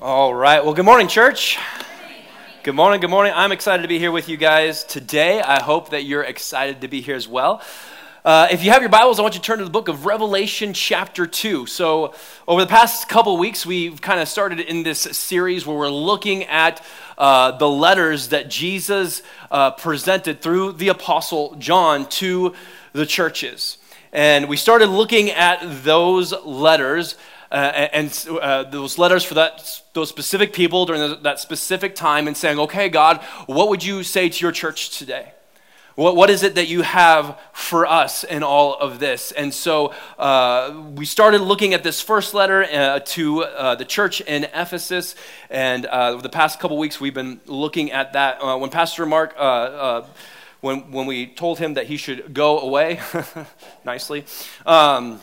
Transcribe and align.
All 0.00 0.34
right. 0.34 0.64
Well, 0.64 0.74
good 0.74 0.84
morning, 0.84 1.06
church. 1.06 1.56
Good 2.64 2.74
morning. 2.74 3.00
Good 3.00 3.10
morning. 3.10 3.32
I'm 3.34 3.52
excited 3.52 3.82
to 3.82 3.88
be 3.88 4.00
here 4.00 4.10
with 4.10 4.28
you 4.28 4.36
guys 4.36 4.82
today. 4.82 5.40
I 5.40 5.62
hope 5.62 5.90
that 5.90 6.02
you're 6.02 6.24
excited 6.24 6.80
to 6.80 6.88
be 6.88 7.00
here 7.00 7.14
as 7.14 7.28
well. 7.28 7.62
Uh, 8.24 8.48
if 8.50 8.64
you 8.64 8.72
have 8.72 8.82
your 8.82 8.88
Bibles, 8.88 9.20
I 9.20 9.22
want 9.22 9.34
you 9.34 9.40
to 9.40 9.46
turn 9.46 9.58
to 9.58 9.64
the 9.64 9.70
book 9.70 9.86
of 9.86 10.04
Revelation, 10.04 10.72
chapter 10.72 11.28
2. 11.28 11.66
So, 11.66 12.12
over 12.48 12.60
the 12.60 12.66
past 12.66 13.08
couple 13.08 13.36
weeks, 13.36 13.64
we've 13.64 14.00
kind 14.00 14.18
of 14.18 14.26
started 14.26 14.58
in 14.58 14.82
this 14.82 15.02
series 15.02 15.64
where 15.64 15.76
we're 15.76 15.88
looking 15.88 16.42
at 16.44 16.84
uh, 17.16 17.52
the 17.52 17.68
letters 17.68 18.30
that 18.30 18.50
Jesus 18.50 19.22
uh, 19.52 19.70
presented 19.70 20.42
through 20.42 20.72
the 20.72 20.88
Apostle 20.88 21.54
John 21.60 22.08
to 22.08 22.52
the 22.94 23.06
churches. 23.06 23.78
And 24.12 24.48
we 24.48 24.56
started 24.56 24.88
looking 24.88 25.30
at 25.30 25.60
those 25.84 26.32
letters 26.44 27.16
uh, 27.54 27.88
and 27.92 28.26
uh, 28.28 28.64
those 28.64 28.98
letters 28.98 29.22
for 29.22 29.34
that, 29.34 29.80
those 29.92 30.08
specific 30.08 30.52
people 30.52 30.86
during 30.86 31.00
the, 31.00 31.14
that 31.22 31.38
specific 31.38 31.94
time 31.94 32.26
and 32.26 32.36
saying, 32.36 32.58
okay, 32.58 32.88
God, 32.88 33.22
what 33.46 33.68
would 33.68 33.84
you 33.84 34.02
say 34.02 34.28
to 34.28 34.40
your 34.42 34.50
church 34.50 34.98
today? 34.98 35.32
What, 35.94 36.16
what 36.16 36.30
is 36.30 36.42
it 36.42 36.56
that 36.56 36.66
you 36.66 36.82
have 36.82 37.38
for 37.52 37.86
us 37.86 38.24
in 38.24 38.42
all 38.42 38.74
of 38.74 38.98
this? 38.98 39.30
And 39.30 39.54
so 39.54 39.94
uh, 40.18 40.82
we 40.96 41.04
started 41.04 41.42
looking 41.42 41.74
at 41.74 41.84
this 41.84 42.00
first 42.00 42.34
letter 42.34 42.64
uh, 42.64 42.98
to 42.98 43.44
uh, 43.44 43.76
the 43.76 43.84
church 43.84 44.20
in 44.20 44.44
Ephesus. 44.52 45.14
And 45.48 45.86
uh, 45.86 46.16
the 46.16 46.28
past 46.28 46.58
couple 46.58 46.76
weeks, 46.76 47.00
we've 47.00 47.14
been 47.14 47.40
looking 47.46 47.92
at 47.92 48.14
that. 48.14 48.42
Uh, 48.42 48.58
when 48.58 48.70
Pastor 48.70 49.06
Mark, 49.06 49.32
uh, 49.38 50.02
when, 50.60 50.90
when 50.90 51.06
we 51.06 51.28
told 51.28 51.60
him 51.60 51.74
that 51.74 51.86
he 51.86 51.98
should 51.98 52.34
go 52.34 52.58
away, 52.58 52.98
nicely, 53.84 54.24
um, 54.66 55.20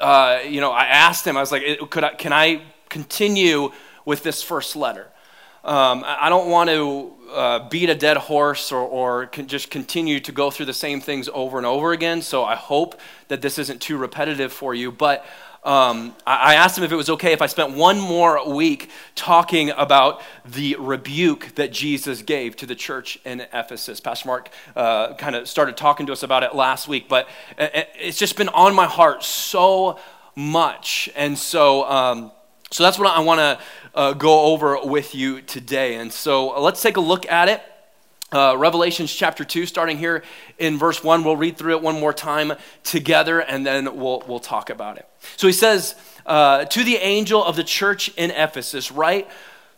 uh, 0.00 0.40
you 0.46 0.60
know, 0.60 0.70
I 0.70 0.84
asked 0.84 1.26
him, 1.26 1.36
I 1.36 1.40
was 1.40 1.52
like, 1.52 1.62
could 1.90 2.04
I, 2.04 2.14
can 2.14 2.32
I 2.32 2.62
continue 2.88 3.72
with 4.04 4.22
this 4.22 4.42
first 4.42 4.76
letter? 4.76 5.08
Um, 5.64 6.02
I 6.04 6.28
don't 6.28 6.50
want 6.50 6.70
to 6.70 7.12
uh, 7.32 7.68
beat 7.68 7.88
a 7.88 7.94
dead 7.94 8.16
horse 8.16 8.72
or, 8.72 8.80
or 8.80 9.26
just 9.26 9.70
continue 9.70 10.18
to 10.20 10.32
go 10.32 10.50
through 10.50 10.66
the 10.66 10.74
same 10.74 11.00
things 11.00 11.28
over 11.32 11.56
and 11.56 11.66
over 11.66 11.92
again. 11.92 12.20
So 12.20 12.44
I 12.44 12.56
hope 12.56 13.00
that 13.28 13.42
this 13.42 13.58
isn't 13.58 13.80
too 13.80 13.96
repetitive 13.96 14.52
for 14.52 14.74
you. 14.74 14.90
But 14.90 15.24
um, 15.64 16.16
I 16.26 16.56
asked 16.56 16.76
him 16.76 16.82
if 16.82 16.90
it 16.90 16.96
was 16.96 17.08
okay 17.10 17.32
if 17.32 17.40
I 17.40 17.46
spent 17.46 17.76
one 17.76 18.00
more 18.00 18.52
week 18.52 18.90
talking 19.14 19.70
about 19.70 20.20
the 20.44 20.74
rebuke 20.76 21.54
that 21.54 21.70
Jesus 21.70 22.20
gave 22.20 22.56
to 22.56 22.66
the 22.66 22.74
church 22.74 23.20
in 23.24 23.42
Ephesus. 23.52 24.00
Pastor 24.00 24.26
Mark 24.26 24.50
uh, 24.74 25.14
kind 25.14 25.36
of 25.36 25.48
started 25.48 25.76
talking 25.76 26.06
to 26.06 26.12
us 26.12 26.24
about 26.24 26.42
it 26.42 26.56
last 26.56 26.88
week, 26.88 27.08
but 27.08 27.28
it's 27.56 28.18
just 28.18 28.36
been 28.36 28.48
on 28.48 28.74
my 28.74 28.86
heart 28.86 29.22
so 29.22 30.00
much. 30.34 31.08
And 31.14 31.38
so, 31.38 31.88
um, 31.88 32.32
so 32.72 32.82
that's 32.82 32.98
what 32.98 33.06
I 33.16 33.20
want 33.20 33.38
to 33.38 33.58
uh, 33.94 34.12
go 34.14 34.46
over 34.46 34.84
with 34.84 35.14
you 35.14 35.42
today. 35.42 35.94
And 35.94 36.12
so 36.12 36.60
let's 36.60 36.82
take 36.82 36.96
a 36.96 37.00
look 37.00 37.30
at 37.30 37.48
it. 37.48 37.62
Uh, 38.32 38.56
Revelations 38.56 39.12
chapter 39.14 39.44
2, 39.44 39.66
starting 39.66 39.98
here 39.98 40.22
in 40.58 40.78
verse 40.78 41.04
1. 41.04 41.22
We'll 41.22 41.36
read 41.36 41.58
through 41.58 41.76
it 41.76 41.82
one 41.82 42.00
more 42.00 42.14
time 42.14 42.54
together 42.82 43.40
and 43.40 43.66
then 43.66 43.96
we'll, 43.96 44.22
we'll 44.26 44.40
talk 44.40 44.70
about 44.70 44.96
it. 44.96 45.06
So 45.36 45.46
he 45.46 45.52
says, 45.52 45.94
uh, 46.24 46.64
To 46.64 46.82
the 46.82 46.96
angel 46.96 47.44
of 47.44 47.56
the 47.56 47.64
church 47.64 48.08
in 48.16 48.30
Ephesus, 48.30 48.90
write 48.90 49.28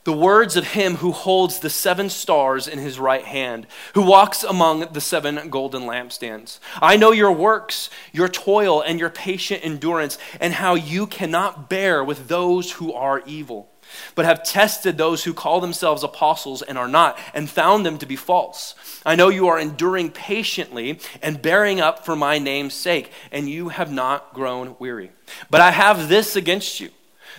the 0.05 0.12
words 0.12 0.55
of 0.56 0.69
him 0.69 0.96
who 0.96 1.11
holds 1.11 1.58
the 1.58 1.70
seven 1.70 2.08
stars 2.08 2.69
in 2.69 2.78
his 2.78 2.98
right 2.98 3.24
hand, 3.24 3.66
who 3.94 4.02
walks 4.02 4.44
among 4.44 4.92
the 4.92 5.00
seven 5.00 5.48
golden 5.48 5.83
lampstands. 5.83 6.61
I 6.80 6.96
know 6.96 7.11
your 7.11 7.33
works, 7.33 7.91
your 8.12 8.28
toil, 8.28 8.83
and 8.83 9.00
your 9.00 9.11
patient 9.11 9.64
endurance, 9.64 10.16
and 10.41 10.52
how 10.52 10.74
you 10.74 11.08
cannot 11.08 11.68
bear 11.68 12.05
with 12.05 12.28
those 12.28 12.72
who 12.72 12.92
are 12.92 13.22
evil 13.27 13.73
but 14.14 14.25
have 14.25 14.45
tested 14.45 14.97
those 14.97 15.25
who 15.25 15.34
call 15.34 15.61
themselves 15.61 16.03
apostles 16.03 16.62
and 16.62 16.78
are 16.78 16.89
not, 16.89 17.19
and 17.33 17.50
found 17.50 17.84
them 17.84 17.98
to 17.98 18.06
be 18.06 18.17
false. 18.17 18.75
I 19.05 19.14
know 19.17 19.28
you 19.28 19.48
are 19.48 19.59
enduring 19.59 20.11
patiently 20.11 20.98
and 21.23 21.42
bearing 21.42 21.80
up 21.80 22.05
for 22.05 22.17
my 22.17 22.39
name's 22.39 22.74
sake, 22.74 23.13
and 23.30 23.48
you 23.48 23.68
have 23.70 23.92
not 23.92 24.35
grown 24.35 24.77
weary. 24.79 25.11
But 25.51 25.61
I 25.61 25.70
have 25.70 26.08
this 26.08 26.36
against 26.36 26.80
you 26.80 26.91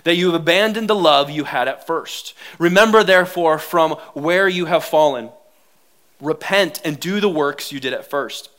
that 0.03 0.15
you 0.15 0.27
have 0.27 0.35
abandoned 0.35 0.89
the 0.89 0.95
love 0.95 1.29
you 1.29 1.45
had 1.45 1.67
at 1.67 1.87
first. 1.87 2.33
Remember, 2.59 3.03
therefore, 3.03 3.57
from 3.57 3.91
where 4.13 4.47
you 4.47 4.65
have 4.65 4.83
fallen. 4.83 5.29
Repent 6.21 6.81
and 6.85 6.99
do 6.99 7.19
the 7.19 7.29
works 7.29 7.71
you 7.71 7.79
did 7.79 7.93
at 7.93 8.09
first. 8.09 8.49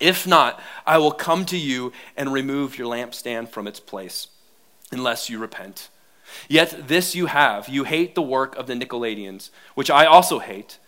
If 0.00 0.26
not, 0.26 0.60
I 0.86 0.98
will 0.98 1.12
come 1.12 1.44
to 1.46 1.56
you 1.56 1.92
and 2.16 2.32
remove 2.32 2.78
your 2.78 2.88
lampstand 2.88 3.50
from 3.50 3.66
its 3.66 3.80
place, 3.80 4.28
unless 4.90 5.28
you 5.28 5.38
repent. 5.38 5.90
Yet 6.48 6.88
this 6.88 7.14
you 7.14 7.26
have 7.26 7.68
you 7.68 7.84
hate 7.84 8.14
the 8.14 8.22
work 8.22 8.56
of 8.56 8.66
the 8.66 8.74
Nicolaitans, 8.74 9.50
which 9.74 9.90
I 9.90 10.06
also 10.06 10.38
hate. 10.38 10.78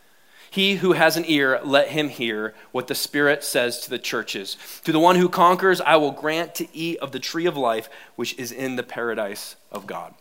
He 0.50 0.76
who 0.76 0.92
has 0.92 1.16
an 1.16 1.25
ear, 1.26 1.60
let 1.64 1.88
him 1.88 2.10
hear 2.10 2.54
what 2.72 2.86
the 2.86 2.94
Spirit 2.94 3.42
says 3.42 3.81
to 3.81 3.91
the 3.91 3.98
churches. 3.98 4.58
To 4.84 4.92
the 4.92 4.98
one 4.98 5.16
who 5.16 5.31
conquers, 5.31 5.81
I 5.81 5.97
will 5.97 6.10
grant 6.10 6.54
to 6.56 6.76
eat 6.76 6.98
of 6.98 7.12
the 7.12 7.19
tree 7.19 7.47
of 7.47 7.56
life, 7.56 7.88
which 8.16 8.38
is 8.38 8.52
in 8.52 8.76
the 8.76 8.82
paradise 8.82 9.56
of 9.70 9.86
God. 9.86 10.12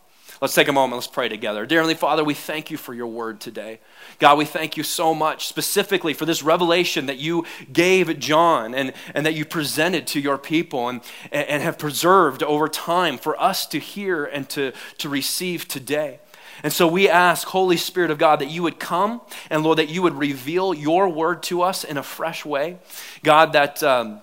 Let's 0.42 0.56
take 0.56 0.66
a 0.66 0.72
moment. 0.72 0.96
Let's 0.96 1.06
pray 1.06 1.28
together. 1.28 1.64
Dear 1.66 1.78
Heavenly 1.78 1.94
Father, 1.94 2.24
we 2.24 2.34
thank 2.34 2.68
you 2.68 2.76
for 2.76 2.92
your 2.92 3.06
word 3.06 3.40
today. 3.40 3.78
God, 4.18 4.38
we 4.38 4.44
thank 4.44 4.76
you 4.76 4.82
so 4.82 5.14
much 5.14 5.46
specifically 5.46 6.14
for 6.14 6.26
this 6.26 6.42
revelation 6.42 7.06
that 7.06 7.18
you 7.18 7.46
gave 7.72 8.18
John 8.18 8.74
and, 8.74 8.92
and 9.14 9.24
that 9.24 9.34
you 9.34 9.44
presented 9.44 10.04
to 10.08 10.20
your 10.20 10.38
people 10.38 10.88
and, 10.88 11.00
and 11.30 11.62
have 11.62 11.78
preserved 11.78 12.42
over 12.42 12.66
time 12.66 13.18
for 13.18 13.40
us 13.40 13.66
to 13.66 13.78
hear 13.78 14.24
and 14.24 14.48
to, 14.48 14.72
to 14.98 15.08
receive 15.08 15.68
today. 15.68 16.18
And 16.64 16.72
so 16.72 16.88
we 16.88 17.08
ask, 17.08 17.46
Holy 17.46 17.76
Spirit 17.76 18.10
of 18.10 18.18
God, 18.18 18.40
that 18.40 18.50
you 18.50 18.64
would 18.64 18.80
come 18.80 19.20
and, 19.48 19.62
Lord, 19.62 19.78
that 19.78 19.90
you 19.90 20.02
would 20.02 20.14
reveal 20.14 20.74
your 20.74 21.08
word 21.08 21.44
to 21.44 21.62
us 21.62 21.84
in 21.84 21.96
a 21.96 22.02
fresh 22.02 22.44
way. 22.44 22.78
God, 23.22 23.52
that, 23.52 23.80
um, 23.84 24.20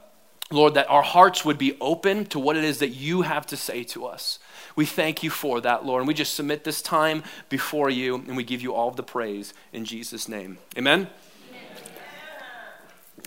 Lord, 0.51 0.74
that 0.74 0.90
our 0.90 1.03
hearts 1.03 1.46
would 1.46 1.57
be 1.57 1.78
open 1.80 2.25
to 2.25 2.40
what 2.40 2.57
it 2.57 2.66
is 2.66 2.80
that 2.80 2.90
you 2.90 3.22
have 3.22 3.46
to 3.47 3.56
say 3.56 3.86
to 3.86 4.06
us. 4.06 4.38
We 4.79 4.85
thank 4.85 5.23
you 5.23 5.29
for 5.29 5.59
that, 5.59 5.85
Lord. 5.85 6.00
And 6.00 6.07
we 6.07 6.13
just 6.13 6.35
submit 6.35 6.63
this 6.63 6.81
time 6.81 7.25
before 7.50 7.90
you 7.90 8.16
and 8.16 8.38
we 8.38 8.45
give 8.45 8.62
you 8.62 8.73
all 8.73 8.88
of 8.88 8.95
the 8.95 9.03
praise 9.03 9.53
in 9.73 9.84
Jesus' 9.84 10.29
name. 10.29 10.57
Amen? 10.78 11.09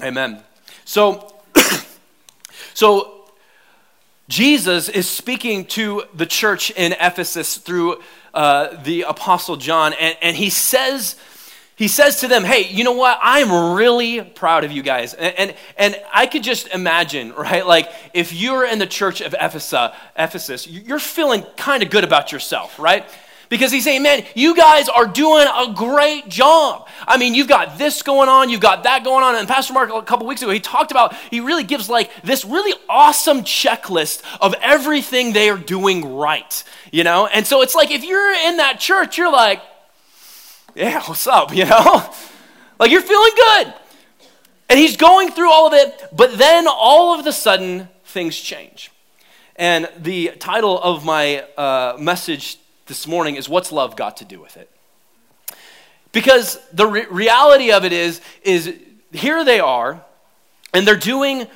Amen. 0.01 0.33
Amen. 0.33 0.45
So, 0.87 1.35
so 2.73 3.29
Jesus 4.31 4.89
is 4.89 5.07
speaking 5.07 5.67
to 5.67 6.05
the 6.15 6.25
church 6.25 6.71
in 6.71 6.93
Ephesus 6.93 7.59
through 7.59 8.01
uh, 8.33 8.83
the 8.83 9.03
Apostle 9.03 9.57
John, 9.57 9.93
and, 10.01 10.17
and 10.23 10.35
he 10.35 10.49
says 10.49 11.17
he 11.77 11.89
says 11.89 12.21
to 12.21 12.29
them, 12.29 12.45
Hey, 12.45 12.69
you 12.69 12.85
know 12.85 12.93
what? 12.93 13.19
I'm 13.23 13.75
really 13.75 14.21
proud 14.21 14.65
of 14.65 14.73
you 14.73 14.83
guys. 14.83 15.15
And, 15.15 15.35
and, 15.39 15.55
and, 15.77 16.03
I 16.13 16.27
could 16.27 16.43
just 16.43 16.69
imagine, 16.69 17.33
right? 17.33 17.67
Like, 17.67 17.91
if 18.13 18.33
you're 18.33 18.67
in 18.67 18.79
the 18.79 18.87
church 18.87 19.21
of 19.21 19.35
Ephesus, 19.39 19.91
Ephesus 20.17 20.67
you're 20.67 20.99
feeling 20.99 21.43
kind 21.57 21.83
of 21.83 21.91
good 21.91 22.05
about 22.05 22.33
yourself, 22.33 22.79
right? 22.79 23.05
Because 23.49 23.71
he's 23.71 23.85
saying, 23.85 24.03
man, 24.03 24.25
you 24.35 24.57
guys 24.57 24.89
are 24.89 25.07
doing 25.07 25.47
a 25.47 25.75
great 25.75 26.27
job. 26.29 26.89
I 27.07 27.19
mean, 27.19 27.35
you've 27.35 27.49
got 27.49 27.77
this 27.77 28.03
going 28.03 28.31
on, 28.31 28.49
you've 28.49 28.63
got 28.63 28.85
that 28.85 29.05
going 29.05 29.23
on. 29.23 29.35
And 29.35 29.47
Pastor 29.47 29.75
Mark, 29.75 29.91
a 29.93 30.01
couple 30.01 30.27
weeks 30.27 30.41
ago, 30.41 30.51
he 30.51 30.61
talked 30.61 30.91
about, 30.91 31.15
he 31.31 31.41
really 31.41 31.65
gives 31.65 31.91
like 31.91 32.11
this 32.23 32.47
really 32.47 32.73
awesome 32.89 33.43
checklist 33.43 34.23
of 34.41 34.55
everything 34.63 35.35
they 35.35 35.51
are 35.51 35.59
doing 35.59 36.15
right, 36.15 36.65
you 36.91 37.05
know? 37.05 37.27
And 37.27 37.47
so 37.47 37.61
it's 37.61 37.75
like, 37.75 37.91
if 37.91 38.05
you're 38.05 38.33
in 38.33 38.57
that 38.57 38.81
church, 38.81 39.19
you're 39.19 39.31
like, 39.31 39.61
yeah, 40.75 41.03
what's 41.05 41.27
up, 41.27 41.55
you 41.55 41.65
know? 41.65 42.13
like 42.79 42.91
you're 42.91 43.03
feeling 43.03 43.33
good. 43.35 43.75
And 44.69 44.79
he's 44.79 44.97
going 44.97 45.31
through 45.31 45.51
all 45.51 45.67
of 45.67 45.75
it, 45.75 46.09
but 46.13 46.39
then 46.39 46.67
all 46.67 47.19
of 47.19 47.27
a 47.27 47.33
sudden, 47.33 47.89
things 48.05 48.39
change. 48.39 48.91
And 49.57 49.89
the 49.99 50.33
title 50.39 50.81
of 50.81 51.05
my 51.05 51.41
uh, 51.59 51.97
message 51.99 52.59
this 52.87 53.07
morning 53.07 53.37
is 53.37 53.49
What's 53.49 53.71
Love 53.71 53.97
Got 53.97 54.17
to 54.19 54.25
Do 54.25 54.41
with 54.41 54.57
It? 54.57 54.71
Because 56.13 56.59
the 56.73 56.87
re- 56.87 57.07
reality 57.11 57.71
of 57.71 57.85
it 57.85 57.93
is, 57.93 58.21
is 58.43 58.75
here 59.13 59.45
they 59.45 59.61
are, 59.61 60.03
and 60.73 60.87
they're 60.87 60.97
doing 60.97 61.47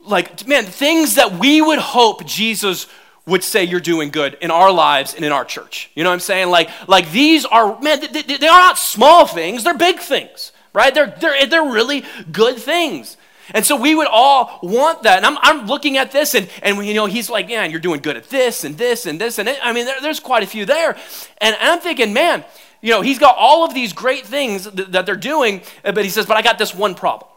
like, 0.00 0.46
man, 0.46 0.64
things 0.64 1.14
that 1.14 1.32
we 1.32 1.60
would 1.60 1.78
hope 1.78 2.26
Jesus 2.26 2.86
would 3.26 3.42
say 3.42 3.64
you're 3.64 3.80
doing 3.80 4.10
good 4.10 4.38
in 4.40 4.50
our 4.50 4.70
lives 4.70 5.14
and 5.14 5.24
in 5.24 5.32
our 5.32 5.44
church. 5.44 5.90
You 5.94 6.04
know 6.04 6.10
what 6.10 6.14
I'm 6.14 6.20
saying? 6.20 6.48
Like, 6.48 6.70
like 6.88 7.10
these 7.10 7.44
are, 7.44 7.78
man, 7.80 8.00
they, 8.00 8.22
they 8.22 8.48
are 8.48 8.60
not 8.60 8.78
small 8.78 9.26
things, 9.26 9.64
they're 9.64 9.76
big 9.76 9.98
things, 9.98 10.52
right? 10.72 10.94
They're, 10.94 11.14
they're, 11.20 11.46
they're 11.46 11.64
really 11.64 12.04
good 12.30 12.56
things. 12.56 13.16
And 13.54 13.64
so 13.64 13.76
we 13.76 13.94
would 13.94 14.08
all 14.08 14.58
want 14.62 15.04
that. 15.04 15.18
And 15.18 15.26
I'm, 15.26 15.38
I'm 15.40 15.66
looking 15.66 15.96
at 15.96 16.12
this, 16.12 16.34
and, 16.34 16.48
and 16.62 16.84
you 16.84 16.94
know, 16.94 17.06
he's 17.06 17.30
like, 17.30 17.48
man, 17.48 17.70
you're 17.70 17.80
doing 17.80 18.00
good 18.00 18.16
at 18.16 18.28
this 18.28 18.64
and 18.64 18.76
this 18.76 19.06
and 19.06 19.20
this. 19.20 19.38
And 19.38 19.48
it, 19.48 19.58
I 19.62 19.72
mean, 19.72 19.84
there, 19.84 20.00
there's 20.00 20.20
quite 20.20 20.42
a 20.42 20.46
few 20.46 20.64
there. 20.64 20.96
And, 21.38 21.56
I'm 21.60 21.80
thinking, 21.80 22.12
man, 22.12 22.44
you 22.80 22.90
know, 22.90 23.02
he's 23.02 23.18
got 23.18 23.36
all 23.38 23.64
of 23.64 23.74
these 23.74 23.92
great 23.92 24.26
things 24.26 24.64
that, 24.64 24.92
that 24.92 25.06
they're 25.06 25.16
doing, 25.16 25.62
uh, 25.84 25.92
but 25.92 26.04
he 26.04 26.10
says, 26.10 26.26
but 26.26 26.36
I 26.36 26.42
got 26.42 26.58
this 26.58 26.74
one 26.74 26.94
problem. 26.94 27.30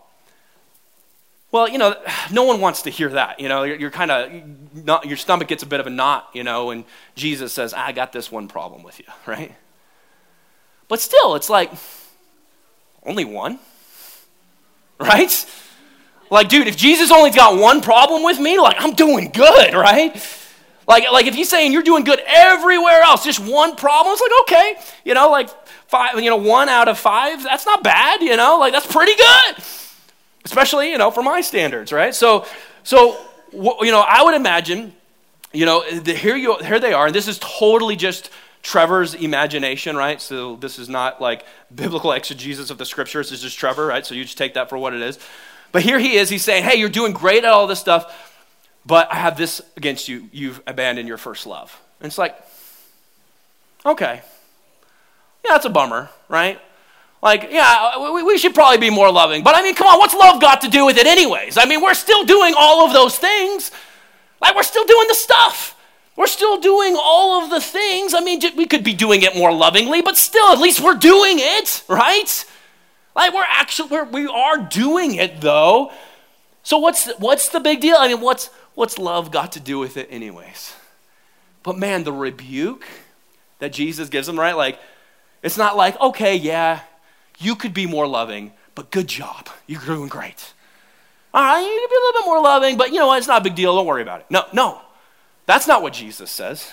Well, 1.52 1.68
you 1.68 1.80
know, 1.80 1.96
no 2.32 2.44
one 2.44 2.62
wants 2.62 2.84
to 2.84 2.92
hear 2.92 3.10
that. 3.10 3.40
You 3.40 3.50
know, 3.50 3.64
you're, 3.64 3.76
you're 3.76 3.92
kind 3.92 4.12
of, 4.12 5.06
your 5.06 5.18
stomach 5.18 5.48
gets 5.48 5.64
a 5.64 5.66
bit 5.66 5.80
of 5.80 5.88
a 5.88 5.90
knot, 5.90 6.30
you 6.34 6.44
know, 6.44 6.70
and 6.70 6.86
Jesus 7.16 7.52
says, 7.54 7.74
I 7.74 7.92
got 7.92 8.14
this 8.14 8.32
one 8.32 8.48
problem 8.48 8.84
with 8.84 9.00
you, 9.00 9.06
right? 9.26 9.56
But 10.88 11.00
still, 11.00 11.36
it's 11.36 11.50
like, 11.50 11.72
only 13.06 13.26
one? 13.26 13.60
Right? 15.02 15.46
Like, 16.30 16.50
dude, 16.50 16.68
if 16.68 16.76
Jesus 16.76 17.10
only's 17.10 17.34
got 17.34 17.58
one 17.58 17.80
problem 17.80 18.22
with 18.22 18.38
me, 18.38 18.60
like, 18.60 18.76
I'm 18.80 18.96
doing 18.96 19.32
good, 19.34 19.74
right? 19.74 20.14
Like, 20.90 21.10
like 21.10 21.26
if 21.26 21.36
he's 21.36 21.48
saying 21.48 21.72
you're 21.72 21.84
doing 21.84 22.04
good 22.04 22.20
everywhere 22.28 23.02
else, 23.02 23.24
just 23.24 23.40
one 23.40 23.78
problem, 23.78 24.12
it's 24.12 24.22
like, 24.22 24.32
okay, 24.42 24.92
you 25.06 25.14
know, 25.14 25.32
like 25.32 25.50
five, 25.88 26.20
you 26.20 26.30
know, 26.30 26.36
one 26.36 26.68
out 26.68 26.90
of 26.90 27.00
five, 27.00 27.42
that's 27.44 27.66
not 27.66 27.82
bad, 27.82 28.22
you 28.22 28.36
know, 28.36 28.60
like 28.60 28.74
that's 28.74 28.88
pretty 28.88 29.16
good. 29.16 29.64
Especially, 30.46 30.92
you 30.92 30.98
know, 30.98 31.12
for 31.12 31.24
my 31.24 31.42
standards, 31.42 31.92
right? 31.92 32.16
So, 32.16 32.46
so, 32.84 33.18
you 33.52 33.92
know, 33.92 34.04
I 34.08 34.24
would 34.24 34.36
imagine, 34.36 34.94
you 35.52 35.66
know, 35.66 35.82
here 35.82 36.36
you, 36.36 36.56
here 36.58 36.80
they 36.80 36.94
are, 36.94 37.08
and 37.08 37.16
this 37.16 37.28
is 37.28 37.40
totally 37.40 37.96
just 37.96 38.30
Trevor's 38.62 39.14
imagination, 39.14 39.96
right? 39.96 40.22
So 40.22 40.56
this 40.58 40.80
is 40.80 40.90
not 40.90 41.22
like 41.22 41.46
biblical 41.74 42.12
exegesis 42.12 42.70
of 42.70 42.78
the 42.78 42.86
scriptures. 42.86 43.32
Is 43.32 43.42
just 43.42 43.58
Trevor, 43.58 43.86
right? 43.86 44.06
So 44.06 44.16
you 44.16 44.24
just 44.24 44.38
take 44.38 44.56
that 44.56 44.70
for 44.70 44.78
what 44.78 44.94
it 44.94 45.02
is. 45.02 45.18
But 45.72 45.84
here 45.84 46.00
he 46.00 46.16
is. 46.16 46.30
He's 46.30 46.44
saying, 46.44 46.64
hey, 46.64 46.76
you're 46.78 46.90
doing 46.90 47.14
great 47.14 47.44
at 47.44 47.52
all 47.52 47.68
this 47.68 47.80
stuff. 47.80 48.38
But 48.86 49.12
I 49.12 49.16
have 49.16 49.38
this 49.38 49.62
against 49.78 50.08
you. 50.08 50.30
You've 50.32 50.62
abandoned 50.68 51.08
your 51.08 51.18
first 51.18 51.46
love. 51.46 51.80
And 52.00 52.08
it's 52.08 52.18
like, 52.18 52.36
okay. 53.86 54.22
Yeah, 55.46 55.52
that's 55.52 55.66
a 55.66 55.70
bummer, 55.70 56.10
right? 56.28 56.60
Like, 57.22 57.50
yeah, 57.52 58.12
we, 58.14 58.24
we 58.24 58.38
should 58.38 58.54
probably 58.54 58.78
be 58.78 58.90
more 58.90 59.12
loving. 59.12 59.44
But 59.44 59.56
I 59.56 59.62
mean, 59.62 59.76
come 59.76 59.88
on, 59.88 60.00
what's 60.00 60.14
love 60.14 60.40
got 60.40 60.62
to 60.62 60.70
do 60.70 60.86
with 60.86 60.98
it, 60.98 61.06
anyways? 61.06 61.58
I 61.58 61.66
mean, 61.66 61.82
we're 61.82 61.94
still 61.94 62.24
doing 62.24 62.54
all 62.58 62.86
of 62.86 62.94
those 62.94 63.18
things. 63.18 63.72
Like, 64.42 64.56
we're 64.56 64.64
still 64.64 64.86
doing 64.86 65.08
the 65.10 65.16
stuff. 65.16 65.76
We're 66.16 66.28
still 66.28 66.60
doing 66.60 66.98
all 67.02 67.44
of 67.44 67.50
the 67.50 67.62
things. 67.62 68.14
I 68.14 68.22
mean, 68.22 68.42
we 68.56 68.66
could 68.66 68.84
be 68.84 68.94
doing 68.94 69.22
it 69.22 69.36
more 69.36 69.54
lovingly, 69.54 70.02
but 70.02 70.18
still, 70.18 70.48
at 70.52 70.60
least 70.60 70.82
we're 70.82 70.96
doing 70.96 71.38
it, 71.40 71.84
right? 71.88 72.46
Like, 73.16 73.34
we're 73.34 73.46
actually, 73.50 73.90
we're, 73.90 74.06
we 74.06 74.28
are 74.28 74.58
doing 74.58 75.16
it, 75.16 75.42
though. 75.42 75.92
So, 76.64 76.78
what's, 76.78 77.10
what's 77.20 77.50
the 77.50 77.60
big 77.60 77.82
deal? 77.82 77.98
I 77.98 78.08
mean, 78.08 78.22
what's, 78.22 78.50
what's 78.76 78.98
love 78.98 79.32
got 79.32 79.54
to 79.54 79.60
do 79.60 79.80
with 79.80 79.98
it, 79.98 80.08
anyways? 80.10 80.74
But 81.64 81.78
man, 81.78 82.04
the 82.04 82.14
rebuke 82.14 82.86
that 83.60 83.74
Jesus 83.74 84.10
gives 84.10 84.28
them, 84.28 84.40
right? 84.40 84.56
Like, 84.56 84.80
it's 85.44 85.58
not 85.58 85.76
like, 85.78 86.00
okay, 86.00 86.36
yeah, 86.36 86.82
you 87.40 87.56
could 87.56 87.74
be 87.74 87.88
more 87.88 88.08
loving, 88.08 88.54
but 88.76 88.92
good 88.92 89.08
job. 89.08 89.50
You're 89.66 89.82
doing 89.82 90.10
great. 90.10 90.54
All 91.34 91.44
right, 91.44 91.60
you 91.62 91.68
could 91.82 91.90
be 91.90 91.96
a 91.96 92.00
little 92.00 92.22
bit 92.22 92.26
more 92.26 92.42
loving, 92.42 92.78
but 92.78 92.92
you 92.92 93.00
know 93.00 93.08
what? 93.08 93.18
It's 93.18 93.28
not 93.28 93.42
a 93.42 93.44
big 93.44 93.56
deal. 93.56 93.76
Don't 93.76 93.86
worry 93.86 94.02
about 94.02 94.22
it. 94.22 94.28
No, 94.30 94.44
no. 94.54 94.82
That's 95.46 95.68
not 95.68 95.82
what 95.82 95.94
Jesus 95.94 96.30
says. 96.30 96.72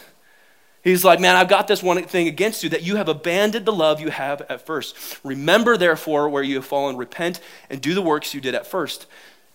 He's 0.83 1.05
like, 1.05 1.19
man, 1.19 1.35
I've 1.35 1.49
got 1.49 1.67
this 1.67 1.83
one 1.83 2.03
thing 2.05 2.29
against 2.29 2.63
you 2.63 2.71
that 2.71 2.83
you 2.83 2.97
have 2.97 3.09
abandoned 3.09 3.67
the 3.67 3.73
love 3.73 4.01
you 4.01 4.11
have 4.11 4.43
at 4.43 4.65
first. 4.65 5.19
Remember, 5.25 5.77
therefore, 5.77 6.29
where 6.29 6.43
you 6.45 6.57
have 6.57 6.65
fallen, 6.65 6.97
repent 6.97 7.41
and 7.69 7.81
do 7.81 7.93
the 7.93 8.03
works 8.03 8.35
you 8.35 8.41
did 8.41 8.55
at 8.55 8.67
first. 8.67 9.07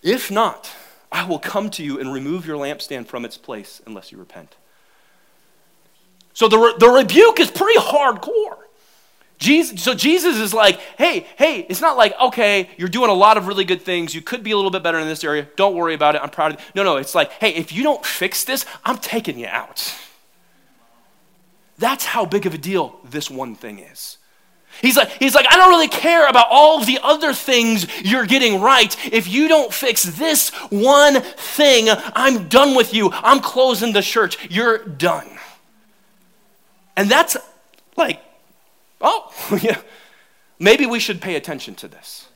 If 0.03 0.29
not, 0.29 0.69
I 1.11 1.25
will 1.25 1.39
come 1.39 1.69
to 1.71 1.83
you 1.83 1.99
and 1.99 2.11
remove 2.11 2.45
your 2.45 2.57
lampstand 2.57 3.07
from 3.07 3.23
its 3.23 3.37
place 3.37 3.81
unless 3.85 4.11
you 4.11 4.17
repent. 4.17 4.55
So 6.33 6.47
the, 6.47 6.57
re- 6.57 6.73
the 6.79 6.89
rebuke 6.89 7.39
is 7.39 7.49
pretty 7.49 7.79
hardcore. 7.79 8.57
Jesus, 9.41 9.81
so 9.81 9.95
Jesus 9.95 10.37
is 10.37 10.53
like, 10.53 10.79
hey, 10.99 11.25
hey, 11.35 11.65
it's 11.67 11.81
not 11.81 11.97
like, 11.97 12.13
okay, 12.21 12.69
you're 12.77 12.87
doing 12.87 13.09
a 13.09 13.13
lot 13.13 13.37
of 13.37 13.47
really 13.47 13.65
good 13.65 13.81
things. 13.81 14.13
You 14.13 14.21
could 14.21 14.43
be 14.43 14.51
a 14.51 14.55
little 14.55 14.69
bit 14.69 14.83
better 14.83 14.99
in 14.99 15.07
this 15.07 15.23
area. 15.23 15.47
Don't 15.55 15.75
worry 15.75 15.95
about 15.95 16.13
it. 16.13 16.21
I'm 16.21 16.29
proud 16.29 16.53
of 16.53 16.59
you. 16.59 16.65
No, 16.75 16.83
no, 16.83 16.97
it's 16.97 17.15
like, 17.15 17.31
hey, 17.31 17.49
if 17.55 17.73
you 17.73 17.81
don't 17.81 18.05
fix 18.05 18.43
this, 18.43 18.67
I'm 18.85 18.99
taking 18.99 19.39
you 19.39 19.47
out. 19.47 19.95
That's 21.79 22.05
how 22.05 22.23
big 22.23 22.45
of 22.45 22.53
a 22.53 22.59
deal 22.59 22.99
this 23.03 23.31
one 23.31 23.55
thing 23.55 23.79
is. 23.79 24.19
He's 24.79 24.95
like, 24.95 25.09
he's 25.09 25.33
like, 25.33 25.47
I 25.49 25.57
don't 25.57 25.69
really 25.69 25.87
care 25.87 26.27
about 26.27 26.45
all 26.51 26.85
the 26.85 26.99
other 27.01 27.33
things 27.33 27.87
you're 28.03 28.27
getting 28.27 28.61
right. 28.61 28.95
If 29.11 29.27
you 29.27 29.47
don't 29.47 29.73
fix 29.73 30.03
this 30.03 30.49
one 30.69 31.19
thing, 31.19 31.87
I'm 31.89 32.47
done 32.47 32.75
with 32.75 32.93
you. 32.93 33.09
I'm 33.11 33.39
closing 33.39 33.91
the 33.91 34.03
church. 34.03 34.37
You're 34.51 34.77
done. 34.77 35.27
And 36.95 37.09
that's 37.09 37.35
like, 37.97 38.21
oh, 39.01 39.59
yeah, 39.61 39.79
maybe 40.59 40.85
we 40.85 40.99
should 40.99 41.21
pay 41.21 41.35
attention 41.35 41.75
to 41.75 41.87
this. 41.87 42.27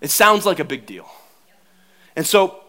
It 0.00 0.10
sounds 0.10 0.44
like 0.44 0.58
a 0.58 0.64
big 0.64 0.86
deal. 0.86 1.08
And 2.14 2.26
so 2.26 2.60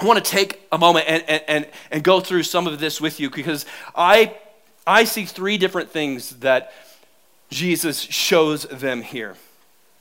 I 0.00 0.04
want 0.04 0.24
to 0.24 0.30
take 0.30 0.66
a 0.72 0.78
moment 0.78 1.06
and, 1.08 1.24
and, 1.48 1.68
and, 1.90 2.02
go 2.02 2.20
through 2.20 2.42
some 2.42 2.66
of 2.66 2.78
this 2.78 3.00
with 3.00 3.20
you 3.20 3.30
because 3.30 3.64
I, 3.94 4.36
I 4.86 5.04
see 5.04 5.24
three 5.24 5.56
different 5.56 5.90
things 5.90 6.30
that 6.36 6.72
Jesus 7.50 8.00
shows 8.00 8.64
them 8.64 9.02
here. 9.02 9.36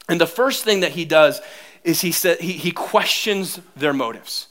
And 0.09 0.19
the 0.19 0.27
first 0.27 0.63
thing 0.63 0.81
that 0.81 0.91
he 0.91 1.05
does 1.05 1.41
is 1.83 2.01
he, 2.01 2.11
said, 2.11 2.39
he, 2.39 2.53
he 2.53 2.71
questions 2.71 3.59
their 3.75 3.93
motives. 3.93 4.47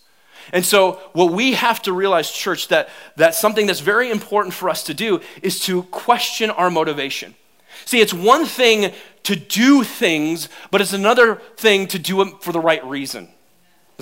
And 0.53 0.65
so, 0.65 0.95
what 1.13 1.33
we 1.33 1.53
have 1.53 1.83
to 1.83 1.93
realize, 1.93 2.31
church, 2.31 2.69
that, 2.69 2.89
that 3.17 3.35
something 3.35 3.67
that's 3.67 3.81
very 3.81 4.11
important 4.11 4.55
for 4.55 4.69
us 4.69 4.83
to 4.85 4.95
do 4.95 5.21
is 5.41 5.61
to 5.61 5.85
question 5.85 6.51
our 6.51 6.69
motivation. 6.69 7.35
See, 7.85 8.01
it's 8.01 8.15
one 8.15 8.47
thing 8.47 8.93
to 9.25 9.37
do 9.37 9.85
things, 9.85 10.49
but 10.71 10.81
it's 10.81 10.93
another 10.93 11.37
thing 11.57 11.87
to 11.89 11.99
do 11.99 12.19
them 12.19 12.39
for 12.41 12.53
the 12.53 12.61
right 12.61 12.85
reason. 12.85 13.29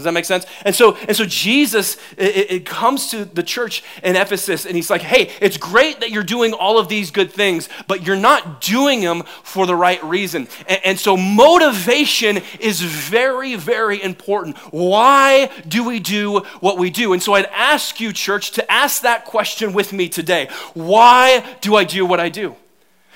Does 0.00 0.04
that 0.04 0.12
make 0.12 0.24
sense? 0.24 0.46
And 0.64 0.74
so, 0.74 0.96
and 0.96 1.14
so 1.14 1.26
Jesus 1.26 1.98
it, 2.16 2.50
it, 2.50 2.66
comes 2.66 3.10
to 3.10 3.26
the 3.26 3.42
church 3.42 3.82
in 4.02 4.16
Ephesus 4.16 4.64
and 4.64 4.74
he's 4.74 4.88
like, 4.88 5.02
hey, 5.02 5.30
it's 5.42 5.58
great 5.58 6.00
that 6.00 6.10
you're 6.10 6.22
doing 6.22 6.54
all 6.54 6.78
of 6.78 6.88
these 6.88 7.10
good 7.10 7.30
things, 7.30 7.68
but 7.86 8.06
you're 8.06 8.16
not 8.16 8.62
doing 8.62 9.02
them 9.02 9.24
for 9.42 9.66
the 9.66 9.74
right 9.74 10.02
reason. 10.02 10.48
And, 10.66 10.80
and 10.84 10.98
so 10.98 11.18
motivation 11.18 12.40
is 12.60 12.80
very, 12.80 13.56
very 13.56 14.02
important. 14.02 14.56
Why 14.72 15.50
do 15.68 15.84
we 15.84 16.00
do 16.00 16.38
what 16.60 16.78
we 16.78 16.88
do? 16.88 17.12
And 17.12 17.22
so 17.22 17.34
I'd 17.34 17.46
ask 17.46 18.00
you, 18.00 18.14
church, 18.14 18.52
to 18.52 18.72
ask 18.72 19.02
that 19.02 19.26
question 19.26 19.74
with 19.74 19.92
me 19.92 20.08
today. 20.08 20.48
Why 20.72 21.44
do 21.60 21.76
I 21.76 21.84
do 21.84 22.06
what 22.06 22.20
I 22.20 22.30
do? 22.30 22.56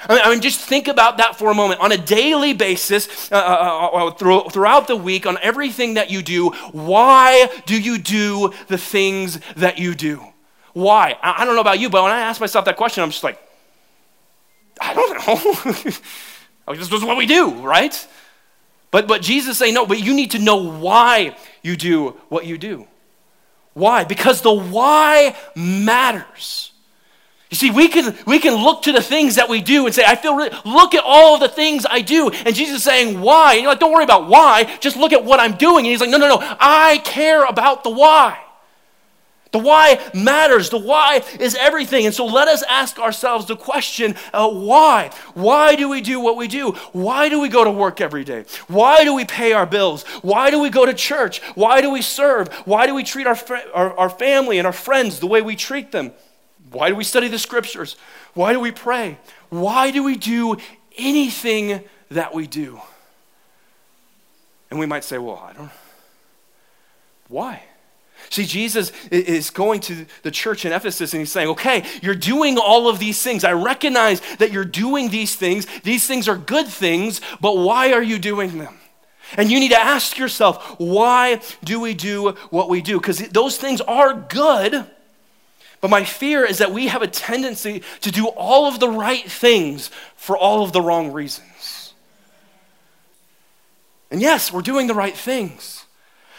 I 0.08 0.30
mean, 0.30 0.40
just 0.40 0.60
think 0.60 0.88
about 0.88 1.16
that 1.18 1.36
for 1.36 1.50
a 1.50 1.54
moment. 1.54 1.80
On 1.80 1.92
a 1.92 1.96
daily 1.96 2.52
basis, 2.52 3.30
uh, 3.32 3.36
uh, 3.36 3.38
uh, 3.38 4.06
uh 4.06 4.10
through, 4.12 4.50
throughout 4.50 4.86
the 4.86 4.96
week, 4.96 5.26
on 5.26 5.38
everything 5.42 5.94
that 5.94 6.10
you 6.10 6.22
do, 6.22 6.50
why 6.72 7.48
do 7.66 7.80
you 7.80 7.98
do 7.98 8.52
the 8.68 8.78
things 8.78 9.40
that 9.56 9.78
you 9.78 9.94
do? 9.94 10.24
Why? 10.72 11.16
I, 11.22 11.42
I 11.42 11.44
don't 11.44 11.54
know 11.54 11.60
about 11.60 11.80
you, 11.80 11.88
but 11.88 12.02
when 12.02 12.12
I 12.12 12.20
ask 12.20 12.40
myself 12.40 12.64
that 12.66 12.76
question, 12.76 13.02
I'm 13.02 13.10
just 13.10 13.24
like, 13.24 13.40
I 14.80 14.92
don't 14.92 15.26
know. 15.26 15.72
this 16.74 16.92
is 16.92 17.04
what 17.04 17.16
we 17.16 17.26
do, 17.26 17.50
right? 17.50 18.06
But, 18.90 19.08
but 19.08 19.22
Jesus 19.22 19.58
say 19.58 19.72
no, 19.72 19.86
but 19.86 20.00
you 20.00 20.14
need 20.14 20.32
to 20.32 20.38
know 20.38 20.56
why 20.56 21.36
you 21.62 21.76
do 21.76 22.10
what 22.28 22.46
you 22.46 22.58
do. 22.58 22.86
Why? 23.72 24.04
Because 24.04 24.40
the 24.40 24.52
why 24.52 25.36
matters. 25.56 26.73
You 27.50 27.56
see, 27.56 27.70
we 27.70 27.88
can, 27.88 28.16
we 28.26 28.38
can 28.38 28.54
look 28.54 28.82
to 28.82 28.92
the 28.92 29.02
things 29.02 29.36
that 29.36 29.48
we 29.48 29.60
do 29.60 29.86
and 29.86 29.94
say, 29.94 30.02
I 30.04 30.16
feel 30.16 30.34
really, 30.34 30.50
look 30.64 30.94
at 30.94 31.04
all 31.04 31.38
the 31.38 31.48
things 31.48 31.86
I 31.88 32.00
do. 32.00 32.30
And 32.30 32.54
Jesus 32.54 32.78
is 32.78 32.82
saying, 32.82 33.20
why? 33.20 33.54
And 33.54 33.62
you're 33.62 33.70
like, 33.70 33.80
don't 33.80 33.92
worry 33.92 34.04
about 34.04 34.28
why, 34.28 34.64
just 34.80 34.96
look 34.96 35.12
at 35.12 35.24
what 35.24 35.40
I'm 35.40 35.56
doing. 35.56 35.84
And 35.84 35.86
he's 35.86 36.00
like, 36.00 36.10
no, 36.10 36.18
no, 36.18 36.28
no, 36.28 36.38
I 36.40 36.98
care 37.04 37.44
about 37.44 37.84
the 37.84 37.90
why. 37.90 38.40
The 39.54 39.60
why 39.60 40.00
matters. 40.12 40.70
The 40.70 40.78
why 40.78 41.22
is 41.38 41.54
everything. 41.54 42.06
And 42.06 42.14
so 42.14 42.26
let 42.26 42.48
us 42.48 42.64
ask 42.64 42.98
ourselves 42.98 43.46
the 43.46 43.54
question 43.54 44.16
uh, 44.32 44.50
why? 44.50 45.12
Why 45.34 45.76
do 45.76 45.88
we 45.88 46.00
do 46.00 46.18
what 46.18 46.36
we 46.36 46.48
do? 46.48 46.72
Why 46.90 47.28
do 47.28 47.40
we 47.40 47.48
go 47.48 47.62
to 47.62 47.70
work 47.70 48.00
every 48.00 48.24
day? 48.24 48.46
Why 48.66 49.04
do 49.04 49.14
we 49.14 49.24
pay 49.24 49.52
our 49.52 49.64
bills? 49.64 50.02
Why 50.22 50.50
do 50.50 50.58
we 50.58 50.70
go 50.70 50.84
to 50.84 50.92
church? 50.92 51.40
Why 51.54 51.82
do 51.82 51.90
we 51.90 52.02
serve? 52.02 52.52
Why 52.64 52.88
do 52.88 52.96
we 52.96 53.04
treat 53.04 53.28
our, 53.28 53.38
our, 53.72 53.96
our 53.96 54.10
family 54.10 54.58
and 54.58 54.66
our 54.66 54.72
friends 54.72 55.20
the 55.20 55.28
way 55.28 55.40
we 55.40 55.54
treat 55.54 55.92
them? 55.92 56.10
Why 56.74 56.88
do 56.88 56.96
we 56.96 57.04
study 57.04 57.28
the 57.28 57.38
scriptures? 57.38 57.96
Why 58.34 58.52
do 58.52 58.58
we 58.58 58.72
pray? 58.72 59.18
Why 59.48 59.92
do 59.92 60.02
we 60.02 60.16
do 60.16 60.56
anything 60.98 61.84
that 62.10 62.34
we 62.34 62.48
do? 62.48 62.80
And 64.70 64.80
we 64.80 64.86
might 64.86 65.04
say, 65.04 65.18
well, 65.18 65.38
I 65.38 65.52
don't. 65.52 65.70
Why? 67.28 67.62
See, 68.28 68.44
Jesus 68.44 68.90
is 69.12 69.50
going 69.50 69.80
to 69.82 70.06
the 70.22 70.32
church 70.32 70.64
in 70.64 70.72
Ephesus 70.72 71.12
and 71.12 71.20
he's 71.20 71.30
saying, 71.30 71.48
okay, 71.50 71.84
you're 72.02 72.14
doing 72.14 72.58
all 72.58 72.88
of 72.88 72.98
these 72.98 73.22
things. 73.22 73.44
I 73.44 73.52
recognize 73.52 74.20
that 74.38 74.50
you're 74.50 74.64
doing 74.64 75.10
these 75.10 75.36
things. 75.36 75.66
These 75.84 76.08
things 76.08 76.28
are 76.28 76.36
good 76.36 76.66
things, 76.66 77.20
but 77.40 77.56
why 77.56 77.92
are 77.92 78.02
you 78.02 78.18
doing 78.18 78.58
them? 78.58 78.78
And 79.36 79.50
you 79.50 79.60
need 79.60 79.70
to 79.70 79.80
ask 79.80 80.18
yourself, 80.18 80.78
why 80.78 81.40
do 81.62 81.78
we 81.78 81.94
do 81.94 82.30
what 82.50 82.68
we 82.68 82.82
do? 82.82 82.98
Because 82.98 83.18
those 83.28 83.58
things 83.58 83.80
are 83.80 84.14
good, 84.14 84.86
but 85.84 85.90
my 85.90 86.02
fear 86.02 86.46
is 86.46 86.56
that 86.56 86.72
we 86.72 86.86
have 86.86 87.02
a 87.02 87.06
tendency 87.06 87.82
to 88.00 88.10
do 88.10 88.28
all 88.28 88.66
of 88.66 88.80
the 88.80 88.88
right 88.88 89.30
things 89.30 89.90
for 90.16 90.34
all 90.34 90.64
of 90.64 90.72
the 90.72 90.80
wrong 90.80 91.12
reasons. 91.12 91.92
And 94.10 94.22
yes, 94.22 94.50
we're 94.50 94.62
doing 94.62 94.86
the 94.86 94.94
right 94.94 95.14
things. 95.14 95.84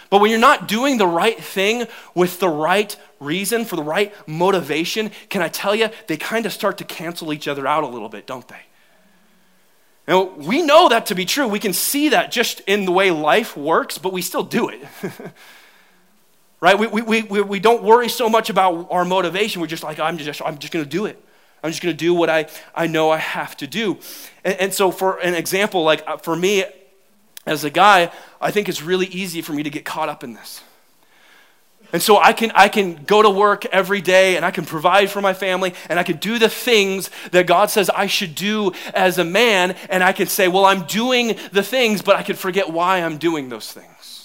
But 0.09 0.19
when 0.19 0.31
you're 0.31 0.39
not 0.39 0.67
doing 0.67 0.97
the 0.97 1.05
right 1.05 1.39
thing 1.39 1.85
with 2.15 2.39
the 2.39 2.49
right 2.49 2.97
reason, 3.19 3.65
for 3.65 3.75
the 3.75 3.83
right 3.83 4.11
motivation, 4.27 5.11
can 5.29 5.43
I 5.43 5.49
tell 5.49 5.75
you, 5.75 5.89
they 6.07 6.17
kind 6.17 6.47
of 6.47 6.51
start 6.51 6.79
to 6.79 6.83
cancel 6.83 7.31
each 7.31 7.47
other 7.47 7.67
out 7.67 7.83
a 7.83 7.87
little 7.87 8.09
bit, 8.09 8.25
don't 8.25 8.47
they? 8.47 8.63
Now, 10.07 10.23
we 10.23 10.63
know 10.63 10.89
that 10.89 11.05
to 11.05 11.13
be 11.13 11.25
true. 11.25 11.47
We 11.47 11.59
can 11.59 11.73
see 11.73 12.09
that 12.09 12.31
just 12.31 12.61
in 12.61 12.85
the 12.85 12.91
way 12.91 13.11
life 13.11 13.55
works, 13.55 13.99
but 13.99 14.11
we 14.11 14.23
still 14.23 14.41
do 14.41 14.69
it. 14.69 14.81
right? 16.61 16.77
We, 16.77 16.87
we, 16.87 17.21
we, 17.23 17.41
we 17.41 17.59
don't 17.59 17.83
worry 17.83 18.09
so 18.09 18.29
much 18.29 18.49
about 18.49 18.87
our 18.89 19.05
motivation. 19.05 19.61
We're 19.61 19.67
just 19.67 19.83
like, 19.83 19.99
I'm 19.99 20.17
just, 20.17 20.41
I'm 20.41 20.57
just 20.57 20.73
going 20.73 20.83
to 20.83 20.89
do 20.89 21.05
it. 21.05 21.21
I'm 21.63 21.71
just 21.71 21.81
going 21.81 21.93
to 21.93 21.97
do 21.97 22.13
what 22.13 22.29
I, 22.29 22.47
I 22.75 22.87
know 22.87 23.09
I 23.09 23.17
have 23.17 23.57
to 23.57 23.67
do. 23.67 23.97
And, 24.43 24.55
and 24.55 24.73
so, 24.73 24.91
for 24.91 25.17
an 25.19 25.33
example, 25.33 25.83
like 25.83 26.03
uh, 26.07 26.17
for 26.17 26.35
me 26.35 26.63
as 27.45 27.63
a 27.63 27.69
guy, 27.69 28.11
I 28.39 28.51
think 28.51 28.69
it's 28.69 28.81
really 28.81 29.07
easy 29.07 29.41
for 29.41 29.53
me 29.53 29.63
to 29.63 29.69
get 29.69 29.85
caught 29.85 30.09
up 30.09 30.23
in 30.23 30.33
this. 30.33 30.61
And 31.93 32.01
so 32.01 32.17
I 32.17 32.33
can, 32.33 32.51
I 32.55 32.67
can 32.67 33.03
go 33.05 33.21
to 33.21 33.29
work 33.29 33.65
every 33.67 34.01
day 34.01 34.35
and 34.35 34.43
I 34.43 34.51
can 34.51 34.65
provide 34.65 35.09
for 35.09 35.21
my 35.21 35.33
family 35.33 35.73
and 35.87 35.99
I 35.99 36.03
can 36.03 36.17
do 36.17 36.39
the 36.39 36.49
things 36.49 37.09
that 37.31 37.47
God 37.47 37.69
says 37.69 37.89
I 37.89 38.07
should 38.07 38.35
do 38.35 38.73
as 38.93 39.17
a 39.17 39.23
man. 39.23 39.75
And 39.89 40.03
I 40.03 40.11
can 40.11 40.27
say, 40.27 40.47
well, 40.47 40.65
I'm 40.65 40.85
doing 40.87 41.37
the 41.51 41.63
things, 41.63 42.01
but 42.01 42.15
I 42.15 42.23
can 42.23 42.35
forget 42.35 42.69
why 42.69 43.01
I'm 43.01 43.17
doing 43.17 43.49
those 43.49 43.71
things. 43.71 44.24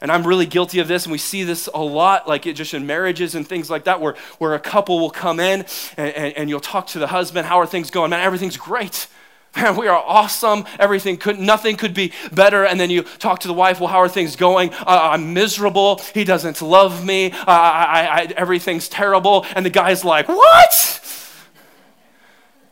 And 0.00 0.12
I'm 0.12 0.26
really 0.26 0.46
guilty 0.46 0.80
of 0.80 0.88
this, 0.88 1.04
and 1.04 1.12
we 1.12 1.18
see 1.18 1.44
this 1.44 1.68
a 1.72 1.82
lot, 1.82 2.28
like 2.28 2.46
it 2.46 2.54
just 2.54 2.74
in 2.74 2.86
marriages 2.86 3.34
and 3.34 3.46
things 3.46 3.70
like 3.70 3.84
that, 3.84 4.00
where, 4.00 4.16
where 4.38 4.54
a 4.54 4.60
couple 4.60 5.00
will 5.00 5.10
come 5.10 5.40
in 5.40 5.64
and, 5.96 6.14
and, 6.14 6.36
and 6.36 6.50
you'll 6.50 6.60
talk 6.60 6.88
to 6.88 6.98
the 6.98 7.06
husband, 7.06 7.46
how 7.46 7.58
are 7.58 7.66
things 7.66 7.90
going? 7.90 8.10
Man, 8.10 8.20
everything's 8.20 8.56
great 8.56 9.06
man, 9.56 9.76
we 9.76 9.86
are 9.86 10.02
awesome. 10.04 10.64
Everything 10.78 11.16
could, 11.16 11.38
nothing 11.38 11.76
could 11.76 11.94
be 11.94 12.12
better. 12.32 12.64
And 12.64 12.78
then 12.78 12.90
you 12.90 13.02
talk 13.02 13.40
to 13.40 13.48
the 13.48 13.54
wife, 13.54 13.80
well, 13.80 13.88
how 13.88 13.98
are 13.98 14.08
things 14.08 14.36
going? 14.36 14.72
Uh, 14.74 15.10
I'm 15.12 15.32
miserable. 15.32 16.00
He 16.12 16.24
doesn't 16.24 16.60
love 16.60 17.04
me. 17.04 17.30
Uh, 17.30 17.44
I, 17.46 18.08
I, 18.10 18.32
everything's 18.36 18.88
terrible. 18.88 19.46
And 19.54 19.64
the 19.64 19.70
guy's 19.70 20.04
like, 20.04 20.28
what? 20.28 21.00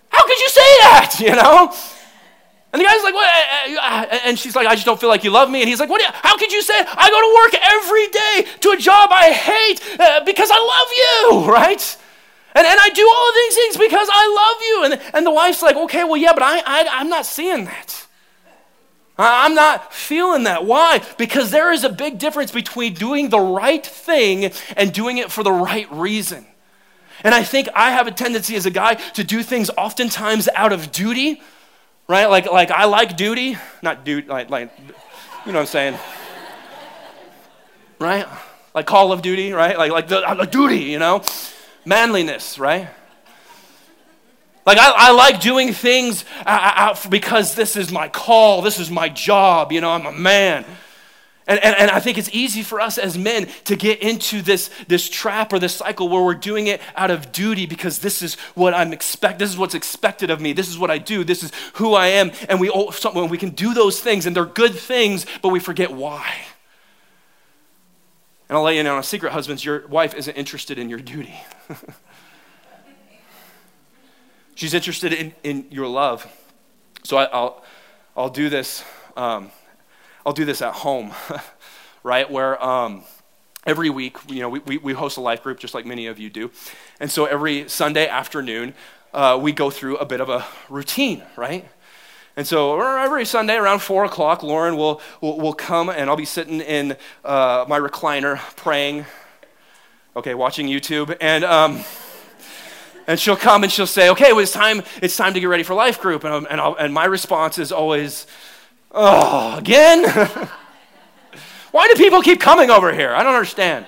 How 0.09 0.27
could 0.27 0.39
you 0.39 0.49
say 0.49 0.61
that? 0.61 1.17
You 1.23 1.37
know? 1.37 1.73
And 2.73 2.81
the 2.81 2.85
guy's 2.87 3.03
like, 3.03 3.15
what? 3.15 3.29
And 4.25 4.39
she's 4.39 4.57
like, 4.57 4.67
I 4.67 4.75
just 4.75 4.87
don't 4.87 4.99
feel 4.99 5.11
like 5.11 5.25
you 5.25 5.31
love 5.31 5.51
me. 5.51 5.61
And 5.61 5.69
he's 5.69 5.79
like, 5.79 5.91
what? 5.91 6.01
How 6.03 6.39
could 6.39 6.51
you 6.53 6.63
say 6.63 6.75
I 6.77 7.11
go 7.11 7.21
to 7.21 7.35
work 7.37 7.55
every 7.75 8.09
day 8.09 8.59
to 8.61 8.71
a 8.71 8.77
job 8.79 9.11
I 9.13 9.31
hate 9.31 10.01
uh, 10.01 10.25
because 10.25 10.51
I 10.51 10.59
love 10.59 11.45
you, 11.45 11.53
right? 11.53 11.99
And, 12.55 12.67
and 12.67 12.79
I 12.81 12.89
do 12.91 13.07
all 13.15 13.29
of 13.29 13.35
these 13.35 13.55
things 13.55 13.77
because 13.77 14.09
I 14.11 14.27
love 14.37 14.63
you. 14.63 14.85
And, 14.85 15.15
and 15.15 15.27
the 15.27 15.31
wife's 15.31 15.63
like, 15.63 15.77
okay, 15.77 16.05
well, 16.05 16.17
yeah, 16.17 16.33
but 16.33 16.43
I, 16.43 16.59
I, 16.61 16.89
I'm 16.91 17.09
not 17.09 17.27
seeing 17.27 17.67
that. 17.67 18.07
I'm 19.19 19.55
not 19.55 19.93
feeling 19.93 20.45
that. 20.45 20.65
Why? 20.65 21.03
Because 21.19 21.51
there 21.51 21.71
is 21.73 21.85
a 21.85 21.91
big 21.91 22.19
difference 22.19 22.51
between 22.51 22.95
doing 22.95 23.29
the 23.29 23.39
right 23.39 23.85
thing 23.85 24.51
and 24.77 24.93
doing 24.93 25.19
it 25.19 25.31
for 25.31 25.43
the 25.43 25.53
right 25.53 25.91
reason. 25.93 26.47
And 27.23 27.35
I 27.35 27.45
think 27.45 27.69
I 27.75 27.93
have 27.93 28.07
a 28.07 28.11
tendency 28.11 28.57
as 28.57 28.67
a 28.67 28.71
guy 28.71 28.95
to 28.95 29.23
do 29.23 29.43
things 29.43 29.71
oftentimes 29.77 30.49
out 30.55 30.73
of 30.73 30.91
duty, 30.91 31.43
right? 32.13 32.27
Like, 32.27 32.47
like 32.47 32.71
I 32.71 32.85
like 32.85 33.17
duty, 33.17 33.57
not 33.83 34.05
duty, 34.05 34.29
like, 34.29 34.51
like, 34.51 34.71
you 35.47 35.53
know 35.53 35.59
what 35.59 35.61
I'm 35.61 35.67
saying, 35.67 35.99
right? 37.99 38.27
Like 38.75 38.87
Call 38.87 39.13
of 39.13 39.23
Duty, 39.23 39.53
right? 39.53 39.77
Like, 39.77 39.91
like 39.91 40.09
the, 40.09 40.21
the 40.39 40.47
duty, 40.47 40.81
you 40.81 40.99
know? 40.99 41.23
manliness, 41.85 42.59
right? 42.59 42.89
Like, 44.65 44.79
I, 44.79 44.93
I 44.95 45.11
like 45.11 45.41
doing 45.41 45.73
things 45.73 46.25
uh, 46.47 46.95
uh, 46.95 47.09
because 47.09 47.55
this 47.57 47.75
is 47.75 47.91
my 47.91 48.09
call, 48.09 48.63
this 48.63 48.79
is 48.79 48.91
my 48.91 49.09
job, 49.09 49.73
you 49.73 49.81
know, 49.81 49.91
I'm 49.91 50.07
a 50.07 50.13
man. 50.13 50.65
And, 51.53 51.63
and, 51.63 51.77
and 51.77 51.91
I 51.91 52.01
think 52.01 52.17
it's 52.17 52.31
easy 52.33 52.63
for 52.63 52.81
us 52.81 52.97
as 52.97 53.19
men 53.19 53.47
to 53.65 53.77
get 53.77 54.01
into 54.01 54.41
this, 54.41 54.71
this 54.89 55.07
trap 55.07 55.53
or 55.53 55.59
this 55.59 55.75
cycle 55.75 56.09
where 56.09 56.23
we're 56.23 56.33
doing 56.33 56.67
it 56.67 56.81
out 56.97 57.11
of 57.11 57.31
duty 57.31 57.67
because 57.67 57.99
this 57.99 58.23
is 58.23 58.37
what 58.55 58.73
I'm 58.73 58.91
expect. 58.95 59.39
This 59.39 59.51
is 59.51 59.59
what's 59.59 59.75
expected 59.75 60.31
of 60.31 60.41
me. 60.41 60.55
This 60.55 60.71
is 60.71 60.79
what 60.79 60.91
I 60.91 60.97
do. 60.97 61.25
This 61.25 61.43
is 61.43 61.53
who 61.75 61.93
I 61.93 62.07
am. 62.07 62.33
And 62.49 62.59
we, 62.59 62.71
we 62.71 63.37
can 63.37 63.51
do 63.51 63.75
those 63.75 64.01
things 64.01 64.25
and 64.25 64.35
they're 64.35 64.47
good 64.47 64.75
things, 64.75 65.27
but 65.43 65.51
we 65.51 65.61
forget 65.61 65.93
why. 65.93 66.27
And 68.49 68.57
I'll 68.57 68.63
let 68.65 68.75
you 68.75 68.83
know 68.83 68.97
a 68.97 69.03
secret, 69.03 69.33
husbands, 69.33 69.63
your 69.63 69.87
wife 69.89 70.15
isn't 70.15 70.35
interested 70.35 70.79
in 70.79 70.89
your 70.89 71.01
duty. 71.01 71.39
She's 74.55 74.73
interested 74.73 75.13
in, 75.13 75.35
in 75.43 75.67
your 75.71 75.87
love. 75.87 76.27
So 77.05 77.19
I, 77.19 77.29
will 77.39 77.63
I'll 78.17 78.31
do 78.31 78.49
this. 78.49 78.83
Um, 79.19 79.51
I'll 80.25 80.33
do 80.33 80.45
this 80.45 80.63
at 80.63 80.75
home, 80.75 81.13
right? 82.03 82.31
Where 82.31 82.63
um, 82.63 83.03
every 83.67 83.91
week, 83.91 84.19
you 84.29 84.41
know, 84.41 84.49
we, 84.49 84.61
we 84.61 84.77
we, 84.79 84.93
host 84.93 85.17
a 85.17 85.21
life 85.21 85.43
group 85.43 85.59
just 85.59 85.75
like 85.75 85.85
many 85.85 86.07
of 86.07 86.19
you 86.19 86.31
do. 86.31 86.51
And 87.01 87.11
so 87.11 87.25
every 87.25 87.69
Sunday 87.69 88.07
afternoon, 88.07 88.75
uh, 89.13 89.39
we 89.41 89.53
go 89.53 89.71
through 89.71 89.97
a 89.97 90.05
bit 90.05 90.21
of 90.21 90.29
a 90.29 90.47
routine, 90.69 91.23
right? 91.37 91.69
And 92.37 92.47
so 92.47 92.81
every 92.81 93.27
Sunday 93.27 93.57
around 93.57 93.81
4 93.81 94.05
o'clock, 94.05 94.43
Lauren 94.43 94.77
will, 94.77 95.01
will, 95.21 95.39
will 95.39 95.53
come 95.53 95.91
and 95.91 96.09
I'll 96.09 96.17
be 96.17 96.25
sitting 96.25 96.61
in 96.61 96.97
uh, 97.25 97.67
my 97.69 97.79
recliner 97.79 98.39
praying, 98.57 99.05
okay, 100.17 100.35
watching 100.35 100.67
YouTube. 100.67 101.15
And, 101.21 101.45
um, 101.45 101.85
and 103.07 103.21
she'll 103.21 103.37
come 103.37 103.65
and 103.65 103.73
she'll 103.73 103.87
say, 103.87 104.09
okay, 104.11 104.33
well, 104.33 104.41
it's, 104.41 104.53
time, 104.53 104.83
it's 105.03 105.17
time 105.17 105.35
to 105.35 105.41
get 105.41 105.47
ready 105.47 105.63
for 105.63 105.75
life 105.75 106.01
group. 106.01 106.25
And, 106.25 106.47
and, 106.49 106.61
and 106.61 106.95
my 106.95 107.05
response 107.05 107.59
is 107.59 107.71
always, 107.71 108.27
oh, 108.93 109.57
again? 109.59 110.05
Why 111.73 111.89
do 111.89 111.95
people 111.95 112.23
keep 112.23 112.41
coming 112.41 112.71
over 112.71 112.93
here? 112.93 113.15
I 113.15 113.23
don't 113.23 113.35
understand. 113.35 113.87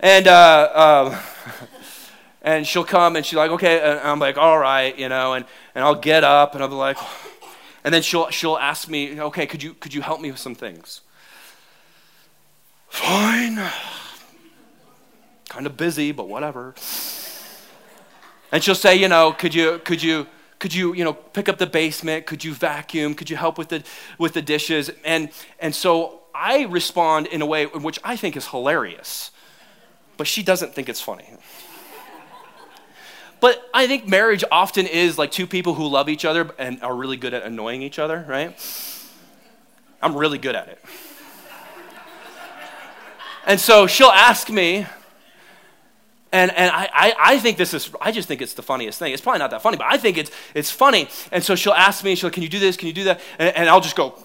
And, 0.00 0.28
uh, 0.28 0.68
uh, 0.74 1.22
and 2.42 2.66
she'll 2.66 2.84
come 2.84 3.16
and 3.16 3.24
she's 3.24 3.36
like, 3.36 3.50
okay, 3.52 3.80
and 3.80 4.00
I'm 4.00 4.18
like, 4.18 4.36
all 4.36 4.58
right, 4.58 4.98
you 4.98 5.08
know, 5.08 5.32
and, 5.32 5.46
and 5.74 5.82
I'll 5.82 5.94
get 5.94 6.24
up 6.24 6.54
and 6.54 6.62
I'll 6.62 6.68
be 6.68 6.74
like, 6.74 6.98
and 7.84 7.92
then 7.92 8.02
she'll, 8.02 8.28
she'll 8.30 8.58
ask 8.58 8.88
me, 8.88 9.20
okay, 9.20 9.46
could 9.46 9.62
you, 9.62 9.74
could 9.74 9.94
you 9.94 10.02
help 10.02 10.20
me 10.20 10.30
with 10.30 10.40
some 10.40 10.54
things? 10.54 11.00
Fine. 12.88 13.56
Kind 15.48 15.66
of 15.66 15.76
busy, 15.76 16.12
but 16.12 16.28
whatever. 16.28 16.74
And 18.52 18.62
she'll 18.62 18.74
say, 18.74 18.94
you 18.96 19.08
know, 19.08 19.32
could 19.32 19.54
you, 19.54 19.80
could 19.84 20.02
you, 20.02 20.26
could 20.64 20.72
you, 20.72 20.94
you 20.94 21.04
know, 21.04 21.12
pick 21.12 21.50
up 21.50 21.58
the 21.58 21.66
basement? 21.66 22.24
Could 22.24 22.42
you 22.42 22.54
vacuum? 22.54 23.14
Could 23.14 23.28
you 23.28 23.36
help 23.36 23.58
with 23.58 23.68
the, 23.68 23.84
with 24.16 24.32
the 24.32 24.40
dishes? 24.40 24.90
And, 25.04 25.28
and 25.58 25.74
so 25.74 26.22
I 26.34 26.62
respond 26.62 27.26
in 27.26 27.42
a 27.42 27.46
way 27.46 27.66
which 27.66 27.98
I 28.02 28.16
think 28.16 28.34
is 28.34 28.46
hilarious, 28.46 29.30
but 30.16 30.26
she 30.26 30.42
doesn't 30.42 30.74
think 30.74 30.88
it's 30.88 31.02
funny. 31.02 31.28
But 33.40 33.68
I 33.74 33.86
think 33.86 34.08
marriage 34.08 34.42
often 34.50 34.86
is 34.86 35.18
like 35.18 35.30
two 35.30 35.46
people 35.46 35.74
who 35.74 35.86
love 35.86 36.08
each 36.08 36.24
other 36.24 36.50
and 36.58 36.82
are 36.82 36.94
really 36.94 37.18
good 37.18 37.34
at 37.34 37.42
annoying 37.42 37.82
each 37.82 37.98
other, 37.98 38.24
right? 38.26 38.58
I'm 40.00 40.16
really 40.16 40.38
good 40.38 40.54
at 40.54 40.68
it. 40.68 40.82
And 43.46 43.60
so 43.60 43.86
she'll 43.86 44.08
ask 44.08 44.48
me, 44.48 44.86
and, 46.34 46.50
and 46.56 46.68
I, 46.68 46.90
I, 46.92 47.14
I, 47.16 47.38
think 47.38 47.58
this 47.58 47.72
is, 47.72 47.90
I 48.00 48.10
just 48.10 48.26
think 48.26 48.42
it's 48.42 48.54
the 48.54 48.62
funniest 48.62 48.98
thing. 48.98 49.12
It's 49.12 49.22
probably 49.22 49.38
not 49.38 49.50
that 49.52 49.62
funny, 49.62 49.76
but 49.76 49.86
I 49.88 49.98
think 49.98 50.18
it's, 50.18 50.32
it's 50.52 50.68
funny. 50.68 51.08
And 51.30 51.44
so 51.44 51.54
she'll 51.54 51.72
ask 51.72 52.02
me, 52.02 52.16
she'll, 52.16 52.28
can 52.28 52.42
you 52.42 52.48
do 52.48 52.58
this? 52.58 52.76
Can 52.76 52.88
you 52.88 52.92
do 52.92 53.04
that? 53.04 53.20
And, 53.38 53.56
and 53.56 53.68
I'll 53.68 53.80
just 53.80 53.94
go, 53.94 54.18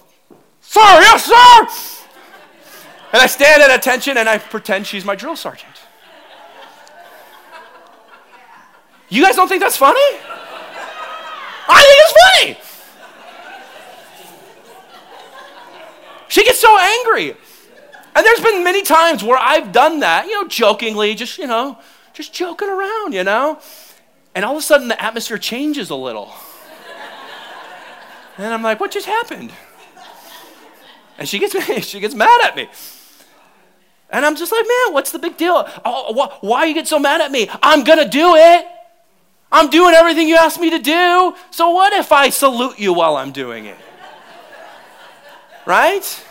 sir, 0.60 0.80
yes, 0.80 1.26
sir. 1.26 1.68
And 3.12 3.22
I 3.22 3.26
stand 3.28 3.62
at 3.62 3.70
attention 3.70 4.16
and 4.16 4.28
I 4.28 4.38
pretend 4.38 4.88
she's 4.88 5.04
my 5.04 5.14
drill 5.14 5.36
sergeant. 5.36 5.70
You 9.08 9.22
guys 9.22 9.36
don't 9.36 9.46
think 9.46 9.62
that's 9.62 9.76
funny? 9.76 10.00
I 11.68 11.80
think 11.86 12.00
it's 12.00 12.14
funny. 12.22 12.70
She 16.26 16.44
gets 16.44 16.58
so 16.58 16.76
angry. 16.76 17.36
And 18.16 18.26
there's 18.26 18.40
been 18.40 18.64
many 18.64 18.82
times 18.82 19.22
where 19.22 19.38
I've 19.38 19.70
done 19.70 20.00
that, 20.00 20.26
you 20.26 20.42
know, 20.42 20.48
jokingly, 20.48 21.14
just, 21.14 21.38
you 21.38 21.46
know, 21.46 21.78
just 22.20 22.34
joking 22.34 22.68
around, 22.68 23.14
you 23.14 23.24
know. 23.24 23.58
And 24.34 24.44
all 24.44 24.52
of 24.52 24.58
a 24.58 24.62
sudden 24.62 24.88
the 24.88 25.02
atmosphere 25.02 25.38
changes 25.38 25.90
a 25.90 25.94
little. 25.94 26.30
And 28.36 28.52
I'm 28.54 28.62
like, 28.62 28.78
what 28.80 28.90
just 28.90 29.06
happened? 29.06 29.52
And 31.18 31.28
she 31.28 31.38
gets, 31.38 31.54
she 31.86 32.00
gets 32.00 32.14
mad 32.14 32.40
at 32.44 32.56
me. 32.56 32.68
And 34.10 34.26
I'm 34.26 34.36
just 34.36 34.52
like, 34.52 34.66
man, 34.66 34.94
what's 34.94 35.12
the 35.12 35.18
big 35.18 35.36
deal? 35.36 35.54
Oh, 35.56 35.70
oh 35.84 36.14
wh- 36.14 36.44
why 36.44 36.64
you 36.64 36.74
get 36.74 36.88
so 36.88 36.98
mad 36.98 37.20
at 37.20 37.30
me? 37.30 37.48
I'm 37.62 37.84
going 37.84 37.98
to 37.98 38.08
do 38.08 38.34
it. 38.36 38.66
I'm 39.52 39.70
doing 39.70 39.94
everything 39.94 40.28
you 40.28 40.36
asked 40.36 40.60
me 40.60 40.70
to 40.70 40.78
do. 40.78 41.34
So 41.50 41.70
what 41.70 41.92
if 41.92 42.12
I 42.12 42.30
salute 42.30 42.78
you 42.78 42.92
while 42.92 43.16
I'm 43.16 43.32
doing 43.32 43.66
it? 43.66 43.76
Right? 45.66 46.26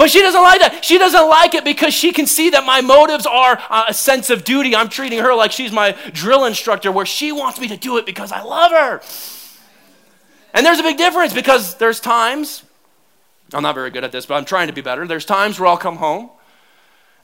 But 0.00 0.10
she 0.10 0.22
doesn't 0.22 0.42
like 0.42 0.60
that. 0.60 0.82
She 0.82 0.96
doesn't 0.96 1.28
like 1.28 1.52
it 1.52 1.62
because 1.62 1.92
she 1.92 2.10
can 2.10 2.26
see 2.26 2.48
that 2.48 2.64
my 2.64 2.80
motives 2.80 3.26
are 3.26 3.60
uh, 3.68 3.84
a 3.88 3.92
sense 3.92 4.30
of 4.30 4.44
duty. 4.44 4.74
I'm 4.74 4.88
treating 4.88 5.18
her 5.18 5.34
like 5.34 5.52
she's 5.52 5.72
my 5.72 5.94
drill 6.14 6.46
instructor, 6.46 6.90
where 6.90 7.04
she 7.04 7.32
wants 7.32 7.60
me 7.60 7.68
to 7.68 7.76
do 7.76 7.98
it 7.98 8.06
because 8.06 8.32
I 8.32 8.40
love 8.40 8.72
her. 8.72 9.02
And 10.54 10.64
there's 10.64 10.78
a 10.78 10.82
big 10.82 10.96
difference 10.96 11.34
because 11.34 11.74
there's 11.74 12.00
times, 12.00 12.62
I'm 13.52 13.62
not 13.62 13.74
very 13.74 13.90
good 13.90 14.02
at 14.02 14.10
this, 14.10 14.24
but 14.24 14.36
I'm 14.36 14.46
trying 14.46 14.68
to 14.68 14.72
be 14.72 14.80
better. 14.80 15.06
There's 15.06 15.26
times 15.26 15.60
where 15.60 15.68
I'll 15.68 15.76
come 15.76 15.96
home 15.96 16.30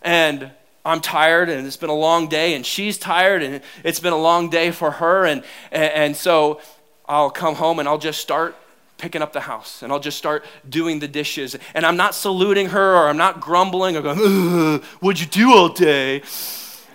and 0.02 0.50
I'm 0.84 1.00
tired 1.00 1.48
and 1.48 1.66
it's 1.66 1.78
been 1.78 1.88
a 1.88 1.94
long 1.94 2.28
day 2.28 2.52
and 2.52 2.66
she's 2.66 2.98
tired 2.98 3.42
and 3.42 3.62
it's 3.84 4.00
been 4.00 4.12
a 4.12 4.18
long 4.18 4.50
day 4.50 4.70
for 4.70 4.90
her. 4.90 5.24
And, 5.24 5.44
and, 5.72 6.14
so 6.14 6.60
I'll 7.08 7.30
come 7.30 7.54
home 7.54 7.78
and 7.78 7.88
I'll 7.88 7.96
just 7.96 8.20
start 8.20 8.54
picking 8.98 9.22
up 9.22 9.32
the 9.32 9.40
house 9.40 9.82
and 9.82 9.92
I'll 9.92 10.00
just 10.00 10.16
start 10.16 10.44
doing 10.68 10.98
the 11.00 11.08
dishes. 11.08 11.56
And 11.74 11.84
I'm 11.84 11.96
not 11.96 12.14
saluting 12.14 12.70
her 12.70 12.94
or 12.96 13.08
I'm 13.08 13.16
not 13.16 13.40
grumbling 13.40 13.96
or 13.96 14.02
going, 14.02 14.80
what'd 15.00 15.20
you 15.20 15.26
do 15.26 15.52
all 15.52 15.68
day? 15.68 16.22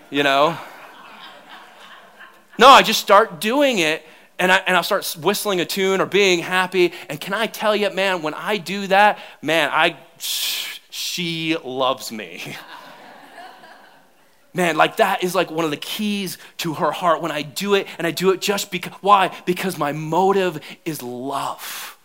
You 0.10 0.24
know? 0.24 0.58
No, 2.58 2.68
I 2.68 2.82
just 2.82 3.00
start 3.00 3.40
doing 3.40 3.80
it 3.80 4.04
and, 4.40 4.52
I, 4.52 4.58
and 4.68 4.76
I'll 4.76 4.84
start 4.84 5.16
whistling 5.22 5.62
a 5.62 5.66
tune 5.66 6.02
or 6.02 6.06
being 6.08 6.40
happy. 6.40 6.94
And 7.10 7.22
can 7.22 7.34
I 7.34 7.46
tell 7.46 7.76
you, 7.76 7.92
man, 7.92 8.24
when 8.24 8.34
I 8.34 8.58
do 8.58 8.88
that, 8.88 9.20
man, 9.42 9.70
I, 9.72 9.98
she 10.18 11.56
loves 11.64 12.12
me. 12.12 12.56
Man, 14.54 14.76
like 14.76 14.98
that 14.98 15.24
is 15.24 15.34
like 15.34 15.50
one 15.50 15.64
of 15.64 15.72
the 15.72 15.78
keys 15.78 16.38
to 16.58 16.74
her 16.76 16.92
heart 16.92 17.22
when 17.22 17.32
I 17.32 17.42
do 17.42 17.74
it, 17.74 17.88
and 17.98 18.06
I 18.06 18.12
do 18.12 18.32
it 18.32 18.42
just 18.42 18.72
because, 18.72 18.94
why? 19.02 19.36
Because 19.46 19.78
my 19.78 19.94
motive 19.94 20.60
is 20.84 21.02
love. 21.02 21.98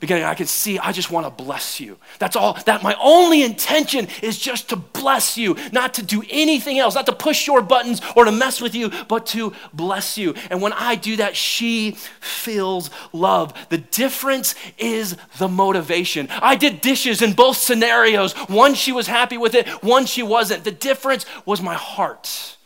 Because 0.00 0.22
I 0.22 0.34
can 0.34 0.46
see, 0.46 0.78
I 0.78 0.92
just 0.92 1.10
want 1.10 1.26
to 1.26 1.44
bless 1.44 1.80
you. 1.80 1.96
That's 2.18 2.36
all, 2.36 2.54
that 2.66 2.82
my 2.82 2.96
only 3.00 3.42
intention 3.42 4.08
is 4.22 4.38
just 4.38 4.68
to 4.70 4.76
bless 4.76 5.38
you, 5.38 5.56
not 5.72 5.94
to 5.94 6.02
do 6.02 6.22
anything 6.30 6.78
else, 6.78 6.94
not 6.94 7.06
to 7.06 7.12
push 7.12 7.46
your 7.46 7.62
buttons 7.62 8.00
or 8.14 8.24
to 8.24 8.32
mess 8.32 8.60
with 8.60 8.74
you, 8.74 8.90
but 9.08 9.26
to 9.26 9.52
bless 9.72 10.18
you. 10.18 10.34
And 10.50 10.60
when 10.60 10.72
I 10.72 10.96
do 10.96 11.16
that, 11.16 11.36
she 11.36 11.92
feels 12.20 12.90
love. 13.12 13.54
The 13.70 13.78
difference 13.78 14.54
is 14.78 15.16
the 15.38 15.48
motivation. 15.48 16.28
I 16.30 16.56
did 16.56 16.80
dishes 16.80 17.22
in 17.22 17.32
both 17.32 17.56
scenarios. 17.56 18.34
One, 18.48 18.74
she 18.74 18.92
was 18.92 19.06
happy 19.06 19.38
with 19.38 19.54
it, 19.54 19.68
one, 19.82 20.06
she 20.06 20.22
wasn't. 20.22 20.64
The 20.64 20.72
difference 20.72 21.26
was 21.44 21.62
my 21.62 21.74
heart. 21.74 22.56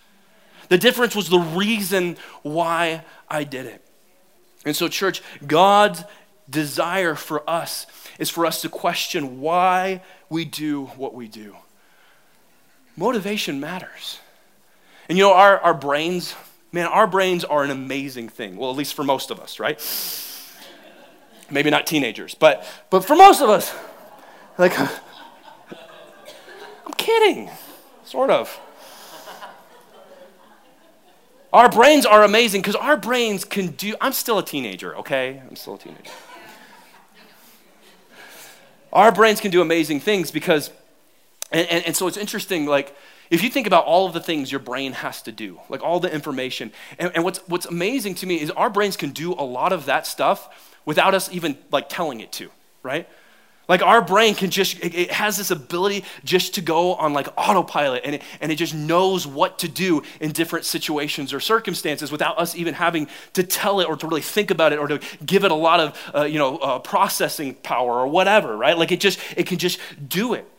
The 0.69 0.79
difference 0.79 1.17
was 1.17 1.29
the 1.29 1.41
reason 1.41 2.17
why 2.43 3.05
I 3.29 3.45
did 3.45 3.67
it. 3.67 3.85
And 4.65 4.77
so, 4.77 4.89
church, 4.89 5.23
God's 5.47 6.05
desire 6.51 7.15
for 7.15 7.49
us 7.49 7.87
is 8.19 8.31
for 8.31 8.45
us 8.45 8.63
to 8.63 8.69
question 8.69 9.41
why 9.41 10.03
we 10.29 10.45
do 10.45 10.87
what 10.97 11.15
we 11.15 11.29
do. 11.29 11.57
Motivation 12.97 13.61
matters. 13.61 14.19
And 15.09 15.17
you 15.17 15.25
know, 15.25 15.33
our, 15.33 15.59
our 15.61 15.75
brains, 15.75 16.35
man, 16.73 16.87
our 16.87 17.07
brains 17.07 17.45
are 17.45 17.65
an 17.65 17.71
amazing 17.71 18.29
thing. 18.29 18.57
Well, 18.57 18.71
at 18.71 18.77
least 18.77 18.95
for 18.95 19.05
most 19.05 19.31
of 19.31 19.41
us, 19.41 19.59
right? 19.59 19.81
Maybe 21.51 21.71
not 21.71 21.87
teenagers, 21.87 22.35
but, 22.35 22.65
but 22.91 23.05
for 23.05 23.17
most 23.17 23.41
of 23.41 23.49
us, 23.49 23.75
like, 24.59 24.79
I'm 24.79 24.89
kidding, 26.97 27.51
sort 28.05 28.31
of. 28.31 28.61
Our 31.53 31.69
brains 31.69 32.07
are 32.07 32.23
amazing 32.23 32.61
because 32.61 32.77
our 32.77 32.97
brains 32.97 33.45
can 33.45 33.69
do. 33.69 33.97
I'm 34.01 34.13
still 34.13 34.39
a 34.39 34.45
teenager, 34.45 34.97
okay? 34.99 35.43
I'm 35.49 35.57
still 35.57 35.75
a 35.75 35.79
teenager. 35.79 36.11
Our 38.93 39.13
brains 39.13 39.41
can 39.41 39.51
do 39.51 39.63
amazing 39.63 40.01
things 40.01 40.31
because, 40.31 40.71
and, 41.53 41.67
and, 41.69 41.87
and, 41.87 41.97
so 41.97 42.07
it's 42.07 42.17
interesting, 42.17 42.67
like, 42.67 42.97
if 43.31 43.43
you 43.43 43.51
think 43.51 43.67
about 43.67 43.85
all 43.85 44.07
of 44.07 44.13
the 44.13 44.21
things 44.21 44.51
your 44.51 44.59
brain 44.59 44.93
has 44.93 45.23
to 45.23 45.33
do, 45.33 45.61
like 45.69 45.83
all 45.83 46.01
the 46.01 46.13
information, 46.13 46.73
and, 46.99 47.13
and 47.15 47.23
what's, 47.23 47.39
what's 47.47 47.67
amazing 47.67 48.17
to 48.17 48.27
me 48.27 48.41
is 48.41 48.51
our 48.51 48.71
brains 48.71 48.97
can 48.97 49.11
do 49.11 49.33
a 49.33 49.45
lot 49.45 49.73
of 49.73 49.87
that 49.87 50.07
stuff 50.07 50.77
without 50.85 51.15
us 51.15 51.33
even, 51.33 51.57
like, 51.71 51.89
telling 51.89 52.21
it 52.21 52.33
to, 52.33 52.51
right? 52.83 53.09
Like 53.69 53.83
our 53.83 54.03
brain 54.03 54.35
can 54.35 54.51
just, 54.51 54.83
it, 54.85 55.13
has 55.13 55.37
this 55.37 55.53
ability 55.53 56.05
just 56.25 56.55
to 56.57 56.61
go 56.61 56.95
on 56.95 57.13
like 57.13 57.29
autopilot 57.37 58.03
and 58.05 58.17
it, 58.17 58.23
and 58.41 58.51
it 58.51 58.57
just 58.57 58.75
knows 58.75 59.29
what 59.29 59.61
to 59.61 59.69
do 59.69 60.03
in 60.21 60.33
different 60.33 60.65
situations 60.65 61.33
or 61.33 61.39
circumstances 61.39 62.11
without 62.11 62.37
us 62.37 62.57
even 62.57 62.75
having 62.75 63.07
to 63.35 63.45
tell 63.45 63.79
it 63.79 63.85
or 63.85 63.97
to 63.97 64.09
really 64.09 64.23
think 64.23 64.51
about 64.51 64.73
it 64.73 64.81
or 64.81 64.89
to 64.89 65.01
give 65.25 65.45
it 65.45 65.53
a 65.53 65.55
lot 65.55 65.79
of, 65.79 66.11
uh, 66.13 66.25
you 66.25 66.37
know, 66.37 66.57
uh, 66.59 66.79
processing 66.81 67.55
power 67.55 68.01
or 68.01 68.09
whatever, 68.09 68.57
right? 68.57 68.77
Like 68.77 68.91
it 68.91 68.99
just, 68.99 69.21
it 69.37 69.47
can 69.47 69.59
just 69.59 69.79
do 70.09 70.35
it. 70.35 70.51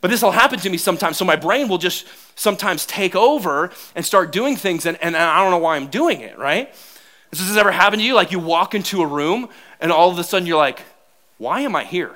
But 0.00 0.10
this 0.10 0.22
will 0.22 0.32
happen 0.32 0.58
to 0.58 0.70
me 0.70 0.78
sometimes. 0.78 1.18
So 1.18 1.26
my 1.26 1.36
brain 1.36 1.68
will 1.68 1.78
just 1.78 2.06
sometimes 2.34 2.86
take 2.86 3.14
over 3.14 3.70
and 3.94 4.04
start 4.04 4.32
doing 4.32 4.56
things 4.56 4.86
and, 4.86 4.96
and 5.02 5.14
I 5.16 5.42
don't 5.42 5.50
know 5.50 5.58
why 5.58 5.76
I'm 5.76 5.88
doing 5.88 6.22
it, 6.22 6.38
right? 6.38 6.74
Has 7.30 7.46
this 7.46 7.56
ever 7.56 7.70
happened 7.70 8.00
to 8.00 8.06
you? 8.06 8.14
Like 8.14 8.32
you 8.32 8.38
walk 8.38 8.74
into 8.74 9.02
a 9.02 9.06
room 9.06 9.48
and 9.80 9.92
all 9.92 10.10
of 10.10 10.18
a 10.18 10.24
sudden 10.24 10.46
you're 10.46 10.56
like, 10.56 10.82
why 11.42 11.62
am 11.62 11.74
I 11.74 11.82
here? 11.82 12.14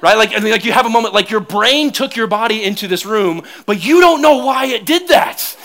Right? 0.00 0.16
Like, 0.16 0.34
I 0.34 0.40
mean, 0.40 0.50
like 0.50 0.64
you 0.64 0.72
have 0.72 0.86
a 0.86 0.90
moment, 0.90 1.14
like 1.14 1.30
your 1.30 1.38
brain 1.38 1.92
took 1.92 2.16
your 2.16 2.26
body 2.26 2.64
into 2.64 2.88
this 2.88 3.06
room, 3.06 3.42
but 3.64 3.84
you 3.84 4.00
don't 4.00 4.20
know 4.20 4.44
why 4.44 4.66
it 4.66 4.84
did 4.84 5.06
that. 5.06 5.56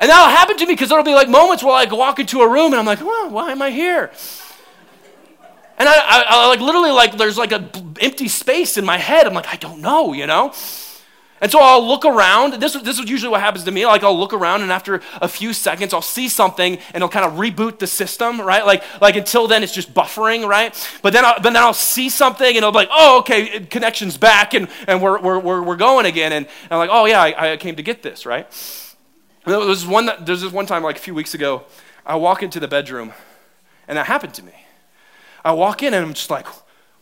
And 0.00 0.08
that'll 0.08 0.34
happen 0.34 0.56
to 0.56 0.66
me 0.66 0.72
because 0.72 0.88
there'll 0.88 1.04
be 1.04 1.14
like 1.14 1.28
moments 1.28 1.62
where 1.62 1.74
I 1.74 1.80
like 1.84 1.92
walk 1.92 2.18
into 2.18 2.40
a 2.40 2.48
room 2.48 2.72
and 2.72 2.76
I'm 2.76 2.86
like, 2.86 3.02
well, 3.02 3.28
why 3.28 3.52
am 3.52 3.60
I 3.60 3.70
here? 3.70 4.10
And 5.76 5.86
I, 5.86 5.92
I, 5.94 6.24
I 6.26 6.46
like 6.48 6.60
literally 6.60 6.90
like 6.90 7.18
there's 7.18 7.36
like 7.36 7.52
an 7.52 7.68
empty 8.00 8.28
space 8.28 8.78
in 8.78 8.86
my 8.86 8.96
head. 8.96 9.26
I'm 9.26 9.34
like, 9.34 9.52
I 9.52 9.56
don't 9.56 9.82
know, 9.82 10.14
you 10.14 10.26
know? 10.26 10.54
And 11.40 11.52
so 11.52 11.60
I'll 11.60 11.86
look 11.86 12.04
around. 12.04 12.54
This, 12.54 12.74
this 12.74 12.98
is 12.98 13.08
usually 13.08 13.30
what 13.30 13.40
happens 13.40 13.64
to 13.64 13.70
me. 13.70 13.86
Like 13.86 14.02
I'll 14.02 14.18
look 14.18 14.32
around, 14.32 14.62
and 14.62 14.72
after 14.72 15.00
a 15.20 15.28
few 15.28 15.52
seconds, 15.52 15.94
I'll 15.94 16.02
see 16.02 16.28
something, 16.28 16.74
and 16.76 16.96
it'll 16.96 17.08
kind 17.08 17.24
of 17.24 17.34
reboot 17.34 17.78
the 17.78 17.86
system, 17.86 18.40
right? 18.40 18.66
Like, 18.66 18.82
like 19.00 19.16
until 19.16 19.46
then, 19.46 19.62
it's 19.62 19.72
just 19.72 19.94
buffering, 19.94 20.46
right? 20.48 20.74
But 21.02 21.12
then, 21.12 21.24
I'll, 21.24 21.34
but 21.34 21.52
then 21.52 21.56
I'll 21.56 21.74
see 21.74 22.08
something, 22.08 22.46
and 22.46 22.56
it'll 22.56 22.72
be 22.72 22.78
like, 22.78 22.90
oh, 22.90 23.20
okay, 23.20 23.60
connection's 23.60 24.16
back, 24.16 24.54
and, 24.54 24.68
and 24.86 25.00
we're, 25.00 25.20
we're, 25.20 25.38
we're, 25.38 25.62
we're 25.62 25.76
going 25.76 26.06
again. 26.06 26.32
And, 26.32 26.46
and 26.46 26.72
I'm 26.72 26.78
like, 26.78 26.90
oh, 26.92 27.04
yeah, 27.04 27.22
I, 27.22 27.52
I 27.52 27.56
came 27.56 27.76
to 27.76 27.82
get 27.82 28.02
this, 28.02 28.26
right? 28.26 28.46
There 29.46 29.58
was 29.58 29.86
one 29.86 30.06
that, 30.06 30.26
there's 30.26 30.42
this 30.42 30.52
one 30.52 30.66
time, 30.66 30.82
like 30.82 30.96
a 30.96 31.00
few 31.00 31.14
weeks 31.14 31.34
ago, 31.34 31.64
I 32.04 32.16
walk 32.16 32.42
into 32.42 32.58
the 32.58 32.68
bedroom, 32.68 33.12
and 33.86 33.96
that 33.96 34.06
happened 34.06 34.34
to 34.34 34.42
me. 34.42 34.52
I 35.44 35.52
walk 35.52 35.82
in, 35.82 35.94
and 35.94 36.04
I'm 36.04 36.14
just 36.14 36.30
like, 36.30 36.46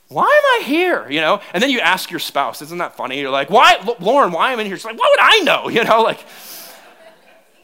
why 0.09 0.25
am 0.25 0.63
I 0.63 0.67
here? 0.67 1.09
You 1.11 1.21
know? 1.21 1.41
And 1.53 1.63
then 1.63 1.71
you 1.71 1.81
ask 1.81 2.11
your 2.11 2.21
spouse, 2.21 2.63
isn't 2.63 2.79
that 2.79 2.97
funny? 2.97 3.21
You're 3.21 3.31
like, 3.31 3.51
why, 3.51 3.77
Lauren, 3.99 4.33
why 4.33 4.53
am 4.53 4.59
I 4.59 4.63
in 4.63 4.67
here? 4.67 4.77
She's 4.77 4.85
like, 4.85 4.99
what 4.99 5.11
would 5.11 5.21
I 5.21 5.41
know? 5.41 5.69
You 5.77 5.85
know, 5.85 6.03
like, 6.03 6.25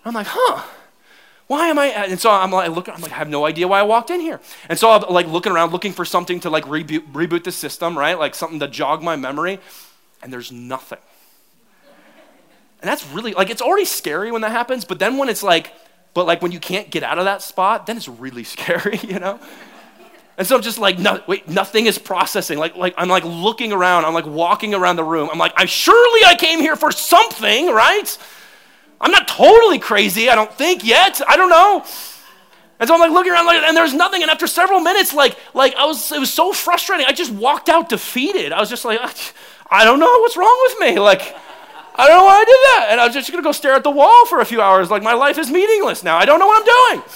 I'm 0.05 0.13
like, 0.15 0.27
huh, 0.29 0.63
why 1.47 1.69
am 1.69 1.79
I? 1.79 1.87
And 1.87 2.19
so 2.19 2.31
I'm 2.31 2.51
like, 2.51 2.89
I'm 2.89 3.01
like, 3.01 3.13
I 3.13 3.17
have 3.17 3.29
no 3.29 3.47
idea 3.47 3.69
why 3.69 3.81
I 3.81 3.83
walked 3.83 4.11
in 4.11 4.21
here. 4.21 4.41
And 4.69 4.79
so 4.79 4.91
I'm 4.91 5.03
like 5.13 5.27
looking 5.29 5.53
around, 5.53 5.73
looking 5.73 5.93
for 5.93 6.05
something 6.05 6.41
to 6.41 6.51
like 6.51 6.65
reboot, 6.65 7.13
reboot 7.13 7.45
the 7.45 7.53
system, 7.53 7.97
right? 7.97 8.19
Like 8.19 8.35
something 8.35 8.59
to 8.61 8.69
jog 8.69 9.03
my 9.03 9.17
memory. 9.17 9.61
And 10.23 10.33
there's 10.33 10.51
nothing. 10.51 10.99
And 12.81 12.89
that's 12.89 13.07
really, 13.09 13.33
like, 13.33 13.49
it's 13.49 13.63
already 13.63 13.85
scary 13.85 14.33
when 14.33 14.43
that 14.43 14.51
happens, 14.51 14.85
but 14.85 14.99
then 14.99 15.17
when 15.17 15.29
it's 15.29 15.45
like, 15.45 15.73
but 16.15 16.27
like 16.27 16.43
when 16.43 16.51
you 16.51 16.59
can't 16.59 16.91
get 16.91 17.05
out 17.05 17.17
of 17.17 17.25
that 17.25 17.41
spot, 17.41 17.87
then 17.87 17.97
it's 17.97 18.09
really 18.09 18.45
scary, 18.57 18.99
you 18.99 19.21
know? 19.21 19.39
And 20.39 20.47
so 20.47 20.57
I'm 20.57 20.63
just 20.63 20.79
like, 20.79 20.99
no, 20.99 21.23
wait, 21.27 21.47
nothing 21.49 21.87
is 21.87 21.99
processing. 21.99 22.59
Like, 22.59 22.75
like 22.77 22.95
I'm 22.97 23.09
like 23.09 23.25
looking 23.25 23.73
around. 23.73 24.05
I'm 24.05 24.15
like 24.15 24.27
walking 24.27 24.75
around 24.75 24.97
the 24.97 25.05
room. 25.05 25.29
I'm 25.31 25.39
like, 25.39 25.53
I 25.57 25.67
surely 25.67 26.25
I 26.25 26.35
came 26.35 26.59
here 26.61 26.77
for 26.77 26.91
something, 26.91 27.67
right? 27.73 28.19
I'm 29.01 29.11
not 29.11 29.29
totally 29.29 29.79
crazy. 29.79 30.31
I 30.31 30.35
don't 30.35 30.53
think 30.53 30.85
yet. 30.85 31.21
I 31.27 31.37
don't 31.37 31.51
know. 31.51 31.85
And 32.81 32.89
so 32.89 32.95
I'm 32.95 33.01
like 33.01 33.11
looking 33.11 33.33
around, 33.33 33.47
like, 33.47 33.63
and 33.63 33.77
there's 33.77 33.95
nothing. 33.95 34.23
And 34.23 34.31
after 34.31 34.47
several 34.47 34.81
minutes, 34.81 35.13
like, 35.13 35.37
like 35.55 35.75
I 35.77 35.85
was, 35.85 36.11
it 36.11 36.19
was 36.19 36.33
so 36.33 36.53
frustrating. 36.53 37.07
I 37.07 37.13
just 37.13 37.33
walked 37.33 37.69
out 37.69 37.89
defeated. 37.89 38.53
I 38.53 38.59
was 38.59 38.71
just 38.71 38.85
like, 38.85 39.01
I 39.71 39.85
don't 39.85 40.01
know 40.01 40.19
what's 40.21 40.37
wrong 40.37 40.69
with 40.69 40.81
me. 40.89 40.99
Like, 40.99 41.37
I 41.95 42.09
don't 42.09 42.17
know 42.17 42.25
why 42.25 42.37
I 42.37 42.45
did 42.45 42.49
that. 42.49 42.87
And 42.91 43.01
I 43.01 43.07
was 43.07 43.15
just 43.15 43.31
gonna 43.31 43.43
go 43.43 43.53
stare 43.53 43.75
at 43.75 43.85
the 43.85 43.91
wall 43.91 44.27
for 44.27 44.41
a 44.41 44.45
few 44.45 44.61
hours. 44.61 44.91
Like 44.91 45.03
my 45.03 45.13
life 45.13 45.37
is 45.39 45.51
meaningless 45.51 46.03
now. 46.03 46.17
I 46.17 46.25
don't 46.25 46.39
know 46.39 46.47
what 46.47 46.61
I'm 46.61 46.97
doing. 46.99 47.09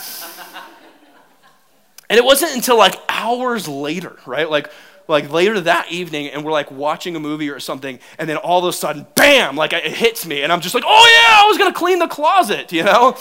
And 2.09 2.19
it 2.19 2.25
wasn't 2.25 2.55
until 2.55 2.77
like 2.79 3.01
hours 3.09 3.66
later, 3.66 4.16
right? 4.27 4.49
Like, 4.49 4.71
like 5.09 5.31
later 5.31 5.61
that 5.61 5.90
evening, 5.90 6.29
and 6.29 6.45
we're 6.45 6.53
like 6.53 6.71
watching 6.71 7.14
a 7.16 7.21
movie 7.21 7.49
or 7.51 7.61
something, 7.61 7.99
and 8.19 8.29
then 8.29 8.37
all 8.37 8.59
of 8.59 8.64
a 8.64 8.73
sudden, 8.73 9.07
bam, 9.14 9.57
like 9.57 9.73
it 9.73 9.85
hits 9.85 10.27
me, 10.27 10.42
and 10.42 10.53
I'm 10.53 10.61
just 10.61 10.75
like, 10.75 10.85
oh 10.87 11.27
yeah, 11.29 11.45
I 11.45 11.49
was 11.49 11.59
gonna 11.59 11.73
clean 11.73 11.99
the 11.99 12.09
closet, 12.09 12.73
you 12.73 12.83
know? 12.83 13.16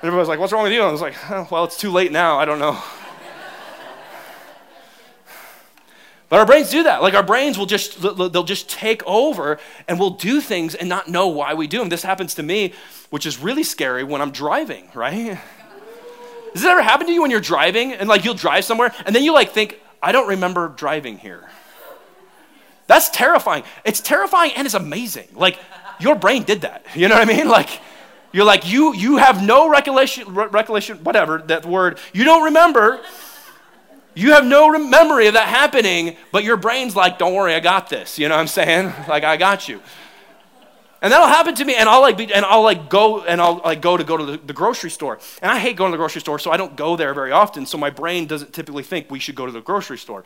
And 0.00 0.04
everybody's 0.04 0.28
like, 0.28 0.38
what's 0.38 0.52
wrong 0.52 0.62
with 0.62 0.72
you? 0.72 0.80
And 0.80 0.88
I 0.88 0.92
was 0.92 1.00
like, 1.00 1.16
oh, 1.30 1.48
well, 1.50 1.64
it's 1.64 1.76
too 1.76 1.90
late 1.90 2.12
now, 2.12 2.38
I 2.38 2.44
don't 2.44 2.60
know. 2.60 2.80
But 6.28 6.40
our 6.40 6.46
brains 6.46 6.70
do 6.70 6.82
that. 6.82 7.00
Like 7.00 7.14
our 7.14 7.22
brains 7.22 7.56
will 7.56 7.66
just 7.66 8.02
they'll 8.02 8.44
just 8.44 8.68
take 8.68 9.02
over 9.06 9.58
and 9.88 9.98
we'll 9.98 10.10
do 10.10 10.40
things 10.40 10.74
and 10.74 10.88
not 10.88 11.08
know 11.08 11.28
why 11.28 11.54
we 11.54 11.66
do 11.66 11.78
them. 11.78 11.88
This 11.88 12.02
happens 12.02 12.34
to 12.34 12.42
me, 12.42 12.74
which 13.08 13.24
is 13.24 13.38
really 13.38 13.64
scary 13.64 14.04
when 14.04 14.20
I'm 14.20 14.30
driving, 14.30 14.90
right? 14.94 15.38
Does 16.52 16.62
this 16.62 16.70
ever 16.70 16.82
happen 16.82 17.06
to 17.06 17.12
you 17.12 17.22
when 17.22 17.30
you're 17.30 17.40
driving 17.40 17.92
and 17.92 18.08
like 18.08 18.24
you'll 18.24 18.34
drive 18.34 18.64
somewhere 18.64 18.94
and 19.06 19.14
then 19.14 19.22
you 19.22 19.32
like 19.32 19.50
think, 19.52 19.80
I 20.02 20.12
don't 20.12 20.28
remember 20.28 20.68
driving 20.68 21.18
here? 21.18 21.48
That's 22.86 23.10
terrifying. 23.10 23.64
It's 23.84 24.00
terrifying 24.00 24.52
and 24.56 24.66
it's 24.66 24.74
amazing. 24.74 25.28
Like 25.34 25.58
your 26.00 26.14
brain 26.14 26.44
did 26.44 26.62
that. 26.62 26.84
You 26.94 27.08
know 27.08 27.16
what 27.16 27.28
I 27.28 27.32
mean? 27.32 27.48
Like 27.48 27.80
You're 28.32 28.44
like, 28.44 28.70
you, 28.70 28.94
you 28.94 29.16
have 29.16 29.42
no 29.42 29.68
recollection, 29.70 30.34
re- 30.34 30.48
recollection, 30.48 30.98
whatever, 30.98 31.38
that 31.46 31.64
word. 31.64 31.98
You 32.12 32.24
don't 32.24 32.44
remember. 32.44 33.00
You 34.14 34.32
have 34.32 34.44
no 34.44 34.70
memory 34.78 35.28
of 35.28 35.34
that 35.34 35.48
happening, 35.48 36.16
but 36.32 36.44
your 36.44 36.56
brain's 36.56 36.94
like, 36.96 37.18
don't 37.18 37.34
worry, 37.34 37.54
I 37.54 37.60
got 37.60 37.88
this. 37.88 38.18
You 38.18 38.28
know 38.28 38.34
what 38.34 38.40
I'm 38.40 38.48
saying? 38.48 38.92
Like, 39.08 39.24
I 39.24 39.36
got 39.36 39.68
you. 39.68 39.80
And 41.00 41.12
that'll 41.12 41.28
happen 41.28 41.54
to 41.54 41.64
me, 41.64 41.76
and 41.76 41.88
I'll 41.88 42.00
like, 42.00 42.16
be, 42.16 42.32
and 42.32 42.44
I'll 42.44 42.62
like 42.62 42.90
go, 42.90 43.22
and 43.22 43.40
I'll 43.40 43.60
like 43.64 43.80
go 43.80 43.96
to 43.96 44.02
go 44.02 44.16
to 44.16 44.24
the, 44.24 44.36
the, 44.36 44.52
grocery 44.52 44.90
store, 44.90 45.20
and 45.40 45.50
I 45.50 45.58
hate 45.58 45.76
going 45.76 45.92
to 45.92 45.96
the 45.96 46.00
grocery 46.00 46.20
store, 46.20 46.40
so 46.40 46.50
I 46.50 46.56
don't 46.56 46.74
go 46.74 46.96
there 46.96 47.14
very 47.14 47.30
often. 47.30 47.66
So 47.66 47.78
my 47.78 47.90
brain 47.90 48.26
doesn't 48.26 48.52
typically 48.52 48.82
think 48.82 49.08
we 49.08 49.20
should 49.20 49.36
go 49.36 49.46
to 49.46 49.52
the 49.52 49.60
grocery 49.60 49.98
store. 49.98 50.24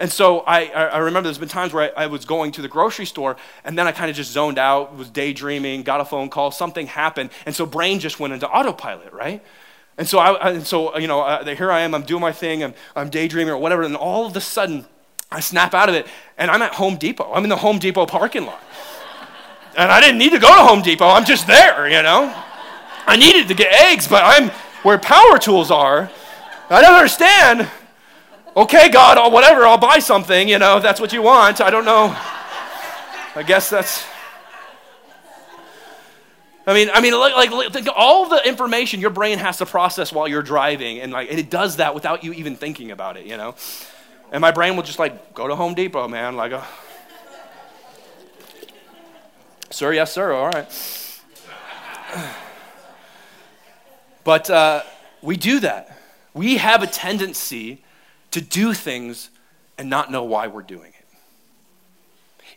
And 0.00 0.10
so 0.10 0.40
I, 0.40 0.64
I 0.66 0.98
remember 0.98 1.28
there's 1.28 1.38
been 1.38 1.48
times 1.48 1.72
where 1.72 1.96
I, 1.96 2.04
I 2.04 2.06
was 2.06 2.24
going 2.24 2.50
to 2.52 2.62
the 2.62 2.68
grocery 2.68 3.06
store, 3.06 3.36
and 3.64 3.78
then 3.78 3.86
I 3.86 3.92
kind 3.92 4.10
of 4.10 4.16
just 4.16 4.32
zoned 4.32 4.58
out, 4.58 4.96
was 4.96 5.10
daydreaming, 5.10 5.84
got 5.84 6.00
a 6.00 6.04
phone 6.04 6.28
call, 6.28 6.50
something 6.50 6.88
happened, 6.88 7.30
and 7.46 7.54
so 7.54 7.64
brain 7.64 8.00
just 8.00 8.18
went 8.18 8.32
into 8.32 8.48
autopilot, 8.48 9.12
right? 9.12 9.44
And 9.96 10.08
so 10.08 10.18
I, 10.18 10.50
and 10.50 10.66
so 10.66 10.96
you 10.98 11.06
know, 11.06 11.20
uh, 11.20 11.44
here 11.54 11.70
I 11.70 11.82
am, 11.82 11.94
I'm 11.94 12.02
doing 12.02 12.22
my 12.22 12.32
thing, 12.32 12.64
I'm, 12.64 12.74
I'm 12.96 13.10
daydreaming 13.10 13.52
or 13.52 13.58
whatever, 13.58 13.82
and 13.82 13.94
all 13.94 14.26
of 14.26 14.34
a 14.34 14.40
sudden 14.40 14.86
I 15.30 15.38
snap 15.38 15.74
out 15.74 15.88
of 15.88 15.94
it, 15.94 16.08
and 16.36 16.50
I'm 16.50 16.60
at 16.62 16.74
Home 16.74 16.96
Depot. 16.96 17.32
I'm 17.32 17.44
in 17.44 17.50
the 17.50 17.56
Home 17.56 17.78
Depot 17.78 18.04
parking 18.04 18.46
lot. 18.46 18.60
And 19.76 19.90
I 19.90 20.00
didn't 20.00 20.18
need 20.18 20.32
to 20.32 20.38
go 20.38 20.48
to 20.48 20.62
Home 20.62 20.82
Depot. 20.82 21.06
I'm 21.06 21.24
just 21.24 21.46
there, 21.46 21.88
you 21.88 22.02
know. 22.02 22.34
I 23.06 23.16
needed 23.16 23.48
to 23.48 23.54
get 23.54 23.72
eggs, 23.72 24.08
but 24.08 24.22
I'm 24.24 24.50
where 24.82 24.98
power 24.98 25.38
tools 25.38 25.70
are. 25.70 26.10
I 26.68 26.80
don't 26.80 26.94
understand. 26.94 27.68
Okay, 28.56 28.88
God, 28.88 29.16
I'll, 29.16 29.30
whatever, 29.30 29.66
I'll 29.66 29.78
buy 29.78 30.00
something, 30.00 30.48
you 30.48 30.58
know, 30.58 30.76
if 30.76 30.82
that's 30.82 31.00
what 31.00 31.12
you 31.12 31.22
want. 31.22 31.60
I 31.60 31.70
don't 31.70 31.84
know. 31.84 32.16
I 33.36 33.44
guess 33.46 33.70
that's. 33.70 34.04
I 36.66 36.74
mean, 36.74 36.90
I 36.92 37.00
mean, 37.00 37.18
like, 37.18 37.50
like 37.50 37.88
all 37.96 38.28
the 38.28 38.46
information 38.46 39.00
your 39.00 39.10
brain 39.10 39.38
has 39.38 39.58
to 39.58 39.66
process 39.66 40.12
while 40.12 40.28
you're 40.28 40.42
driving, 40.42 41.00
and 41.00 41.12
like, 41.12 41.30
and 41.30 41.38
it 41.38 41.48
does 41.48 41.76
that 41.76 41.94
without 41.94 42.22
you 42.22 42.32
even 42.32 42.54
thinking 42.56 42.90
about 42.90 43.16
it, 43.16 43.26
you 43.26 43.36
know. 43.36 43.54
And 44.32 44.40
my 44.40 44.50
brain 44.50 44.76
will 44.76 44.82
just 44.82 44.98
like 44.98 45.32
go 45.32 45.48
to 45.48 45.56
Home 45.56 45.74
Depot, 45.74 46.08
man, 46.08 46.36
like. 46.36 46.52
Uh, 46.52 46.64
Sir, 49.70 49.92
yes, 49.92 50.12
sir. 50.12 50.32
All 50.32 50.48
right. 50.48 50.68
But 54.24 54.50
uh, 54.50 54.82
we 55.22 55.36
do 55.36 55.60
that. 55.60 55.96
We 56.34 56.56
have 56.56 56.82
a 56.82 56.86
tendency 56.86 57.82
to 58.32 58.40
do 58.40 58.74
things 58.74 59.30
and 59.78 59.88
not 59.88 60.10
know 60.10 60.24
why 60.24 60.46
we're 60.48 60.62
doing 60.62 60.92
it, 60.98 61.06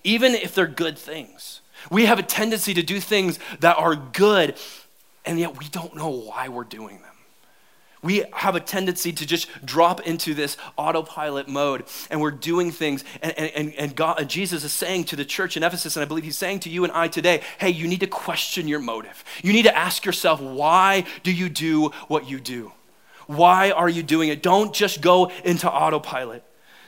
even 0.04 0.34
if 0.34 0.54
they're 0.54 0.67
good 0.67 0.97
things. 0.97 1.62
We 1.89 2.06
have 2.06 2.19
a 2.19 2.23
tendency 2.23 2.73
to 2.73 2.84
do 2.84 2.99
things 2.99 3.39
that 3.60 3.78
are 3.78 3.95
good, 3.95 4.56
and 5.26 5.39
yet 5.39 5.58
we 5.58 5.65
don't 5.69 5.95
know 5.95 6.10
why 6.10 6.49
we're 6.49 6.63
doing 6.63 7.02
them 7.02 7.12
we 8.03 8.25
have 8.33 8.55
a 8.55 8.59
tendency 8.59 9.11
to 9.13 9.25
just 9.25 9.47
drop 9.65 10.01
into 10.01 10.33
this 10.33 10.57
autopilot 10.77 11.47
mode 11.47 11.85
and 12.11 12.21
we're 12.21 12.31
doing 12.31 12.71
things. 12.71 13.03
And, 13.21 13.33
and, 13.37 13.73
and, 13.75 13.95
God, 13.95 14.29
Jesus 14.29 14.63
is 14.63 14.73
saying 14.73 15.05
to 15.05 15.15
the 15.15 15.25
church 15.25 15.57
in 15.57 15.63
Ephesus, 15.63 15.95
and 15.95 16.03
I 16.03 16.07
believe 16.07 16.25
he's 16.25 16.37
saying 16.37 16.59
to 16.61 16.69
you 16.69 16.83
and 16.83 16.91
I 16.93 17.07
today, 17.07 17.41
hey, 17.59 17.69
you 17.69 17.87
need 17.87 18.01
to 18.01 18.07
question 18.07 18.67
your 18.67 18.79
motive. 18.79 19.23
You 19.41 19.53
need 19.53 19.63
to 19.63 19.75
ask 19.75 20.05
yourself, 20.05 20.41
why 20.41 21.05
do 21.23 21.31
you 21.31 21.49
do 21.49 21.89
what 22.07 22.29
you 22.29 22.39
do? 22.39 22.73
Why 23.27 23.71
are 23.71 23.89
you 23.89 24.03
doing 24.03 24.29
it? 24.29 24.43
Don't 24.43 24.73
just 24.73 25.01
go 25.01 25.31
into 25.45 25.71
autopilot. 25.71 26.43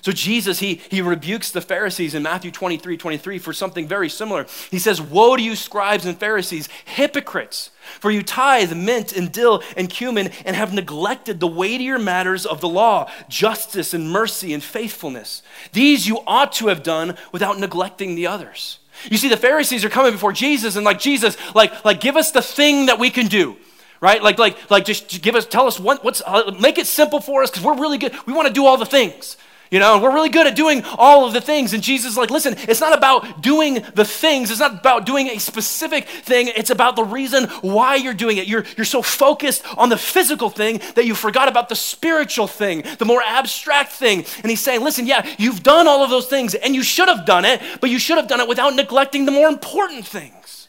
So 0.06 0.12
Jesus, 0.12 0.60
he, 0.60 0.82
he 0.92 1.02
rebukes 1.02 1.50
the 1.50 1.62
Pharisees 1.62 2.14
in 2.14 2.22
Matthew 2.22 2.52
23, 2.52 2.96
23 2.96 3.40
for 3.40 3.54
something 3.54 3.88
very 3.88 4.08
similar. 4.08 4.46
He 4.70 4.78
says, 4.78 5.02
Woe 5.02 5.36
to 5.36 5.42
you, 5.42 5.56
scribes 5.56 6.06
and 6.06 6.16
Pharisees, 6.16 6.70
hypocrites! 6.86 7.72
For 8.00 8.12
you 8.12 8.22
tithe 8.22 8.76
mint 8.76 9.14
and 9.14 9.32
dill 9.32 9.64
and 9.76 9.90
cumin 9.90 10.30
and 10.46 10.56
have 10.56 10.76
neglected 10.76 11.40
the 11.40 11.48
weightier 11.48 11.98
matters 11.98 12.46
of 12.46 12.62
the 12.62 12.70
law, 12.70 13.10
justice 13.30 13.96
and 13.96 14.12
mercy 14.12 14.54
and 14.54 14.62
faithfulness. 14.62 15.42
These 15.74 16.06
you 16.06 16.20
ought 16.28 16.52
to 16.52 16.68
have 16.68 16.84
done 16.84 17.18
without 17.32 17.58
neglecting 17.58 18.14
the 18.14 18.28
others. 18.28 18.78
You 19.10 19.18
see, 19.18 19.30
the 19.30 19.38
Pharisees 19.38 19.84
are 19.84 19.90
coming 19.90 20.12
before 20.12 20.34
Jesus 20.34 20.76
and 20.76 20.86
like, 20.86 21.00
Jesus, 21.00 21.36
like, 21.56 21.84
like 21.84 22.00
give 22.00 22.16
us 22.16 22.30
the 22.30 22.44
thing 22.44 22.86
that 22.86 23.00
we 23.00 23.10
can 23.10 23.26
do 23.26 23.58
right? 24.02 24.22
Like, 24.22 24.38
like, 24.38 24.70
like, 24.70 24.86
just 24.86 25.22
give 25.24 25.34
us, 25.34 25.48
tell 25.48 25.66
us 25.66 25.80
what, 25.80 26.04
what's, 26.04 26.22
uh, 26.28 26.56
make 26.60 26.78
it 26.78 26.86
simple 26.86 27.22
for 27.22 27.42
us 27.42 27.50
because 27.50 27.64
we're 27.64 27.80
really 27.80 27.98
good. 27.98 28.14
We 28.28 28.34
want 28.34 28.48
to 28.48 28.54
do 28.54 28.66
all 28.66 28.78
the 28.78 28.86
things. 28.86 29.38
You 29.72 29.80
know, 29.80 29.98
we're 30.00 30.14
really 30.14 30.30
good 30.30 30.46
at 30.46 30.56
doing 30.56 30.84
all 30.98 31.26
of 31.26 31.34
the 31.34 31.42
things. 31.42 31.74
And 31.74 31.82
Jesus 31.82 32.12
is 32.12 32.18
like, 32.18 32.30
listen, 32.30 32.56
it's 32.68 32.80
not 32.80 32.96
about 32.96 33.42
doing 33.42 33.84
the 33.96 34.06
things. 34.06 34.52
It's 34.52 34.60
not 34.60 34.80
about 34.80 35.06
doing 35.06 35.28
a 35.28 35.40
specific 35.40 36.08
thing. 36.08 36.50
It's 36.56 36.70
about 36.70 36.96
the 36.96 37.04
reason 37.04 37.46
why 37.62 37.96
you're 37.96 38.14
doing 38.14 38.38
it. 38.38 38.48
You're, 38.48 38.64
you're 38.78 38.86
so 38.86 39.02
focused 39.02 39.64
on 39.78 39.90
the 39.90 39.98
physical 39.98 40.50
thing 40.50 40.82
that 40.94 41.06
you 41.06 41.16
forgot 41.16 41.48
about 41.48 41.70
the 41.70 41.76
spiritual 41.76 42.48
thing, 42.48 42.84
the 43.00 43.06
more 43.06 43.24
abstract 43.26 43.92
thing. 43.92 44.26
And 44.44 44.50
he's 44.50 44.62
saying, 44.62 44.82
listen, 44.82 45.08
yeah, 45.08 45.28
you've 45.40 45.64
done 45.64 45.88
all 45.88 46.04
of 46.04 46.12
those 46.12 46.28
things 46.28 46.54
and 46.54 46.76
you 46.76 46.84
should 46.84 47.10
have 47.10 47.26
done 47.26 47.44
it, 47.44 47.62
but 47.82 47.90
you 47.90 47.98
should 47.98 48.18
have 48.18 48.28
done 48.28 48.40
it 48.42 48.48
without 48.48 48.76
neglecting 48.76 49.26
the 49.26 49.32
more 49.32 49.48
important 49.50 50.06
things. 50.06 50.68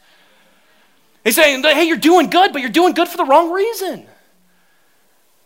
He's 1.23 1.35
saying, 1.35 1.61
hey, 1.61 1.83
you're 1.83 1.97
doing 1.97 2.29
good, 2.29 2.51
but 2.51 2.61
you're 2.61 2.71
doing 2.71 2.93
good 2.93 3.09
for 3.09 3.17
the 3.17 3.25
wrong 3.25 3.51
reason. 3.51 4.07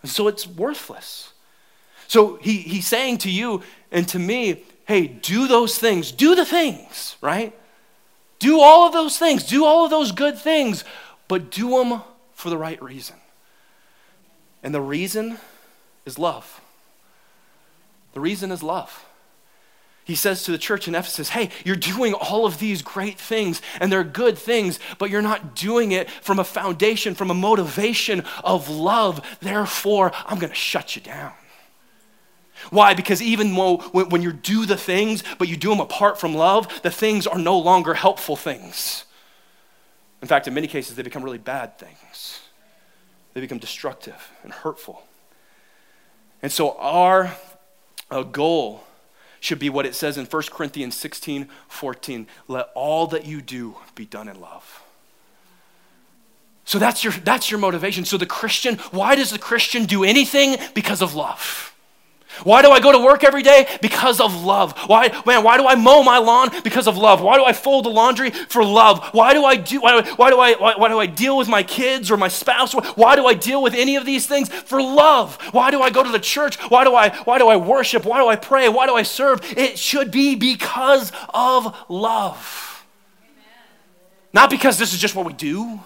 So 0.03 0.27
it's 0.27 0.47
worthless. 0.47 1.30
So 2.11 2.35
he, 2.41 2.57
he's 2.57 2.87
saying 2.87 3.19
to 3.19 3.31
you 3.31 3.61
and 3.89 4.05
to 4.09 4.19
me, 4.19 4.63
hey, 4.85 5.07
do 5.07 5.47
those 5.47 5.77
things, 5.77 6.11
do 6.11 6.35
the 6.35 6.43
things, 6.43 7.15
right? 7.21 7.57
Do 8.37 8.59
all 8.59 8.85
of 8.85 8.91
those 8.91 9.17
things, 9.17 9.45
do 9.45 9.63
all 9.63 9.85
of 9.85 9.91
those 9.91 10.11
good 10.11 10.37
things, 10.37 10.83
but 11.29 11.49
do 11.51 11.69
them 11.69 12.01
for 12.33 12.49
the 12.49 12.57
right 12.57 12.83
reason. 12.83 13.15
And 14.61 14.75
the 14.75 14.81
reason 14.81 15.37
is 16.05 16.19
love. 16.19 16.59
The 18.11 18.19
reason 18.19 18.51
is 18.51 18.61
love. 18.61 19.05
He 20.03 20.15
says 20.15 20.43
to 20.43 20.51
the 20.51 20.57
church 20.57 20.89
in 20.89 20.95
Ephesus, 20.95 21.29
Hey, 21.29 21.49
you're 21.63 21.77
doing 21.77 22.13
all 22.13 22.45
of 22.45 22.59
these 22.59 22.81
great 22.81 23.17
things, 23.17 23.61
and 23.79 23.89
they're 23.89 24.03
good 24.03 24.37
things, 24.37 24.81
but 24.97 25.09
you're 25.09 25.21
not 25.21 25.55
doing 25.55 25.93
it 25.93 26.09
from 26.09 26.39
a 26.39 26.43
foundation, 26.43 27.15
from 27.15 27.31
a 27.31 27.33
motivation 27.33 28.25
of 28.43 28.67
love. 28.69 29.25
Therefore, 29.39 30.11
I'm 30.25 30.39
going 30.39 30.51
to 30.51 30.55
shut 30.59 30.97
you 30.97 31.01
down. 31.01 31.31
Why? 32.69 32.93
Because 32.93 33.21
even 33.21 33.55
when 33.55 34.21
you 34.21 34.31
do 34.31 34.65
the 34.65 34.77
things, 34.77 35.23
but 35.37 35.47
you 35.47 35.57
do 35.57 35.69
them 35.69 35.79
apart 35.79 36.19
from 36.19 36.35
love, 36.35 36.81
the 36.83 36.91
things 36.91 37.27
are 37.27 37.39
no 37.39 37.57
longer 37.57 37.93
helpful 37.93 38.35
things. 38.35 39.05
In 40.21 40.27
fact, 40.27 40.47
in 40.47 40.53
many 40.53 40.67
cases, 40.67 40.95
they 40.95 41.03
become 41.03 41.23
really 41.23 41.37
bad 41.37 41.77
things. 41.77 42.41
They 43.33 43.41
become 43.41 43.57
destructive 43.57 44.31
and 44.43 44.53
hurtful. 44.53 45.03
And 46.43 46.51
so, 46.51 46.77
our 46.77 47.35
uh, 48.09 48.23
goal 48.23 48.83
should 49.39 49.59
be 49.59 49.69
what 49.69 49.85
it 49.85 49.95
says 49.95 50.17
in 50.17 50.25
1 50.25 50.43
Corinthians 50.51 50.95
16 50.95 51.47
14. 51.67 52.27
Let 52.47 52.69
all 52.75 53.07
that 53.07 53.25
you 53.25 53.41
do 53.41 53.75
be 53.95 54.05
done 54.05 54.27
in 54.27 54.39
love. 54.39 54.83
So 56.63 56.79
that's 56.79 57.03
your, 57.03 57.11
that's 57.11 57.49
your 57.49 57.59
motivation. 57.59 58.05
So 58.05 58.17
the 58.17 58.25
Christian, 58.25 58.77
why 58.91 59.15
does 59.15 59.31
the 59.31 59.39
Christian 59.39 59.85
do 59.85 60.03
anything? 60.03 60.57
Because 60.73 61.01
of 61.01 61.15
love. 61.15 61.75
Why 62.43 62.61
do 62.61 62.71
I 62.71 62.79
go 62.79 62.91
to 62.91 62.99
work 62.99 63.23
every 63.23 63.43
day? 63.43 63.67
Because 63.81 64.19
of 64.19 64.43
love. 64.43 64.77
Why, 64.87 65.09
man, 65.25 65.43
why 65.43 65.57
do 65.57 65.67
I 65.67 65.75
mow 65.75 66.01
my 66.03 66.17
lawn? 66.17 66.49
Because 66.63 66.87
of 66.87 66.97
love. 66.97 67.21
Why 67.21 67.35
do 67.37 67.43
I 67.43 67.53
fold 67.53 67.85
the 67.85 67.89
laundry? 67.89 68.31
For 68.31 68.63
love. 68.63 69.03
Why 69.13 69.33
do 69.33 69.45
I 69.45 69.55
do, 69.55 69.81
why, 69.81 70.01
why 70.01 70.29
do 70.29 70.39
I, 70.39 70.53
why, 70.53 70.75
why, 70.75 70.87
do 70.87 70.99
I 70.99 71.05
deal 71.05 71.37
with 71.37 71.47
my 71.47 71.63
kids 71.63 72.09
or 72.09 72.17
my 72.17 72.27
spouse? 72.27 72.73
Why 72.73 73.15
do 73.15 73.25
I 73.27 73.33
deal 73.33 73.61
with 73.61 73.73
any 73.73 73.95
of 73.95 74.05
these 74.05 74.25
things? 74.25 74.49
For 74.49 74.81
love. 74.81 75.37
Why 75.51 75.71
do 75.71 75.81
I 75.81 75.89
go 75.89 76.03
to 76.03 76.11
the 76.11 76.19
church? 76.19 76.57
Why 76.69 76.83
do 76.83 76.95
I, 76.95 77.09
why 77.23 77.37
do 77.37 77.47
I 77.47 77.57
worship? 77.57 78.05
Why 78.05 78.19
do 78.19 78.27
I 78.27 78.35
pray? 78.35 78.69
Why 78.69 78.85
do 78.87 78.95
I 78.95 79.03
serve? 79.03 79.41
It 79.57 79.77
should 79.77 80.11
be 80.11 80.35
because 80.35 81.11
of 81.33 81.75
love. 81.89 82.85
Amen. 83.23 83.43
Not 84.33 84.49
because 84.49 84.77
this 84.77 84.93
is 84.93 84.99
just 84.99 85.15
what 85.15 85.25
we 85.25 85.33
do. 85.33 85.79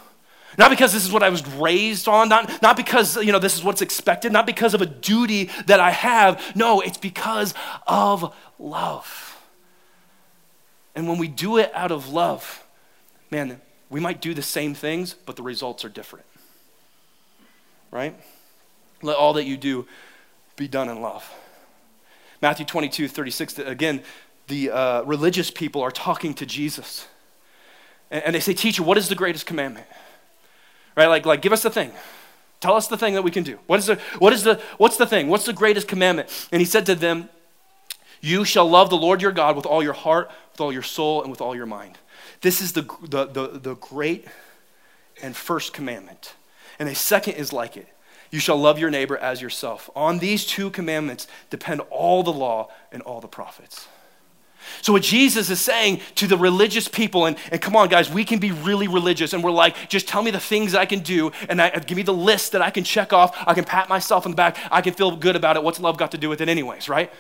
Not 0.58 0.70
because 0.70 0.94
this 0.94 1.06
is 1.06 1.12
what 1.12 1.24
I 1.24 1.30
was 1.30 1.46
raised 1.48 2.08
on, 2.08 2.30
not, 2.30 2.62
not 2.62 2.78
because, 2.78 3.18
you 3.18 3.32
know, 3.32 3.40
this 3.40 3.56
is 3.56 3.64
what's 3.64 3.82
expected, 3.82 4.32
not 4.32 4.46
because 4.46 4.74
of 4.74 4.82
a 4.82 4.86
duty 4.86 5.50
that 5.66 5.80
I 5.80 5.92
have. 5.92 6.56
No, 6.56 6.82
it's 6.82 6.98
because 6.98 7.54
of 7.88 8.34
love. 8.58 9.42
And 10.96 11.10
when 11.10 11.18
we 11.18 11.28
do 11.28 11.58
it 11.58 11.72
out 11.74 11.92
of 11.92 12.10
love, 12.10 12.66
man, 13.30 13.60
we 13.90 14.00
might 14.00 14.22
do 14.22 14.34
the 14.34 14.42
same 14.42 14.74
things, 14.74 15.14
but 15.14 15.36
the 15.36 15.44
results 15.44 15.84
are 15.84 15.90
different. 15.90 16.26
Right? 17.92 18.16
Let 19.02 19.18
all 19.18 19.34
that 19.34 19.46
you 19.46 19.58
do 19.58 19.88
be 20.56 20.68
done 20.68 20.90
in 20.90 21.02
love. 21.02 21.30
Matthew 22.42 22.66
22, 22.66 23.08
36, 23.08 23.60
again, 23.60 24.04
the 24.48 24.72
uh, 24.72 25.02
religious 25.04 25.52
people 25.52 25.82
are 25.82 25.92
talking 25.92 26.34
to 26.36 26.46
Jesus. 26.46 27.08
And, 28.12 28.24
and 28.24 28.36
they 28.36 28.40
say, 28.40 28.54
Teacher, 28.54 28.84
what 28.84 28.98
is 28.98 29.10
the 29.10 29.16
greatest 29.16 29.46
commandment? 29.46 29.88
Right? 30.96 31.08
Like, 31.08 31.26
like 31.26 31.42
give 31.42 31.54
us 31.54 31.64
the 31.64 31.70
thing. 31.70 31.92
Tell 32.60 32.76
us 32.76 32.88
the 32.88 32.98
thing 32.98 33.14
that 33.16 33.22
we 33.24 33.32
can 33.32 33.44
do. 33.44 33.60
What 33.68 33.80
is 33.80 33.88
the, 33.88 33.96
what 34.20 34.34
is 34.34 34.44
the, 34.44 34.62
what's 34.78 34.98
the 34.98 35.06
thing? 35.06 35.28
What's 35.28 35.46
the 35.46 35.54
greatest 35.54 35.88
commandment? 35.88 36.48
And 36.52 36.62
he 36.62 36.66
said 36.66 36.86
to 36.88 36.96
them, 36.96 37.30
You 38.22 38.46
shall 38.46 38.68
love 38.68 38.90
the 38.90 38.98
Lord 38.98 39.22
your 39.22 39.32
God 39.32 39.56
with 39.56 39.66
all 39.66 39.84
your 39.84 39.94
heart, 39.94 40.32
with 40.52 40.62
all 40.62 40.72
your 40.72 40.82
soul, 40.82 41.22
and 41.22 41.30
with 41.30 41.42
all 41.42 41.56
your 41.56 41.66
mind. 41.66 41.98
This 42.42 42.62
is 42.62 42.74
the, 42.74 42.84
the, 43.04 43.26
the, 43.26 43.48
the 43.60 43.76
great 43.76 44.26
and 45.22 45.36
first 45.36 45.74
commandment. 45.74 46.34
And 46.80 46.90
a 46.90 46.96
second 46.96 47.34
is 47.34 47.54
like 47.54 47.78
it 47.78 47.88
you 48.32 48.40
shall 48.40 48.58
love 48.58 48.78
your 48.78 48.90
neighbor 48.90 49.18
as 49.18 49.42
yourself. 49.42 49.90
On 49.96 50.20
these 50.20 50.46
two 50.46 50.70
commandments 50.70 51.26
depend 51.50 51.82
all 51.90 52.22
the 52.22 52.34
law 52.34 52.70
and 52.92 53.02
all 53.04 53.22
the 53.22 53.28
prophets. 53.28 53.88
So, 54.82 54.94
what 54.94 55.04
Jesus 55.04 55.50
is 55.50 55.60
saying 55.60 56.02
to 56.16 56.28
the 56.28 56.38
religious 56.38 56.88
people, 56.88 57.26
and, 57.26 57.38
and 57.52 57.62
come 57.62 57.76
on, 57.76 57.90
guys, 57.90 58.10
we 58.10 58.24
can 58.24 58.40
be 58.40 58.52
really 58.52 58.88
religious, 58.88 59.34
and 59.34 59.44
we're 59.44 59.52
like, 59.52 59.90
just 59.90 60.08
tell 60.08 60.22
me 60.22 60.32
the 60.32 60.40
things 60.40 60.76
I 60.76 60.86
can 60.86 61.00
do, 61.00 61.32
and 61.50 61.62
I, 61.62 61.70
give 61.80 61.96
me 61.96 62.04
the 62.04 62.14
list 62.14 62.52
that 62.54 62.62
I 62.62 62.70
can 62.70 62.84
check 62.84 63.14
off. 63.14 63.36
I 63.48 63.54
can 63.54 63.64
pat 63.64 63.90
myself 63.90 64.26
on 64.26 64.32
the 64.32 64.36
back. 64.36 64.58
I 64.72 64.82
can 64.82 64.94
feel 64.94 65.16
good 65.16 65.36
about 65.36 65.56
it. 65.56 65.64
What's 65.64 65.80
love 65.80 65.98
got 65.98 66.12
to 66.12 66.18
do 66.18 66.30
with 66.30 66.42
it, 66.42 66.50
anyways, 66.50 66.90
right? 66.90 67.12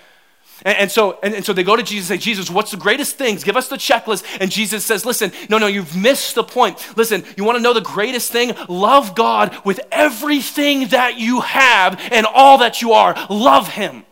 And, 0.64 0.78
and 0.78 0.92
so, 0.92 1.20
and, 1.22 1.34
and, 1.34 1.46
so 1.46 1.52
they 1.52 1.64
go 1.64 1.76
to 1.76 1.84
Jesus 1.84 2.10
and 2.10 2.20
say, 2.20 2.24
Jesus, 2.24 2.50
what's 2.50 2.72
the 2.72 2.78
greatest 2.78 3.18
things? 3.18 3.44
Give 3.44 3.58
us 3.58 3.68
the 3.68 3.76
checklist. 3.76 4.26
And 4.40 4.50
Jesus 4.50 4.86
says, 4.86 5.06
Listen, 5.06 5.32
no, 5.50 5.58
no, 5.58 5.68
you've 5.68 5.96
missed 5.96 6.36
the 6.36 6.44
point. 6.44 6.78
Listen, 6.96 7.26
you 7.36 7.44
want 7.44 7.58
to 7.58 7.62
know 7.62 7.74
the 7.74 7.82
greatest 7.82 8.32
thing? 8.32 8.54
Love 8.70 9.16
God 9.16 9.58
with 9.66 9.82
everything 9.92 10.90
that 10.90 11.18
you 11.18 11.42
have 11.42 12.00
and 12.12 12.26
all 12.26 12.60
that 12.60 12.82
you 12.82 12.94
are. 12.94 13.16
Love 13.30 13.68
Him. 13.68 14.06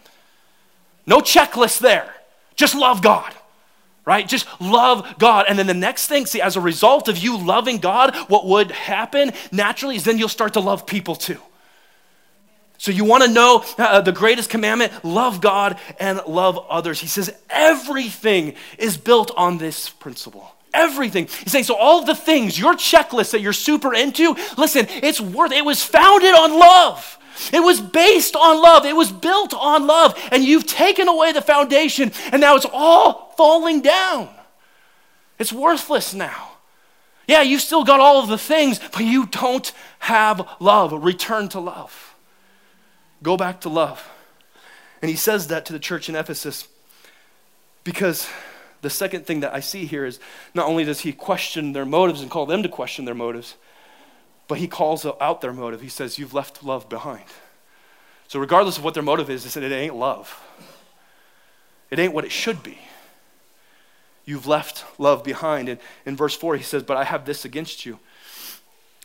No 1.06 1.20
checklist 1.20 1.80
there. 1.80 2.13
Just 2.56 2.76
love 2.76 3.02
God 3.02 3.34
right? 4.06 4.28
Just 4.28 4.48
love 4.60 5.16
God. 5.18 5.46
And 5.48 5.58
then 5.58 5.68
the 5.68 5.74
next 5.74 6.08
thing, 6.08 6.26
see, 6.26 6.42
as 6.42 6.56
a 6.56 6.62
result 6.62 7.08
of 7.08 7.18
you 7.18 7.38
loving 7.38 7.78
God, 7.78 8.16
what 8.28 8.46
would 8.46 8.72
happen 8.72 9.32
naturally 9.52 9.96
is 9.96 10.04
then 10.04 10.18
you'll 10.18 10.30
start 10.30 10.54
to 10.54 10.60
love 10.60 10.86
people 10.86 11.16
too. 11.16 11.40
So, 12.78 12.92
you 12.92 13.06
want 13.06 13.24
to 13.24 13.30
know 13.30 13.64
uh, 13.78 14.02
the 14.02 14.12
greatest 14.12 14.50
commandment? 14.50 15.06
Love 15.06 15.40
God 15.40 15.80
and 16.02 16.22
love 16.28 16.60
others. 16.70 17.00
He 17.00 17.08
says 17.08 17.34
everything 17.50 18.56
is 18.78 18.98
built 18.98 19.32
on 19.38 19.58
this 19.58 19.88
principle. 19.88 20.54
Everything. 20.74 21.28
He's 21.28 21.52
saying, 21.52 21.66
so 21.66 21.76
all 21.76 22.04
the 22.04 22.16
things, 22.16 22.58
your 22.58 22.74
checklist 22.74 23.32
that 23.32 23.42
you're 23.42 23.54
super 23.54 23.94
into, 23.94 24.36
listen, 24.58 24.88
it's 24.90 25.22
worth, 25.22 25.52
it 25.52 25.64
was 25.64 25.84
founded 25.84 26.34
on 26.34 26.58
love. 26.58 27.20
It 27.52 27.60
was 27.60 27.82
based 27.82 28.36
on 28.36 28.62
love. 28.62 28.86
It 28.86 28.96
was 28.96 29.12
built 29.12 29.54
on 29.54 29.88
love. 29.88 30.18
And 30.32 30.44
you've 30.44 30.68
taken 30.68 31.08
away 31.08 31.32
the 31.32 31.42
foundation, 31.42 32.12
and 32.32 32.42
now 32.42 32.56
it's 32.56 32.66
all 32.72 33.34
falling 33.38 33.82
down. 33.82 34.30
It's 35.40 35.52
worthless 35.52 36.14
now. 36.14 36.52
Yeah, 37.28 37.42
you 37.42 37.58
still 37.58 37.84
got 37.84 38.00
all 38.00 38.22
of 38.22 38.28
the 38.28 38.38
things, 38.38 38.80
but 38.80 39.06
you 39.06 39.26
don't 39.26 39.72
have 40.00 40.48
love. 40.60 40.92
Return 41.04 41.50
to 41.50 41.60
love. 41.60 42.16
Go 43.22 43.38
back 43.38 43.62
to 43.62 43.70
love. 43.70 44.08
And 45.02 45.10
he 45.10 45.16
says 45.16 45.48
that 45.48 45.66
to 45.66 45.74
the 45.74 45.80
church 45.80 46.10
in 46.10 46.16
Ephesus 46.16 46.68
because 47.84 48.30
the 48.84 48.90
second 48.90 49.26
thing 49.26 49.40
that 49.40 49.54
I 49.54 49.62
see 49.62 49.86
here 49.86 50.06
is 50.06 50.20
not 50.54 50.68
only 50.68 50.84
does 50.84 51.00
he 51.00 51.14
question 51.14 51.72
their 51.72 51.86
motives 51.86 52.22
and 52.22 52.30
call 52.30 52.46
them 52.46 52.62
to 52.64 52.70
question 52.70 53.06
their 53.06 53.16
motives, 53.16 53.56
but 54.50 54.58
he 54.58 54.68
calls 54.68 55.06
out 55.22 55.40
their 55.40 55.54
motive. 55.54 55.82
He 55.82 55.88
says, 55.88 56.20
You've 56.20 56.34
left 56.34 56.64
love 56.64 56.90
behind. 56.90 57.24
So, 58.28 58.40
regardless 58.40 58.78
of 58.78 58.84
what 58.84 58.94
their 58.94 59.02
motive 59.02 59.30
is, 59.30 59.44
he 59.44 59.50
said, 59.50 59.64
It 59.64 59.72
ain't 59.72 59.96
love. 59.96 60.38
It 61.90 61.98
ain't 61.98 62.14
what 62.14 62.26
it 62.26 62.32
should 62.32 62.62
be. 62.62 62.78
You've 64.26 64.48
left 64.48 64.84
love 65.00 65.24
behind. 65.24 65.70
And 65.70 65.80
in 66.06 66.18
verse 66.18 66.36
4, 66.36 66.58
he 66.58 66.64
says, 66.64 66.84
But 66.84 66.98
I 66.98 67.06
have 67.06 67.26
this 67.26 67.46
against 67.46 67.86
you, 67.86 68.00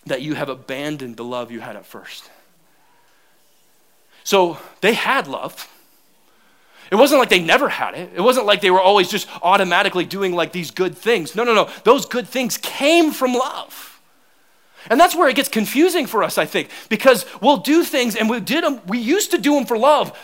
that 0.06 0.22
you 0.22 0.34
have 0.34 0.48
abandoned 0.48 1.16
the 1.16 1.24
love 1.24 1.52
you 1.52 1.60
had 1.60 1.76
at 1.76 1.86
first. 1.86 2.30
So 4.24 4.58
they 4.80 4.94
had 4.94 5.28
love. 5.28 5.72
It 6.90 6.96
wasn't 6.96 7.20
like 7.20 7.28
they 7.28 7.40
never 7.40 7.68
had 7.68 7.94
it. 7.94 8.10
It 8.14 8.20
wasn't 8.20 8.46
like 8.46 8.60
they 8.60 8.70
were 8.70 8.80
always 8.80 9.08
just 9.08 9.28
automatically 9.42 10.04
doing 10.04 10.32
like 10.32 10.52
these 10.52 10.70
good 10.70 10.96
things. 10.96 11.34
No, 11.34 11.44
no, 11.44 11.54
no. 11.54 11.68
Those 11.84 12.06
good 12.06 12.26
things 12.26 12.56
came 12.56 13.10
from 13.12 13.34
love. 13.34 14.00
And 14.88 14.98
that's 14.98 15.14
where 15.14 15.28
it 15.28 15.36
gets 15.36 15.48
confusing 15.48 16.06
for 16.06 16.22
us, 16.22 16.38
I 16.38 16.46
think, 16.46 16.70
because 16.88 17.26
we'll 17.42 17.58
do 17.58 17.84
things 17.84 18.16
and 18.16 18.30
we 18.30 18.40
did 18.40 18.64
them, 18.64 18.80
we 18.86 18.98
used 18.98 19.32
to 19.32 19.38
do 19.38 19.54
them 19.54 19.66
for 19.66 19.76
love, 19.76 20.16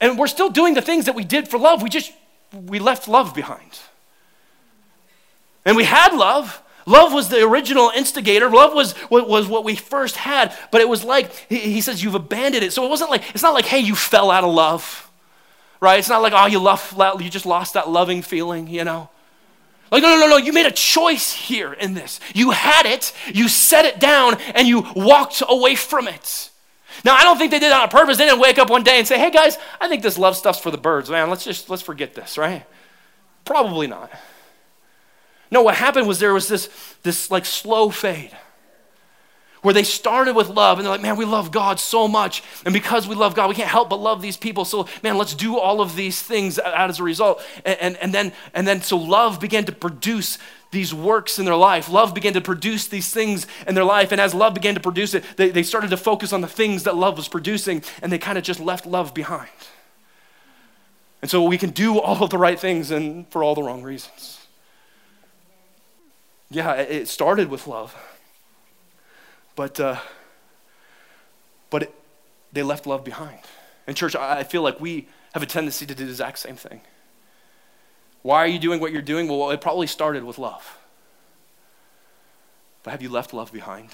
and 0.00 0.18
we're 0.18 0.26
still 0.26 0.50
doing 0.50 0.74
the 0.74 0.82
things 0.82 1.04
that 1.04 1.14
we 1.14 1.22
did 1.22 1.46
for 1.46 1.58
love. 1.58 1.82
We 1.82 1.90
just, 1.90 2.12
we 2.52 2.80
left 2.80 3.06
love 3.06 3.34
behind. 3.34 3.78
And 5.64 5.76
we 5.76 5.84
had 5.84 6.16
love, 6.16 6.62
Love 6.86 7.12
was 7.12 7.28
the 7.28 7.42
original 7.44 7.90
instigator. 7.94 8.50
Love 8.50 8.74
was, 8.74 8.94
was 9.10 9.46
what 9.46 9.64
we 9.64 9.76
first 9.76 10.16
had, 10.16 10.56
but 10.70 10.80
it 10.80 10.88
was 10.88 11.04
like, 11.04 11.32
he 11.48 11.80
says, 11.80 12.02
you've 12.02 12.14
abandoned 12.14 12.64
it. 12.64 12.72
So 12.72 12.84
it 12.84 12.88
wasn't 12.88 13.10
like, 13.10 13.22
it's 13.34 13.42
not 13.42 13.54
like, 13.54 13.66
hey, 13.66 13.80
you 13.80 13.94
fell 13.94 14.30
out 14.30 14.44
of 14.44 14.52
love, 14.52 15.09
right? 15.80 15.98
It's 15.98 16.08
not 16.08 16.22
like, 16.22 16.32
oh, 16.34 16.46
you, 16.46 16.58
love, 16.58 16.94
you 17.20 17.30
just 17.30 17.46
lost 17.46 17.74
that 17.74 17.88
loving 17.88 18.22
feeling, 18.22 18.68
you 18.68 18.84
know? 18.84 19.08
Like, 19.90 20.02
no, 20.02 20.10
no, 20.14 20.20
no, 20.20 20.28
no, 20.28 20.36
you 20.36 20.52
made 20.52 20.66
a 20.66 20.70
choice 20.70 21.32
here 21.32 21.72
in 21.72 21.94
this. 21.94 22.20
You 22.32 22.50
had 22.50 22.86
it, 22.86 23.12
you 23.34 23.48
set 23.48 23.84
it 23.84 23.98
down, 23.98 24.40
and 24.54 24.68
you 24.68 24.86
walked 24.94 25.42
away 25.48 25.74
from 25.74 26.06
it. 26.06 26.50
Now, 27.04 27.14
I 27.16 27.24
don't 27.24 27.38
think 27.38 27.50
they 27.50 27.58
did 27.58 27.72
that 27.72 27.82
on 27.82 27.88
purpose. 27.88 28.18
They 28.18 28.26
didn't 28.26 28.40
wake 28.40 28.58
up 28.58 28.70
one 28.70 28.82
day 28.82 28.98
and 28.98 29.08
say, 29.08 29.18
hey, 29.18 29.30
guys, 29.30 29.58
I 29.80 29.88
think 29.88 30.02
this 30.02 30.18
love 30.18 30.36
stuff's 30.36 30.58
for 30.58 30.70
the 30.70 30.78
birds, 30.78 31.10
man. 31.10 31.30
Let's 31.30 31.44
just, 31.44 31.70
let's 31.70 31.82
forget 31.82 32.14
this, 32.14 32.36
right? 32.38 32.64
Probably 33.44 33.86
not. 33.86 34.10
No, 35.50 35.62
what 35.62 35.74
happened 35.74 36.06
was 36.06 36.20
there 36.20 36.34
was 36.34 36.46
this, 36.46 36.68
this 37.02 37.30
like 37.30 37.44
slow 37.44 37.90
fade 37.90 38.36
where 39.62 39.74
they 39.74 39.82
started 39.82 40.34
with 40.34 40.48
love 40.48 40.78
and 40.78 40.86
they're 40.86 40.92
like, 40.92 41.02
man, 41.02 41.16
we 41.16 41.24
love 41.24 41.50
God 41.50 41.78
so 41.78 42.08
much. 42.08 42.42
And 42.64 42.72
because 42.72 43.06
we 43.06 43.14
love 43.14 43.34
God, 43.34 43.48
we 43.48 43.54
can't 43.54 43.68
help 43.68 43.90
but 43.90 44.00
love 44.00 44.22
these 44.22 44.36
people. 44.36 44.64
So, 44.64 44.88
man, 45.02 45.18
let's 45.18 45.34
do 45.34 45.58
all 45.58 45.80
of 45.80 45.96
these 45.96 46.22
things 46.22 46.58
as 46.58 46.98
a 46.98 47.02
result. 47.02 47.42
And, 47.64 47.78
and, 47.80 47.96
and, 47.98 48.14
then, 48.14 48.32
and 48.54 48.66
then, 48.66 48.82
so 48.82 48.96
love 48.96 49.40
began 49.40 49.64
to 49.66 49.72
produce 49.72 50.38
these 50.70 50.94
works 50.94 51.38
in 51.38 51.44
their 51.44 51.56
life. 51.56 51.90
Love 51.90 52.14
began 52.14 52.32
to 52.34 52.40
produce 52.40 52.86
these 52.88 53.12
things 53.12 53.46
in 53.66 53.74
their 53.74 53.84
life. 53.84 54.12
And 54.12 54.20
as 54.20 54.34
love 54.34 54.54
began 54.54 54.74
to 54.74 54.80
produce 54.80 55.14
it, 55.14 55.24
they, 55.36 55.50
they 55.50 55.62
started 55.62 55.90
to 55.90 55.96
focus 55.96 56.32
on 56.32 56.40
the 56.40 56.48
things 56.48 56.84
that 56.84 56.96
love 56.96 57.16
was 57.16 57.28
producing 57.28 57.82
and 58.02 58.12
they 58.12 58.18
kind 58.18 58.38
of 58.38 58.44
just 58.44 58.60
left 58.60 58.86
love 58.86 59.12
behind. 59.12 59.50
And 61.22 61.30
so 61.30 61.42
we 61.42 61.58
can 61.58 61.70
do 61.70 61.98
all 61.98 62.22
of 62.22 62.30
the 62.30 62.38
right 62.38 62.58
things 62.58 62.90
and 62.90 63.28
for 63.28 63.42
all 63.42 63.54
the 63.54 63.62
wrong 63.62 63.82
reasons. 63.82 64.38
Yeah, 66.50 66.74
it 66.74 67.08
started 67.08 67.48
with 67.48 67.66
love. 67.66 67.94
But, 69.60 69.78
uh, 69.78 69.96
but 71.68 71.82
it, 71.82 71.94
they 72.50 72.62
left 72.62 72.86
love 72.86 73.04
behind. 73.04 73.40
And, 73.86 73.94
church, 73.94 74.16
I 74.16 74.42
feel 74.42 74.62
like 74.62 74.80
we 74.80 75.06
have 75.34 75.42
a 75.42 75.46
tendency 75.46 75.84
to 75.84 75.94
do 75.94 76.04
the 76.04 76.10
exact 76.12 76.38
same 76.38 76.56
thing. 76.56 76.80
Why 78.22 78.38
are 78.38 78.46
you 78.46 78.58
doing 78.58 78.80
what 78.80 78.90
you're 78.90 79.02
doing? 79.02 79.28
Well, 79.28 79.50
it 79.50 79.60
probably 79.60 79.86
started 79.86 80.24
with 80.24 80.38
love. 80.38 80.78
But 82.84 82.92
have 82.92 83.02
you 83.02 83.10
left 83.10 83.34
love 83.34 83.52
behind? 83.52 83.90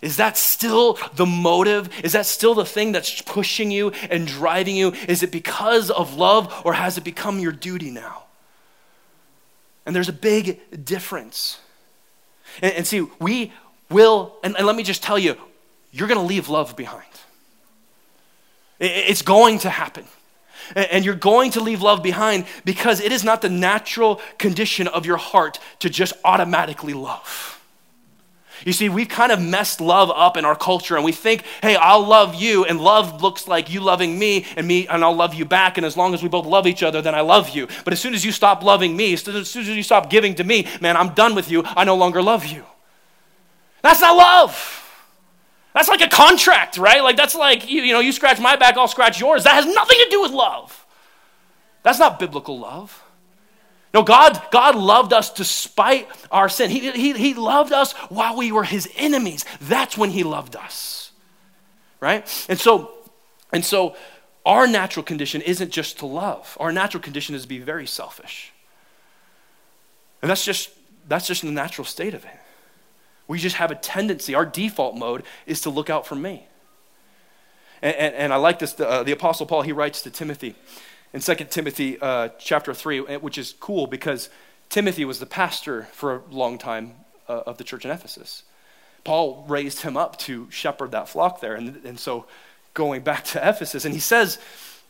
Is 0.00 0.16
that 0.16 0.38
still 0.38 0.98
the 1.14 1.26
motive? 1.26 1.90
Is 2.02 2.12
that 2.12 2.24
still 2.24 2.54
the 2.54 2.64
thing 2.64 2.92
that's 2.92 3.20
pushing 3.20 3.70
you 3.70 3.90
and 4.08 4.26
driving 4.26 4.76
you? 4.76 4.94
Is 5.08 5.22
it 5.22 5.30
because 5.30 5.90
of 5.90 6.14
love 6.14 6.62
or 6.64 6.72
has 6.72 6.96
it 6.96 7.04
become 7.04 7.38
your 7.38 7.52
duty 7.52 7.90
now? 7.90 8.22
And 9.84 9.94
there's 9.94 10.08
a 10.08 10.14
big 10.14 10.86
difference. 10.86 11.58
And, 12.60 12.72
and 12.72 12.86
see, 12.86 13.02
we 13.18 13.52
will, 13.92 14.34
and, 14.42 14.56
and 14.56 14.66
let 14.66 14.76
me 14.76 14.82
just 14.82 15.02
tell 15.02 15.18
you, 15.18 15.36
you're 15.92 16.08
going 16.08 16.20
to 16.20 16.26
leave 16.26 16.48
love 16.48 16.76
behind. 16.76 17.04
It's 18.80 19.22
going 19.22 19.60
to 19.60 19.70
happen. 19.70 20.04
And, 20.74 21.04
you're 21.04 21.14
going 21.14 21.50
to 21.52 21.60
leave 21.60 21.82
love 21.82 22.02
behind 22.02 22.46
because 22.64 23.00
it 23.00 23.12
is 23.12 23.24
not 23.24 23.42
the 23.42 23.48
natural 23.48 24.20
condition 24.38 24.88
of 24.88 25.04
your 25.04 25.18
heart 25.18 25.58
to 25.80 25.90
just 25.90 26.14
automatically 26.24 26.94
love. 26.94 27.60
You 28.64 28.72
see, 28.72 28.88
we've 28.88 29.08
kind 29.08 29.32
of 29.32 29.40
messed 29.40 29.80
love 29.80 30.10
up 30.10 30.36
in 30.36 30.44
our 30.44 30.54
culture 30.54 30.96
and 30.96 31.04
we 31.04 31.12
think, 31.12 31.44
hey, 31.62 31.76
I'll 31.76 32.06
love 32.06 32.36
you, 32.36 32.64
and 32.64 32.80
love 32.80 33.20
looks 33.20 33.48
like 33.48 33.72
you 33.72 33.80
loving 33.80 34.18
me 34.18 34.46
and 34.56 34.66
me, 34.66 34.86
and 34.86 35.04
I'll 35.04 35.16
love 35.16 35.34
you 35.34 35.44
back. 35.44 35.78
And 35.78 35.84
as 35.84 35.96
long 35.96 36.14
as 36.14 36.22
we 36.22 36.28
both 36.28 36.46
love 36.46 36.66
each 36.66 36.82
other, 36.82 37.02
then 37.02 37.14
I 37.14 37.20
love 37.20 37.50
you. 37.50 37.66
But 37.84 37.92
as 37.92 38.00
soon 38.00 38.14
as 38.14 38.24
you 38.24 38.32
stop 38.32 38.62
loving 38.62 38.96
me, 38.96 39.14
as 39.14 39.22
soon 39.22 39.36
as 39.36 39.68
you 39.68 39.82
stop 39.82 40.10
giving 40.10 40.36
to 40.36 40.44
me, 40.44 40.68
man, 40.80 40.96
I'm 40.96 41.12
done 41.14 41.34
with 41.34 41.50
you. 41.50 41.64
I 41.64 41.84
no 41.84 41.96
longer 41.96 42.22
love 42.22 42.46
you. 42.46 42.64
That's 43.82 44.00
not 44.00 44.16
love. 44.16 44.78
That's 45.74 45.88
like 45.88 46.00
a 46.00 46.08
contract, 46.08 46.78
right? 46.78 47.02
Like 47.02 47.16
that's 47.16 47.34
like, 47.34 47.68
you, 47.68 47.82
you 47.82 47.92
know, 47.92 48.00
you 48.00 48.12
scratch 48.12 48.40
my 48.40 48.56
back, 48.56 48.76
I'll 48.76 48.88
scratch 48.88 49.20
yours. 49.20 49.44
That 49.44 49.54
has 49.54 49.66
nothing 49.66 49.98
to 49.98 50.06
do 50.10 50.22
with 50.22 50.32
love. 50.32 50.86
That's 51.82 51.98
not 51.98 52.18
biblical 52.18 52.58
love. 52.58 53.02
No, 53.94 54.02
God, 54.02 54.40
God 54.50 54.74
loved 54.74 55.12
us 55.12 55.32
despite 55.32 56.08
our 56.30 56.48
sin. 56.48 56.70
He, 56.70 56.90
he, 56.92 57.12
he 57.12 57.34
loved 57.34 57.72
us 57.72 57.92
while 58.08 58.36
we 58.36 58.50
were 58.50 58.64
his 58.64 58.88
enemies. 58.96 59.44
That's 59.60 59.98
when 59.98 60.10
he 60.10 60.22
loved 60.22 60.56
us. 60.56 61.12
Right? 62.00 62.26
And 62.48 62.58
so, 62.58 62.92
and 63.52 63.64
so 63.64 63.96
our 64.46 64.66
natural 64.66 65.04
condition 65.04 65.42
isn't 65.42 65.70
just 65.70 65.98
to 65.98 66.06
love. 66.06 66.56
Our 66.58 66.72
natural 66.72 67.02
condition 67.02 67.34
is 67.34 67.42
to 67.42 67.48
be 67.48 67.58
very 67.58 67.86
selfish. 67.86 68.52
And 70.20 70.30
that's 70.30 70.44
just 70.44 70.70
that's 71.08 71.26
just 71.26 71.42
the 71.42 71.50
natural 71.50 71.84
state 71.84 72.14
of 72.14 72.24
it. 72.24 72.38
We 73.28 73.38
just 73.38 73.56
have 73.56 73.70
a 73.70 73.74
tendency, 73.74 74.34
our 74.34 74.46
default 74.46 74.96
mode 74.96 75.22
is 75.46 75.60
to 75.62 75.70
look 75.70 75.90
out 75.90 76.06
for 76.06 76.14
me. 76.14 76.46
And, 77.80 77.96
and, 77.96 78.14
and 78.14 78.32
I 78.32 78.36
like 78.36 78.58
this, 78.58 78.72
the, 78.74 78.88
uh, 78.88 79.02
the 79.02 79.12
Apostle 79.12 79.46
Paul, 79.46 79.62
he 79.62 79.72
writes 79.72 80.02
to 80.02 80.10
Timothy 80.10 80.54
in 81.12 81.20
2 81.20 81.34
Timothy 81.50 81.98
uh, 82.00 82.28
chapter 82.38 82.72
3, 82.72 83.06
eh, 83.06 83.16
which 83.16 83.38
is 83.38 83.54
cool 83.60 83.86
because 83.86 84.30
Timothy 84.68 85.04
was 85.04 85.18
the 85.18 85.26
pastor 85.26 85.88
for 85.92 86.16
a 86.16 86.22
long 86.30 86.58
time 86.58 86.94
uh, 87.28 87.42
of 87.46 87.58
the 87.58 87.64
church 87.64 87.84
in 87.84 87.90
Ephesus. 87.90 88.44
Paul 89.04 89.44
raised 89.48 89.82
him 89.82 89.96
up 89.96 90.16
to 90.20 90.50
shepherd 90.50 90.92
that 90.92 91.08
flock 91.08 91.40
there. 91.40 91.54
And, 91.54 91.84
and 91.84 91.98
so 91.98 92.26
going 92.72 93.02
back 93.02 93.24
to 93.24 93.48
Ephesus, 93.48 93.84
and 93.84 93.92
he 93.92 94.00
says 94.00 94.38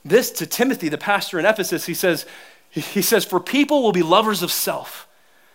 this 0.05 0.31
to 0.33 0.47
Timothy, 0.47 0.89
the 0.89 0.99
pastor 0.99 1.39
in 1.39 1.47
Ephesus, 1.47 1.87
he 1.87 1.95
says, 1.95 2.27
he 2.71 3.03
says, 3.03 3.25
For 3.25 3.41
people 3.41 3.83
will 3.83 3.93
be 3.93 4.03
lovers 4.03 4.43
of 4.43 4.51
self, 4.51 5.07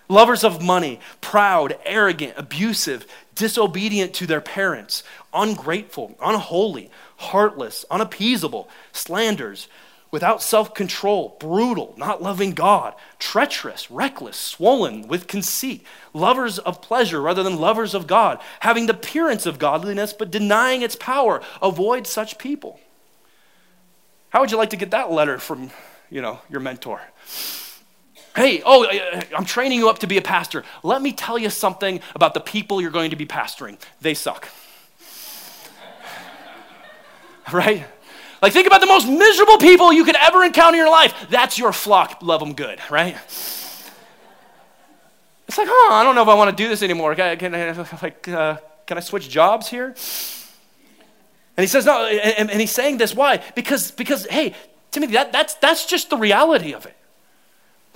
lovers 0.09 0.43
of 0.43 0.61
money, 0.61 0.99
proud, 1.21 1.77
arrogant, 1.85 2.33
abusive, 2.37 3.05
disobedient 3.35 4.13
to 4.15 4.27
their 4.27 4.41
parents, 4.41 5.03
ungrateful, 5.33 6.15
unholy, 6.21 6.89
heartless, 7.17 7.85
unappeasable, 7.89 8.69
slanders 8.91 9.67
without 10.11 10.41
self 10.41 10.73
control, 10.73 11.35
brutal, 11.39 11.93
not 11.97 12.21
loving 12.21 12.51
God, 12.51 12.93
treacherous, 13.19 13.91
reckless, 13.91 14.37
swollen 14.37 15.07
with 15.07 15.27
conceit, 15.27 15.85
lovers 16.13 16.59
of 16.59 16.81
pleasure 16.81 17.21
rather 17.21 17.43
than 17.43 17.57
lovers 17.57 17.93
of 17.93 18.07
God, 18.07 18.39
having 18.61 18.85
the 18.85 18.93
appearance 18.93 19.45
of 19.45 19.59
godliness 19.59 20.13
but 20.13 20.31
denying 20.31 20.81
its 20.81 20.95
power. 20.95 21.41
Avoid 21.61 22.07
such 22.07 22.37
people. 22.37 22.79
How 24.29 24.41
would 24.41 24.51
you 24.51 24.57
like 24.57 24.71
to 24.71 24.77
get 24.77 24.91
that 24.91 25.11
letter 25.11 25.37
from, 25.39 25.71
you 26.09 26.21
know, 26.21 26.39
your 26.49 26.59
mentor? 26.59 27.01
Hey, 28.37 28.61
oh, 28.63 28.85
I'm 29.35 29.45
training 29.45 29.79
you 29.79 29.89
up 29.89 29.97
to 29.99 30.07
be 30.07 30.17
a 30.17 30.21
pastor. 30.21 30.63
Let 30.83 31.01
me 31.01 31.11
tell 31.11 31.39
you 31.39 31.49
something 31.49 32.01
about 32.13 32.35
the 32.35 32.39
people 32.39 32.79
you're 32.79 32.91
going 32.91 33.09
to 33.09 33.15
be 33.15 33.25
pastoring. 33.25 33.79
They 33.99 34.13
suck. 34.13 34.47
right? 37.51 37.87
Like, 38.39 38.53
think 38.53 38.67
about 38.67 38.81
the 38.81 38.85
most 38.85 39.07
miserable 39.07 39.57
people 39.57 39.91
you 39.91 40.05
could 40.05 40.15
ever 40.15 40.43
encounter 40.43 40.75
in 40.75 40.83
your 40.83 40.91
life. 40.91 41.15
That's 41.31 41.57
your 41.57 41.73
flock. 41.73 42.19
Love 42.21 42.39
them 42.39 42.53
good, 42.53 42.79
right? 42.91 43.15
It's 45.47 45.57
like, 45.57 45.67
huh, 45.67 45.95
I 45.95 46.03
don't 46.03 46.13
know 46.13 46.21
if 46.21 46.27
I 46.27 46.35
want 46.35 46.55
to 46.55 46.63
do 46.63 46.69
this 46.69 46.83
anymore. 46.83 47.15
Can, 47.15 47.37
can, 47.39 47.51
like, 48.03 48.27
uh, 48.27 48.57
can 48.85 48.99
I 48.99 49.01
switch 49.01 49.29
jobs 49.29 49.67
here? 49.67 49.95
And 51.57 51.63
he 51.63 51.65
says, 51.65 51.87
no, 51.87 52.05
and, 52.05 52.51
and 52.51 52.61
he's 52.61 52.69
saying 52.69 52.97
this, 52.97 53.15
why? 53.15 53.41
Because, 53.55 53.89
because 53.89 54.27
hey, 54.27 54.53
Timothy, 54.91 55.13
that, 55.13 55.31
that's, 55.31 55.55
that's 55.55 55.87
just 55.87 56.11
the 56.11 56.17
reality 56.17 56.75
of 56.75 56.85
it. 56.85 56.96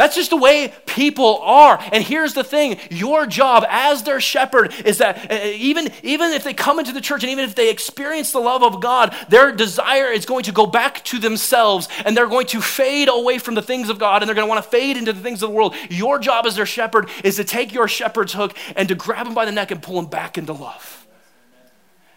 That's 0.01 0.15
just 0.15 0.31
the 0.31 0.37
way 0.37 0.73
people 0.87 1.37
are. 1.43 1.79
And 1.91 2.03
here's 2.03 2.33
the 2.33 2.43
thing 2.43 2.79
your 2.89 3.27
job 3.27 3.63
as 3.69 4.01
their 4.01 4.19
shepherd 4.19 4.73
is 4.83 4.97
that 4.97 5.31
uh, 5.31 5.45
even, 5.45 5.89
even 6.01 6.31
if 6.31 6.43
they 6.43 6.55
come 6.55 6.79
into 6.79 6.91
the 6.91 7.01
church 7.01 7.21
and 7.21 7.31
even 7.31 7.45
if 7.45 7.53
they 7.53 7.69
experience 7.69 8.31
the 8.31 8.39
love 8.39 8.63
of 8.63 8.81
God, 8.81 9.15
their 9.29 9.51
desire 9.51 10.07
is 10.07 10.25
going 10.25 10.45
to 10.45 10.51
go 10.51 10.65
back 10.65 11.03
to 11.05 11.19
themselves 11.19 11.87
and 12.03 12.17
they're 12.17 12.25
going 12.25 12.47
to 12.47 12.61
fade 12.61 13.09
away 13.09 13.37
from 13.37 13.53
the 13.53 13.61
things 13.61 13.89
of 13.89 13.99
God 13.99 14.23
and 14.23 14.27
they're 14.27 14.33
going 14.33 14.47
to 14.47 14.49
want 14.49 14.63
to 14.63 14.67
fade 14.71 14.97
into 14.97 15.13
the 15.13 15.19
things 15.19 15.43
of 15.43 15.51
the 15.51 15.55
world. 15.55 15.75
Your 15.91 16.17
job 16.17 16.47
as 16.47 16.55
their 16.55 16.65
shepherd 16.65 17.07
is 17.23 17.35
to 17.35 17.43
take 17.43 17.71
your 17.71 17.87
shepherd's 17.87 18.33
hook 18.33 18.57
and 18.75 18.89
to 18.89 18.95
grab 18.95 19.27
them 19.27 19.35
by 19.35 19.45
the 19.45 19.51
neck 19.51 19.69
and 19.69 19.83
pull 19.83 19.97
them 19.97 20.09
back 20.09 20.35
into 20.35 20.53
love. 20.53 21.05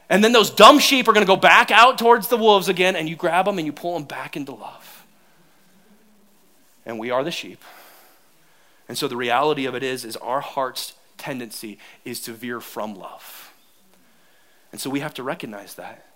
And 0.09 0.25
then 0.25 0.33
those 0.33 0.49
dumb 0.49 0.79
sheep 0.79 1.07
are 1.07 1.13
going 1.13 1.27
to 1.27 1.31
go 1.31 1.37
back 1.37 1.71
out 1.71 1.99
towards 1.99 2.29
the 2.29 2.39
wolves 2.39 2.71
again, 2.71 2.97
and 2.97 3.11
you 3.11 3.17
grab 3.17 3.45
them 3.45 3.59
and 3.59 3.67
you 3.67 3.75
pull 3.75 3.93
them 3.93 4.05
back 4.05 4.39
into 4.39 4.53
love 4.53 4.94
and 6.87 6.99
we 6.99 7.11
are 7.11 7.25
the 7.25 7.31
sheep. 7.31 7.63
And 8.89 8.99
so 8.99 9.09
the 9.09 9.17
reality 9.17 9.67
of 9.67 9.75
it 9.75 9.83
is 9.83 10.05
is 10.05 10.17
our 10.17 10.41
heart's 10.41 10.95
tendency 11.17 11.79
is 12.05 12.21
to 12.23 12.33
veer 12.33 12.61
from 12.61 12.95
love. 12.95 13.53
And 14.73 14.81
so 14.81 14.91
we 14.91 15.01
have 15.01 15.15
to 15.15 15.23
recognize 15.23 15.75
that. 15.75 16.07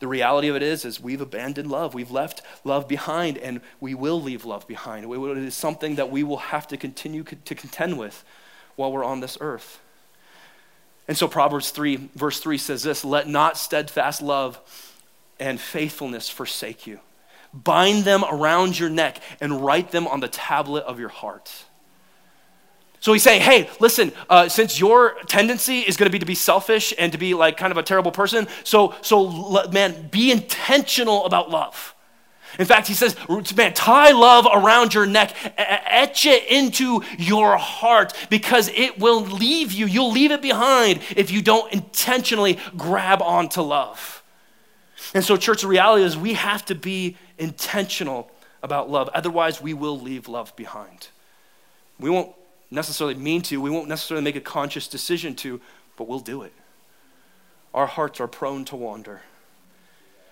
The 0.00 0.06
reality 0.06 0.48
of 0.48 0.56
it 0.56 0.62
is 0.62 0.84
is 0.84 1.00
we've 1.00 1.20
abandoned 1.20 1.70
love. 1.70 1.94
We've 1.94 2.10
left 2.10 2.42
love 2.62 2.86
behind 2.86 3.38
and 3.38 3.60
we 3.80 3.94
will 3.94 4.20
leave 4.20 4.44
love 4.44 4.68
behind. 4.68 5.10
It 5.10 5.38
is 5.38 5.54
something 5.54 5.96
that 5.96 6.10
we 6.10 6.22
will 6.22 6.36
have 6.36 6.68
to 6.68 6.76
continue 6.76 7.22
to 7.22 7.54
contend 7.54 7.98
with 7.98 8.24
while 8.76 8.92
we're 8.92 9.04
on 9.04 9.20
this 9.20 9.38
earth. 9.40 9.80
And 11.08 11.16
so 11.16 11.28
Proverbs 11.28 11.70
3 11.70 12.10
verse 12.14 12.40
3 12.40 12.58
says 12.58 12.82
this, 12.82 13.04
let 13.04 13.28
not 13.28 13.56
steadfast 13.56 14.20
love 14.20 14.58
and 15.40 15.60
faithfulness 15.60 16.28
forsake 16.28 16.86
you 16.86 17.00
bind 17.54 18.04
them 18.04 18.24
around 18.28 18.78
your 18.78 18.90
neck, 18.90 19.22
and 19.40 19.64
write 19.64 19.90
them 19.90 20.06
on 20.06 20.20
the 20.20 20.28
tablet 20.28 20.84
of 20.84 20.98
your 20.98 21.08
heart. 21.08 21.50
So 23.04 23.12
he's 23.12 23.22
saying, 23.22 23.42
hey, 23.42 23.68
listen, 23.80 24.12
uh, 24.30 24.48
since 24.48 24.80
your 24.80 25.16
tendency 25.26 25.80
is 25.80 25.98
going 25.98 26.06
to 26.06 26.10
be 26.10 26.18
to 26.20 26.26
be 26.26 26.34
selfish 26.34 26.94
and 26.98 27.12
to 27.12 27.18
be 27.18 27.34
like 27.34 27.58
kind 27.58 27.70
of 27.70 27.76
a 27.76 27.82
terrible 27.82 28.10
person, 28.10 28.48
so, 28.64 28.94
so 29.02 29.68
man, 29.70 30.08
be 30.08 30.32
intentional 30.32 31.26
about 31.26 31.50
love. 31.50 31.94
In 32.58 32.64
fact, 32.64 32.88
he 32.88 32.94
says, 32.94 33.14
man, 33.56 33.74
tie 33.74 34.12
love 34.12 34.46
around 34.50 34.94
your 34.94 35.04
neck, 35.04 35.34
etch 35.58 36.24
it 36.24 36.46
into 36.46 37.02
your 37.18 37.58
heart 37.58 38.14
because 38.30 38.68
it 38.68 38.98
will 38.98 39.20
leave 39.20 39.72
you. 39.72 39.84
You'll 39.84 40.12
leave 40.12 40.30
it 40.30 40.40
behind 40.40 41.00
if 41.14 41.30
you 41.30 41.42
don't 41.42 41.70
intentionally 41.74 42.58
grab 42.76 43.20
onto 43.20 43.60
love. 43.60 44.22
And 45.12 45.22
so, 45.22 45.36
church, 45.36 45.60
the 45.62 45.68
reality 45.68 46.04
is 46.04 46.16
we 46.16 46.34
have 46.34 46.64
to 46.66 46.74
be 46.74 47.16
intentional 47.38 48.30
about 48.62 48.90
love. 48.90 49.08
Otherwise, 49.14 49.60
we 49.60 49.74
will 49.74 49.98
leave 50.00 50.28
love 50.28 50.54
behind. 50.56 51.08
We 51.98 52.10
won't 52.10 52.34
necessarily 52.70 53.14
mean 53.14 53.42
to, 53.42 53.60
we 53.60 53.70
won't 53.70 53.88
necessarily 53.88 54.24
make 54.24 54.36
a 54.36 54.40
conscious 54.40 54.88
decision 54.88 55.34
to, 55.36 55.60
but 55.96 56.08
we'll 56.08 56.18
do 56.20 56.42
it. 56.42 56.52
Our 57.72 57.86
hearts 57.86 58.20
are 58.20 58.28
prone 58.28 58.64
to 58.66 58.76
wander. 58.76 59.20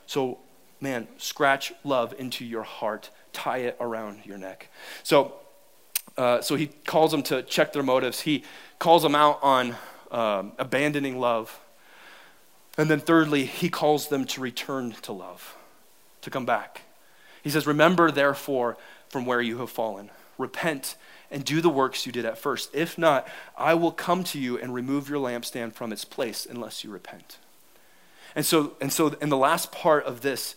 So, 0.06 0.38
man, 0.80 1.08
scratch 1.18 1.72
love 1.84 2.14
into 2.18 2.44
your 2.44 2.62
heart, 2.62 3.10
tie 3.32 3.58
it 3.58 3.76
around 3.80 4.24
your 4.24 4.38
neck. 4.38 4.68
So, 5.02 5.34
uh, 6.16 6.40
so 6.40 6.56
he 6.56 6.66
calls 6.66 7.10
them 7.10 7.22
to 7.24 7.42
check 7.42 7.72
their 7.72 7.82
motives. 7.82 8.20
He 8.20 8.44
calls 8.78 9.02
them 9.02 9.14
out 9.14 9.38
on 9.42 9.76
um, 10.10 10.52
abandoning 10.58 11.18
love. 11.18 11.58
And 12.78 12.90
then, 12.90 13.00
thirdly, 13.00 13.44
he 13.44 13.68
calls 13.68 14.08
them 14.08 14.24
to 14.26 14.40
return 14.40 14.92
to 15.02 15.12
love, 15.12 15.56
to 16.22 16.30
come 16.30 16.46
back. 16.46 16.82
He 17.42 17.50
says, 17.50 17.66
Remember, 17.66 18.10
therefore, 18.10 18.76
from 19.08 19.26
where 19.26 19.40
you 19.40 19.58
have 19.58 19.70
fallen. 19.70 20.10
Repent 20.38 20.96
and 21.30 21.44
do 21.44 21.60
the 21.60 21.68
works 21.68 22.06
you 22.06 22.12
did 22.12 22.24
at 22.24 22.38
first. 22.38 22.70
If 22.74 22.98
not, 22.98 23.26
I 23.56 23.74
will 23.74 23.92
come 23.92 24.22
to 24.24 24.38
you 24.38 24.58
and 24.58 24.74
remove 24.74 25.08
your 25.08 25.18
lampstand 25.18 25.72
from 25.72 25.92
its 25.92 26.04
place 26.04 26.46
unless 26.48 26.84
you 26.84 26.90
repent. 26.90 27.38
And 28.34 28.44
so, 28.44 28.74
and 28.80 28.92
so 28.92 29.08
in 29.20 29.28
the 29.28 29.36
last 29.36 29.72
part 29.72 30.04
of 30.04 30.20
this, 30.20 30.54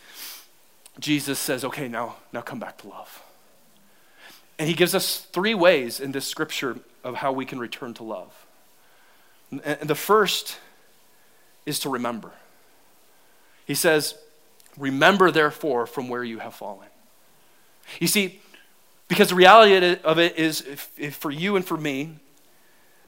Jesus 1.00 1.40
says, 1.40 1.64
Okay, 1.66 1.88
now, 1.88 2.18
now 2.32 2.42
come 2.42 2.60
back 2.60 2.78
to 2.80 2.88
love. 2.88 3.22
And 4.58 4.70
he 4.70 4.74
gives 4.74 4.96
us 4.96 5.20
three 5.20 5.54
ways 5.54 6.00
in 6.00 6.12
this 6.14 6.26
scripture 6.26 6.80
of 7.04 7.16
how 7.16 7.32
we 7.32 7.46
can 7.46 7.60
return 7.60 7.94
to 7.96 8.04
love. 8.04 8.46
And 9.52 9.90
the 9.90 9.96
first 9.96 10.58
is 11.66 11.80
to 11.80 11.90
remember. 11.90 12.32
He 13.66 13.76
says, 13.76 14.16
Remember, 14.78 15.32
therefore, 15.32 15.86
from 15.86 16.10
where 16.10 16.24
you 16.24 16.40
have 16.40 16.54
fallen. 16.54 16.88
You 18.00 18.08
see, 18.08 18.42
because 19.08 19.30
the 19.30 19.36
reality 19.36 20.00
of 20.04 20.20
it 20.20 20.38
is, 20.38 20.62
for 21.12 21.32
you 21.32 21.56
and 21.56 21.66
for 21.66 21.78
me, 21.78 22.18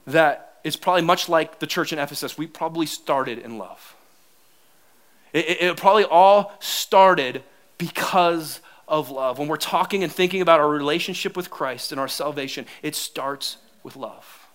that 0.06 0.60
it's 0.64 0.76
probably 0.76 1.02
much 1.02 1.28
like 1.30 1.60
the 1.60 1.68
church 1.68 1.92
in 1.92 2.00
Ephesus. 2.00 2.38
We 2.38 2.48
probably 2.48 2.86
started 2.86 3.40
in 3.40 3.58
love. 3.58 3.96
It, 5.34 5.62
it 5.62 5.78
probably 5.78 6.06
all 6.06 6.54
started 6.60 7.44
because 7.78 8.62
of 8.88 9.10
love. 9.10 9.38
When 9.38 9.48
we're 9.48 9.58
talking 9.58 10.04
and 10.04 10.12
thinking 10.12 10.42
about 10.42 10.60
our 10.60 10.70
relationship 10.70 11.36
with 11.36 11.50
Christ 11.50 11.92
and 11.92 12.00
our 12.00 12.08
salvation, 12.08 12.66
it 12.82 12.96
starts 12.96 13.58
with 13.84 13.96
love. 13.96 14.48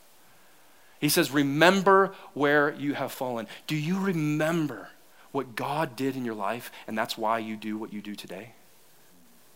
He 1.00 1.08
says, 1.08 1.30
Remember 1.30 2.14
where 2.32 2.74
you 2.74 2.94
have 2.94 3.12
fallen. 3.12 3.46
Do 3.66 3.76
you 3.76 3.98
remember 3.98 4.88
what 5.32 5.56
God 5.56 5.96
did 5.96 6.16
in 6.16 6.24
your 6.24 6.34
life, 6.34 6.70
and 6.86 6.96
that's 6.96 7.18
why 7.18 7.38
you 7.38 7.56
do 7.56 7.76
what 7.76 7.92
you 7.92 8.00
do 8.00 8.14
today? 8.14 8.52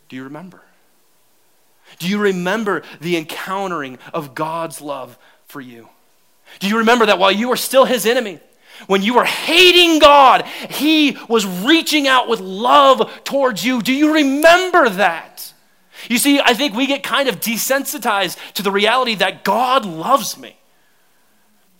Do 0.09 0.17
you 0.17 0.25
remember? 0.25 0.63
Do 1.99 2.09
you 2.09 2.19
remember 2.19 2.83
the 3.01 3.17
encountering 3.17 3.99
of 4.13 4.35
God's 4.35 4.81
love 4.81 5.19
for 5.47 5.61
you? 5.61 5.89
Do 6.59 6.69
you 6.69 6.79
remember 6.79 7.07
that 7.07 7.19
while 7.19 7.33
you 7.33 7.49
were 7.49 7.57
still 7.57 7.85
his 7.85 8.07
enemy, 8.07 8.41
when 8.87 9.03
you 9.03 9.15
were 9.15 9.25
hating 9.25 9.99
God, 9.99 10.45
he 10.71 11.17
was 11.29 11.47
reaching 11.47 12.07
out 12.07 12.29
with 12.29 12.41
love 12.41 13.11
towards 13.25 13.65
you? 13.65 13.81
Do 13.83 13.93
you 13.93 14.15
remember 14.15 14.89
that? 14.91 15.53
You 16.09 16.19
see, 16.19 16.41
I 16.41 16.55
think 16.55 16.75
we 16.75 16.87
get 16.87 17.03
kind 17.03 17.29
of 17.29 17.41
desensitized 17.41 18.37
to 18.55 18.63
the 18.63 18.71
reality 18.71 19.15
that 19.17 19.45
God 19.45 19.85
loves 19.85 20.39
me. 20.39 20.57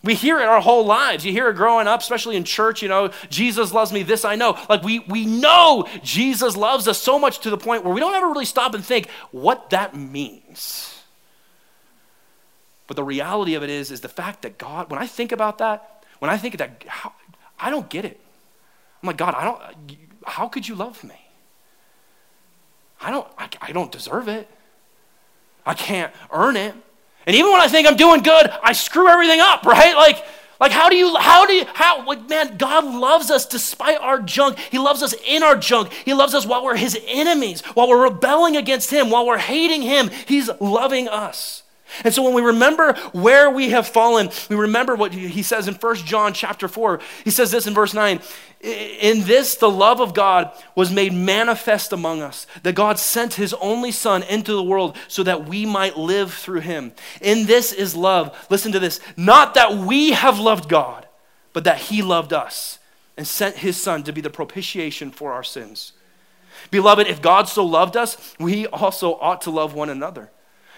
We 0.07 0.15
hear 0.15 0.39
it 0.39 0.45
our 0.45 0.61
whole 0.61 0.85
lives. 0.85 1.25
You 1.25 1.33
hear 1.33 1.49
it 1.49 1.57
growing 1.57 1.85
up, 1.85 1.99
especially 1.99 2.37
in 2.37 2.45
church, 2.45 2.81
you 2.81 2.87
know, 2.87 3.11
Jesus 3.29 3.73
loves 3.73 3.91
me, 3.91 4.03
this 4.03 4.23
I 4.23 4.35
know. 4.35 4.57
Like 4.69 4.81
we, 4.81 4.99
we 4.99 5.25
know 5.25 5.85
Jesus 6.01 6.55
loves 6.55 6.87
us 6.87 6.97
so 6.97 7.19
much 7.19 7.39
to 7.39 7.49
the 7.49 7.57
point 7.57 7.83
where 7.83 7.93
we 7.93 7.99
don't 7.99 8.15
ever 8.15 8.27
really 8.27 8.45
stop 8.45 8.73
and 8.73 8.85
think 8.85 9.09
what 9.31 9.71
that 9.71 9.97
means. 9.97 11.03
But 12.87 12.95
the 12.95 13.03
reality 13.03 13.55
of 13.55 13.63
it 13.63 13.69
is, 13.69 13.91
is 13.91 13.99
the 13.99 14.07
fact 14.07 14.43
that 14.43 14.57
God, 14.57 14.89
when 14.89 14.97
I 14.97 15.07
think 15.07 15.33
about 15.33 15.57
that, 15.57 16.05
when 16.19 16.31
I 16.31 16.37
think 16.37 16.53
of 16.53 16.59
that, 16.59 16.85
how, 16.87 17.11
I 17.59 17.69
don't 17.69 17.89
get 17.89 18.05
it. 18.05 18.17
I'm 19.03 19.07
like, 19.07 19.17
God, 19.17 19.35
I 19.35 19.43
don't, 19.43 19.61
how 20.25 20.47
could 20.47 20.65
you 20.65 20.75
love 20.75 21.03
me? 21.03 21.19
I 23.01 23.11
don't, 23.11 23.27
I, 23.37 23.49
I 23.59 23.71
don't 23.73 23.91
deserve 23.91 24.29
it. 24.29 24.49
I 25.65 25.73
can't 25.73 26.13
earn 26.31 26.55
it. 26.55 26.75
And 27.27 27.35
even 27.35 27.51
when 27.51 27.61
I 27.61 27.67
think 27.67 27.87
I'm 27.87 27.97
doing 27.97 28.21
good, 28.23 28.49
I 28.63 28.71
screw 28.71 29.07
everything 29.07 29.41
up, 29.41 29.63
right? 29.75 29.95
Like, 29.95 30.25
Like, 30.59 30.71
how 30.71 30.89
do 30.89 30.95
you, 30.95 31.15
how 31.17 31.45
do 31.45 31.53
you, 31.53 31.65
how, 31.73 32.03
like, 32.07 32.27
man, 32.27 32.57
God 32.57 32.83
loves 32.83 33.29
us 33.29 33.45
despite 33.45 33.99
our 33.99 34.19
junk. 34.19 34.57
He 34.57 34.79
loves 34.79 35.03
us 35.03 35.13
in 35.27 35.43
our 35.43 35.55
junk. 35.55 35.93
He 35.93 36.15
loves 36.15 36.33
us 36.33 36.47
while 36.47 36.63
we're 36.63 36.77
his 36.77 36.97
enemies, 37.05 37.61
while 37.75 37.87
we're 37.87 38.09
rebelling 38.09 38.57
against 38.57 38.89
him, 38.89 39.11
while 39.11 39.27
we're 39.27 39.37
hating 39.37 39.83
him. 39.83 40.09
He's 40.25 40.49
loving 40.59 41.07
us. 41.07 41.61
And 42.03 42.13
so 42.13 42.23
when 42.23 42.33
we 42.33 42.41
remember 42.41 42.93
where 43.11 43.49
we 43.49 43.69
have 43.69 43.87
fallen, 43.87 44.29
we 44.49 44.55
remember 44.55 44.95
what 44.95 45.13
he 45.13 45.41
says 45.41 45.67
in 45.67 45.73
1 45.75 45.95
John 45.97 46.33
chapter 46.33 46.67
4. 46.67 46.99
He 47.23 47.31
says 47.31 47.51
this 47.51 47.67
in 47.67 47.73
verse 47.73 47.93
9. 47.93 48.19
In 48.61 49.23
this, 49.25 49.55
the 49.55 49.69
love 49.69 50.01
of 50.01 50.13
God 50.13 50.51
was 50.75 50.91
made 50.91 51.13
manifest 51.13 51.93
among 51.93 52.21
us, 52.21 52.47
that 52.63 52.73
God 52.73 52.97
sent 52.97 53.35
his 53.35 53.53
only 53.55 53.91
Son 53.91 54.23
into 54.23 54.53
the 54.53 54.63
world 54.63 54.97
so 55.07 55.23
that 55.23 55.47
we 55.47 55.65
might 55.65 55.97
live 55.97 56.33
through 56.33 56.61
him. 56.61 56.91
In 57.21 57.45
this 57.45 57.71
is 57.71 57.95
love. 57.95 58.47
Listen 58.49 58.71
to 58.71 58.79
this. 58.79 58.99
Not 59.15 59.53
that 59.53 59.75
we 59.75 60.11
have 60.11 60.39
loved 60.39 60.69
God, 60.69 61.07
but 61.53 61.65
that 61.65 61.77
he 61.77 62.01
loved 62.01 62.33
us 62.33 62.79
and 63.15 63.27
sent 63.27 63.57
his 63.57 63.81
Son 63.81 64.03
to 64.03 64.11
be 64.11 64.21
the 64.21 64.29
propitiation 64.29 65.11
for 65.11 65.33
our 65.33 65.43
sins. 65.43 65.93
Beloved, 66.71 67.07
if 67.07 67.21
God 67.21 67.47
so 67.47 67.63
loved 67.63 67.95
us, 67.95 68.35
we 68.39 68.65
also 68.67 69.13
ought 69.15 69.41
to 69.41 69.51
love 69.51 69.73
one 69.73 69.89
another. 69.89 70.31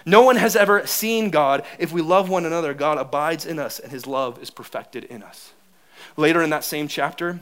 No 0.06 0.22
one 0.22 0.36
has 0.36 0.56
ever 0.56 0.86
seen 0.86 1.30
God. 1.30 1.64
If 1.78 1.92
we 1.92 2.02
love 2.02 2.28
one 2.28 2.46
another, 2.46 2.74
God 2.74 2.98
abides 2.98 3.44
in 3.44 3.58
us 3.58 3.78
and 3.78 3.92
his 3.92 4.06
love 4.06 4.42
is 4.42 4.50
perfected 4.50 5.04
in 5.04 5.22
us. 5.22 5.52
Later 6.16 6.42
in 6.42 6.50
that 6.50 6.64
same 6.64 6.88
chapter, 6.88 7.40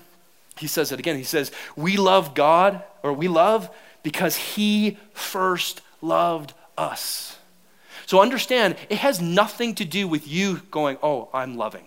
he 0.56 0.66
says 0.66 0.92
it 0.92 0.98
again. 0.98 1.16
He 1.16 1.24
says, 1.24 1.52
We 1.76 1.96
love 1.96 2.34
God, 2.34 2.82
or 3.02 3.12
we 3.12 3.28
love 3.28 3.70
because 4.02 4.36
he 4.36 4.98
first 5.12 5.80
loved 6.02 6.52
us. 6.76 7.38
So 8.06 8.20
understand, 8.20 8.76
it 8.88 8.98
has 8.98 9.20
nothing 9.20 9.74
to 9.76 9.84
do 9.84 10.08
with 10.08 10.26
you 10.26 10.62
going, 10.70 10.98
Oh, 11.02 11.28
I'm 11.32 11.56
loving. 11.56 11.84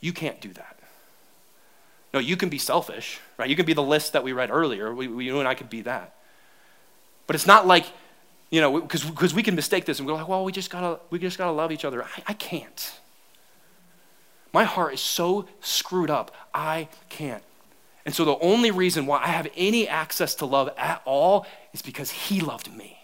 You 0.00 0.12
can't 0.12 0.40
do 0.40 0.52
that. 0.52 0.76
No, 2.12 2.20
you 2.20 2.36
can 2.36 2.48
be 2.48 2.58
selfish, 2.58 3.20
right? 3.36 3.48
You 3.48 3.56
can 3.56 3.66
be 3.66 3.72
the 3.72 3.82
list 3.82 4.12
that 4.12 4.22
we 4.22 4.32
read 4.32 4.50
earlier. 4.50 4.94
We, 4.94 5.08
we, 5.08 5.26
you 5.26 5.38
and 5.38 5.48
I 5.48 5.54
could 5.54 5.70
be 5.70 5.82
that. 5.82 6.14
But 7.26 7.36
it's 7.36 7.46
not 7.46 7.66
like 7.66 7.86
you 8.50 8.60
know, 8.60 8.80
because 8.80 9.34
we 9.34 9.42
can 9.42 9.54
mistake 9.54 9.84
this 9.84 9.98
and 9.98 10.06
we're 10.06 10.14
like, 10.14 10.28
well, 10.28 10.44
we 10.44 10.52
just 10.52 10.70
gotta, 10.70 11.00
we 11.10 11.18
just 11.18 11.38
gotta 11.38 11.52
love 11.52 11.72
each 11.72 11.84
other. 11.84 12.02
I, 12.02 12.22
I 12.28 12.32
can't. 12.32 12.92
My 14.52 14.64
heart 14.64 14.94
is 14.94 15.00
so 15.00 15.48
screwed 15.60 16.10
up, 16.10 16.34
I 16.54 16.88
can't. 17.08 17.42
And 18.06 18.14
so 18.14 18.24
the 18.24 18.38
only 18.38 18.70
reason 18.70 19.06
why 19.06 19.18
I 19.18 19.26
have 19.26 19.48
any 19.56 19.88
access 19.88 20.36
to 20.36 20.46
love 20.46 20.70
at 20.78 21.02
all 21.04 21.44
is 21.72 21.82
because 21.82 22.10
he 22.10 22.40
loved 22.40 22.72
me. 22.72 22.98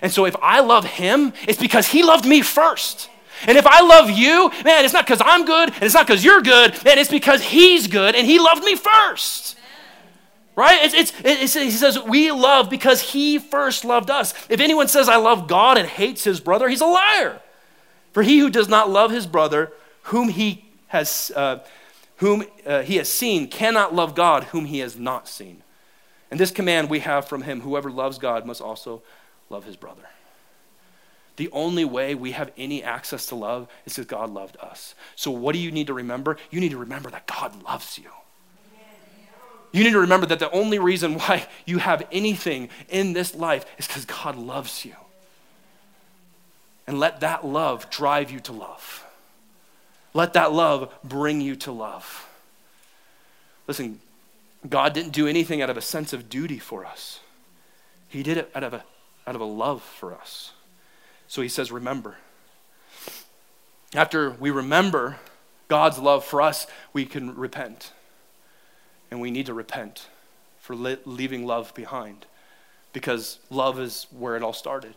And 0.00 0.10
so 0.10 0.24
if 0.24 0.34
I 0.40 0.60
love 0.60 0.86
him, 0.86 1.34
it's 1.46 1.60
because 1.60 1.86
he 1.86 2.02
loved 2.02 2.24
me 2.24 2.40
first. 2.40 3.10
And 3.46 3.58
if 3.58 3.66
I 3.66 3.82
love 3.82 4.10
you, 4.10 4.50
man, 4.64 4.84
it's 4.84 4.94
not 4.94 5.04
because 5.06 5.20
I'm 5.22 5.44
good 5.44 5.68
and 5.68 5.82
it's 5.82 5.94
not 5.94 6.06
because 6.06 6.24
you're 6.24 6.40
good, 6.40 6.82
man, 6.84 6.98
it's 6.98 7.10
because 7.10 7.42
he's 7.42 7.88
good 7.88 8.14
and 8.14 8.26
he 8.26 8.38
loved 8.38 8.64
me 8.64 8.74
first. 8.74 9.58
Right? 10.54 10.84
It's, 10.84 10.94
it's, 10.94 11.12
it's, 11.24 11.54
he 11.54 11.70
says, 11.70 11.98
we 11.98 12.30
love 12.30 12.68
because 12.68 13.00
he 13.00 13.38
first 13.38 13.84
loved 13.84 14.10
us. 14.10 14.34
If 14.50 14.60
anyone 14.60 14.88
says, 14.88 15.08
I 15.08 15.16
love 15.16 15.48
God 15.48 15.78
and 15.78 15.88
hates 15.88 16.24
his 16.24 16.40
brother, 16.40 16.68
he's 16.68 16.82
a 16.82 16.86
liar. 16.86 17.40
For 18.12 18.22
he 18.22 18.38
who 18.38 18.50
does 18.50 18.68
not 18.68 18.90
love 18.90 19.10
his 19.10 19.26
brother, 19.26 19.72
whom 20.04 20.28
he 20.28 20.66
has, 20.88 21.32
uh, 21.34 21.60
whom, 22.16 22.44
uh, 22.66 22.82
he 22.82 22.96
has 22.96 23.08
seen, 23.08 23.48
cannot 23.48 23.94
love 23.94 24.14
God, 24.14 24.44
whom 24.44 24.66
he 24.66 24.80
has 24.80 24.98
not 24.98 25.26
seen. 25.26 25.62
And 26.30 26.38
this 26.38 26.50
command 26.50 26.90
we 26.90 27.00
have 27.00 27.26
from 27.26 27.42
him 27.42 27.62
whoever 27.62 27.90
loves 27.90 28.18
God 28.18 28.44
must 28.44 28.60
also 28.60 29.02
love 29.48 29.64
his 29.64 29.76
brother. 29.76 30.02
The 31.36 31.48
only 31.50 31.84
way 31.84 32.14
we 32.14 32.32
have 32.32 32.52
any 32.58 32.82
access 32.82 33.26
to 33.26 33.34
love 33.34 33.68
is 33.86 33.94
because 33.94 34.06
God 34.06 34.30
loved 34.30 34.58
us. 34.60 34.94
So, 35.16 35.30
what 35.30 35.54
do 35.54 35.58
you 35.58 35.70
need 35.70 35.86
to 35.86 35.94
remember? 35.94 36.36
You 36.50 36.60
need 36.60 36.72
to 36.72 36.78
remember 36.78 37.10
that 37.10 37.26
God 37.26 37.62
loves 37.62 37.98
you. 37.98 38.10
You 39.72 39.84
need 39.84 39.92
to 39.92 40.00
remember 40.00 40.26
that 40.26 40.38
the 40.38 40.50
only 40.50 40.78
reason 40.78 41.14
why 41.18 41.46
you 41.66 41.78
have 41.78 42.06
anything 42.12 42.68
in 42.88 43.12
this 43.12 43.34
life 43.34 43.64
is 43.78 43.86
because 43.86 44.04
God 44.04 44.36
loves 44.36 44.84
you. 44.84 44.94
And 46.86 46.98
let 46.98 47.20
that 47.20 47.46
love 47.46 47.88
drive 47.90 48.30
you 48.30 48.40
to 48.40 48.52
love. 48.52 49.06
Let 50.14 50.34
that 50.34 50.52
love 50.52 50.92
bring 51.02 51.40
you 51.40 51.56
to 51.56 51.72
love. 51.72 52.28
Listen, 53.66 54.00
God 54.68 54.92
didn't 54.92 55.12
do 55.12 55.26
anything 55.26 55.62
out 55.62 55.70
of 55.70 55.76
a 55.76 55.82
sense 55.82 56.12
of 56.12 56.28
duty 56.28 56.58
for 56.58 56.84
us, 56.84 57.20
He 58.08 58.22
did 58.22 58.36
it 58.36 58.50
out 58.54 58.64
of 58.64 58.74
a, 58.74 58.84
out 59.26 59.34
of 59.34 59.40
a 59.40 59.46
love 59.46 59.82
for 59.82 60.14
us. 60.14 60.52
So 61.28 61.40
He 61.42 61.48
says, 61.48 61.72
Remember. 61.72 62.16
After 63.94 64.30
we 64.30 64.50
remember 64.50 65.18
God's 65.68 65.98
love 65.98 66.24
for 66.24 66.40
us, 66.40 66.66
we 66.94 67.04
can 67.04 67.34
repent. 67.34 67.92
And 69.12 69.20
we 69.20 69.30
need 69.30 69.44
to 69.44 69.52
repent 69.52 70.06
for 70.58 70.74
leaving 70.74 71.44
love 71.44 71.74
behind 71.74 72.24
because 72.94 73.40
love 73.50 73.78
is 73.78 74.06
where 74.10 74.36
it 74.36 74.42
all 74.42 74.54
started. 74.54 74.94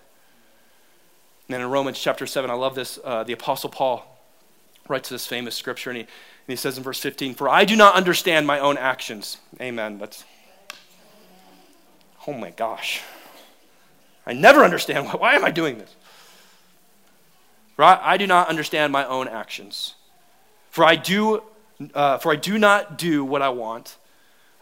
And 1.50 1.62
in 1.62 1.70
Romans 1.70 2.00
chapter 2.00 2.26
7, 2.26 2.50
I 2.50 2.54
love 2.54 2.76
this. 2.76 2.98
Uh, 3.04 3.26
the 3.26 3.34
Apostle 3.34 3.70
Paul 3.70 4.06
writes 4.88 5.10
this 5.10 5.28
famous 5.28 5.54
scripture, 5.54 5.90
and 5.90 5.98
he, 5.98 6.04
and 6.04 6.10
he 6.48 6.56
says 6.56 6.78
in 6.78 6.84
verse 6.84 7.02
15, 7.02 7.34
For 7.34 7.50
I 7.50 7.66
do 7.66 7.76
not 7.76 7.96
understand 7.96 8.48
my 8.48 8.58
own 8.58 8.78
actions. 8.78 9.40
Amen. 9.60 9.98
That's, 9.98 10.24
oh 12.26 12.32
my 12.32 12.52
gosh. 12.52 13.02
I 14.26 14.32
never 14.32 14.64
understand. 14.64 15.08
Why, 15.08 15.14
why 15.20 15.36
am 15.36 15.44
I 15.44 15.52
doing 15.52 15.78
this? 15.78 15.94
Right? 17.76 18.00
I 18.02 18.16
do 18.16 18.28
not 18.28 18.48
understand 18.48 18.94
my 18.94 19.06
own 19.06 19.28
actions. 19.28 19.96
For 20.70 20.86
I 20.86 20.96
do, 20.96 21.44
uh, 21.94 22.20
for 22.20 22.32
I 22.32 22.38
do 22.38 22.58
not 22.58 22.98
do 22.98 23.26
what 23.26 23.42
I 23.42 23.50
want 23.50 23.98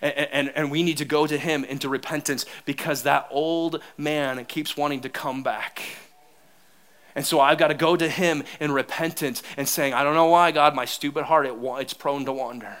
And, 0.00 0.52
and, 0.54 0.70
we 0.70 0.84
need 0.84 0.98
to 0.98 1.04
go 1.04 1.26
to 1.26 1.36
him 1.36 1.64
into 1.64 1.88
repentance 1.88 2.46
because 2.64 3.02
that 3.02 3.26
old 3.32 3.82
man 3.96 4.44
keeps 4.44 4.76
wanting 4.76 5.00
to 5.00 5.08
come 5.08 5.42
back. 5.42 5.82
And 7.16 7.26
so 7.26 7.40
I've 7.40 7.58
got 7.58 7.68
to 7.68 7.74
go 7.74 7.96
to 7.96 8.08
him 8.08 8.44
in 8.60 8.70
repentance 8.70 9.42
and 9.56 9.66
saying, 9.66 9.94
I 9.94 10.04
don't 10.04 10.14
know 10.14 10.26
why, 10.26 10.52
God, 10.52 10.76
my 10.76 10.84
stupid 10.84 11.24
heart, 11.24 11.46
it, 11.46 11.54
it's 11.60 11.94
prone 11.94 12.24
to 12.26 12.32
wander 12.32 12.76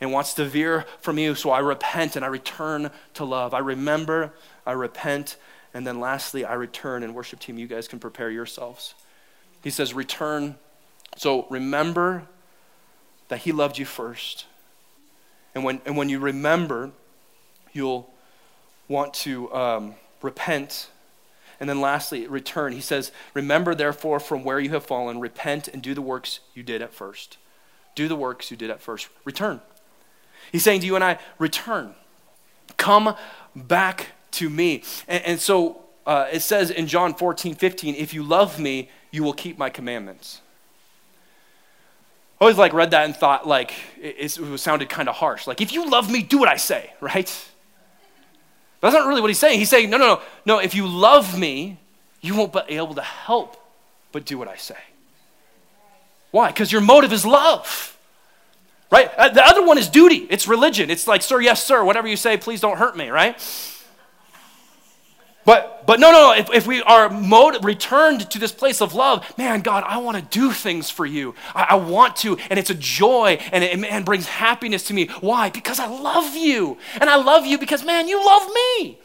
and 0.00 0.12
wants 0.12 0.34
to 0.34 0.44
veer 0.44 0.84
from 1.00 1.18
you. 1.18 1.34
So 1.34 1.50
I 1.50 1.58
repent 1.58 2.14
and 2.14 2.24
I 2.24 2.28
return 2.28 2.90
to 3.14 3.24
love. 3.24 3.54
I 3.54 3.58
remember, 3.58 4.32
I 4.66 4.72
repent, 4.72 5.36
and 5.72 5.86
then 5.86 5.98
lastly, 5.98 6.44
I 6.44 6.54
return. 6.54 7.02
And 7.02 7.14
worship 7.14 7.40
team, 7.40 7.58
you 7.58 7.66
guys 7.66 7.88
can 7.88 7.98
prepare 7.98 8.30
yourselves. 8.30 8.94
He 9.62 9.70
says, 9.70 9.94
return. 9.94 10.56
So 11.16 11.46
remember 11.50 12.28
that 13.28 13.38
he 13.38 13.52
loved 13.52 13.78
you 13.78 13.84
first. 13.84 14.46
And 15.54 15.64
when, 15.64 15.80
and 15.86 15.96
when 15.96 16.08
you 16.08 16.18
remember, 16.18 16.90
you'll 17.72 18.12
want 18.88 19.14
to 19.14 19.52
um, 19.54 19.94
repent. 20.22 20.88
And 21.60 21.68
then 21.68 21.80
lastly, 21.80 22.26
return. 22.26 22.72
He 22.72 22.80
says, 22.80 23.12
Remember 23.34 23.74
therefore 23.74 24.20
from 24.20 24.44
where 24.44 24.58
you 24.58 24.70
have 24.70 24.84
fallen, 24.84 25.20
repent 25.20 25.68
and 25.68 25.82
do 25.82 25.94
the 25.94 26.02
works 26.02 26.40
you 26.54 26.62
did 26.62 26.82
at 26.82 26.92
first. 26.92 27.38
Do 27.94 28.08
the 28.08 28.16
works 28.16 28.50
you 28.50 28.56
did 28.56 28.70
at 28.70 28.80
first. 28.80 29.08
Return. 29.24 29.60
He's 30.50 30.64
saying 30.64 30.80
to 30.80 30.86
you 30.86 30.94
and 30.94 31.04
I, 31.04 31.18
return. 31.38 31.94
Come 32.76 33.14
back 33.54 34.08
to 34.32 34.50
me. 34.50 34.82
And, 35.06 35.24
and 35.24 35.40
so 35.40 35.84
uh, 36.06 36.26
it 36.32 36.40
says 36.40 36.70
in 36.70 36.86
John 36.86 37.14
14, 37.14 37.54
15, 37.54 37.94
if 37.94 38.12
you 38.12 38.22
love 38.22 38.58
me, 38.58 38.90
you 39.10 39.22
will 39.22 39.32
keep 39.32 39.56
my 39.56 39.70
commandments 39.70 40.40
always 42.40 42.58
like 42.58 42.72
read 42.72 42.90
that 42.90 43.04
and 43.04 43.16
thought 43.16 43.46
like 43.46 43.72
it, 44.00 44.16
it 44.18 44.58
sounded 44.58 44.88
kind 44.88 45.08
of 45.08 45.16
harsh. 45.16 45.46
Like 45.46 45.60
if 45.60 45.72
you 45.72 45.88
love 45.88 46.10
me, 46.10 46.22
do 46.22 46.38
what 46.38 46.48
I 46.48 46.56
say, 46.56 46.92
right? 47.00 47.50
But 48.80 48.90
that's 48.90 49.00
not 49.00 49.08
really 49.08 49.20
what 49.20 49.30
he's 49.30 49.38
saying. 49.38 49.58
He's 49.58 49.70
saying, 49.70 49.88
no, 49.90 49.96
no, 49.96 50.06
no, 50.06 50.22
no. 50.44 50.58
If 50.58 50.74
you 50.74 50.86
love 50.86 51.38
me, 51.38 51.78
you 52.20 52.34
won't 52.34 52.52
be 52.52 52.60
able 52.76 52.94
to 52.94 53.02
help 53.02 53.56
but 54.12 54.24
do 54.24 54.38
what 54.38 54.48
I 54.48 54.56
say. 54.56 54.76
Why? 56.30 56.48
Because 56.48 56.70
your 56.70 56.80
motive 56.80 57.12
is 57.12 57.24
love. 57.24 57.96
Right? 58.90 59.10
Uh, 59.16 59.28
the 59.28 59.44
other 59.44 59.64
one 59.64 59.78
is 59.78 59.88
duty. 59.88 60.26
It's 60.30 60.46
religion. 60.46 60.90
It's 60.90 61.08
like, 61.08 61.22
sir, 61.22 61.40
yes, 61.40 61.64
sir. 61.64 61.82
Whatever 61.82 62.06
you 62.08 62.16
say, 62.16 62.36
please 62.36 62.60
don't 62.60 62.76
hurt 62.76 62.96
me, 62.96 63.08
right? 63.08 63.40
But, 65.44 65.86
but 65.86 66.00
no, 66.00 66.10
no, 66.10 66.32
if, 66.32 66.50
if 66.54 66.66
we 66.66 66.82
are 66.82 67.10
mode, 67.10 67.62
returned 67.62 68.30
to 68.30 68.38
this 68.38 68.52
place 68.52 68.80
of 68.80 68.94
love, 68.94 69.36
man, 69.36 69.60
God, 69.60 69.84
I 69.86 69.98
want 69.98 70.16
to 70.16 70.22
do 70.22 70.52
things 70.52 70.88
for 70.88 71.04
you. 71.04 71.34
I, 71.54 71.66
I 71.70 71.74
want 71.74 72.16
to, 72.16 72.38
and 72.48 72.58
it's 72.58 72.70
a 72.70 72.74
joy, 72.74 73.38
and 73.52 73.62
it 73.62 73.78
man, 73.78 74.04
brings 74.04 74.26
happiness 74.26 74.84
to 74.84 74.94
me. 74.94 75.08
Why? 75.20 75.50
Because 75.50 75.78
I 75.78 75.86
love 75.86 76.34
you. 76.34 76.78
And 76.98 77.10
I 77.10 77.16
love 77.16 77.44
you 77.44 77.58
because, 77.58 77.84
man, 77.84 78.08
you 78.08 78.24
love 78.24 78.48
me. 78.54 78.98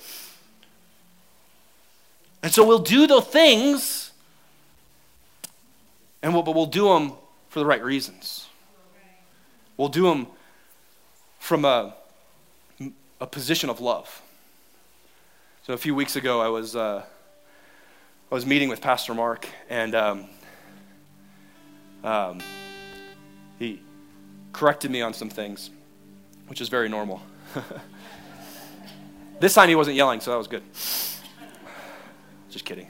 And 2.42 2.54
so 2.54 2.66
we'll 2.66 2.80
do 2.80 3.06
the 3.06 3.22
things, 3.22 4.14
and 6.24 6.34
we'll, 6.34 6.44
but 6.44 6.56
we'll 6.56 6.66
do 6.68 6.88
them 6.88 7.14
for 7.50 7.60
the 7.60 7.66
right 7.66 7.84
reasons. 7.84 8.48
We'll 9.76 9.90
do 9.90 10.04
them 10.04 10.28
from 11.38 11.66
a, 11.66 11.96
a 13.20 13.28
position 13.28 13.70
of 13.70 13.82
love. 13.82 14.22
So 15.70 15.74
a 15.74 15.78
few 15.78 15.94
weeks 15.94 16.16
ago, 16.16 16.42
I 16.42 16.48
was, 16.48 16.76
uh, 16.76 17.04
I 18.32 18.34
was 18.34 18.44
meeting 18.44 18.70
with 18.70 18.82
Pastor 18.82 19.14
Mark, 19.14 19.48
and 19.70 19.94
um, 19.94 20.26
um, 22.04 22.40
he 23.60 23.80
corrected 24.52 24.90
me 24.90 25.04
on 25.04 25.14
some 25.14 25.30
things, 25.30 25.70
which 26.48 26.60
is 26.60 26.70
very 26.70 26.90
normal. 26.90 27.22
this 29.40 29.54
time 29.54 29.70
he 29.70 29.76
wasn't 29.76 29.96
yelling, 29.96 30.22
so 30.22 30.32
that 30.32 30.38
was 30.38 30.48
good. 30.48 30.64
Just 32.50 32.66
kidding. 32.66 32.88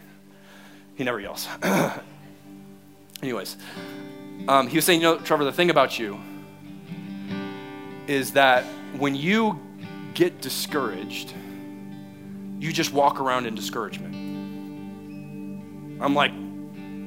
He 0.95 1.03
never 1.03 1.19
yells. 1.19 1.49
Anyways, 3.21 3.57
um, 4.47 4.69
he 4.69 4.77
was 4.77 4.85
saying, 4.85 5.01
you 5.01 5.07
know, 5.07 5.17
Trevor, 5.17 5.43
the 5.43 5.51
thing 5.51 5.69
about 5.69 5.99
you 5.99 6.17
is 8.07 8.31
that 8.31 8.63
when 8.97 9.15
you 9.15 9.59
get 10.13 10.39
discouraged, 10.39 11.33
you 12.59 12.73
just 12.73 12.91
walk 12.91 13.19
around 13.19 13.45
in 13.45 13.55
discouragement. 13.55 14.13
I'm 16.01 16.13
like, 16.13 16.31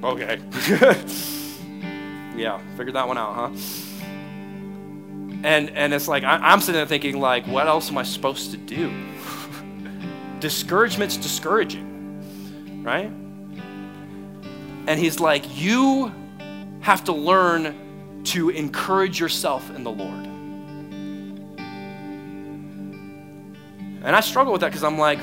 okay. 0.03 0.41
yeah, 2.37 2.61
figured 2.77 2.95
that 2.95 3.07
one 3.07 3.19
out, 3.19 3.35
huh? 3.35 3.51
And 5.45 5.71
and 5.71 5.93
it's 5.93 6.09
like 6.09 6.25
I, 6.25 6.53
am 6.53 6.61
sitting 6.61 6.77
there 6.77 6.87
thinking, 6.87 7.21
like, 7.21 7.47
what 7.47 7.67
else 7.67 7.91
am 7.91 7.99
I 7.99 8.03
supposed 8.03 8.53
to 8.53 8.57
do? 8.57 8.93
Discouragement's 10.41 11.17
discouraging, 11.17 12.83
right? 12.83 13.11
And 14.89 14.99
he's 14.99 15.21
like, 15.21 15.45
you 15.57 16.13
have 16.81 17.05
to 17.05 17.13
learn 17.13 18.23
to 18.25 18.51
encourage 18.51 19.21
yourself 19.21 19.71
in 19.71 19.85
the 19.85 19.91
Lord. 19.91 20.27
And 24.05 24.17
I 24.17 24.21
struggle 24.21 24.53
with 24.53 24.63
that 24.63 24.69
because 24.69 24.83
I'm 24.83 24.99
like, 24.99 25.21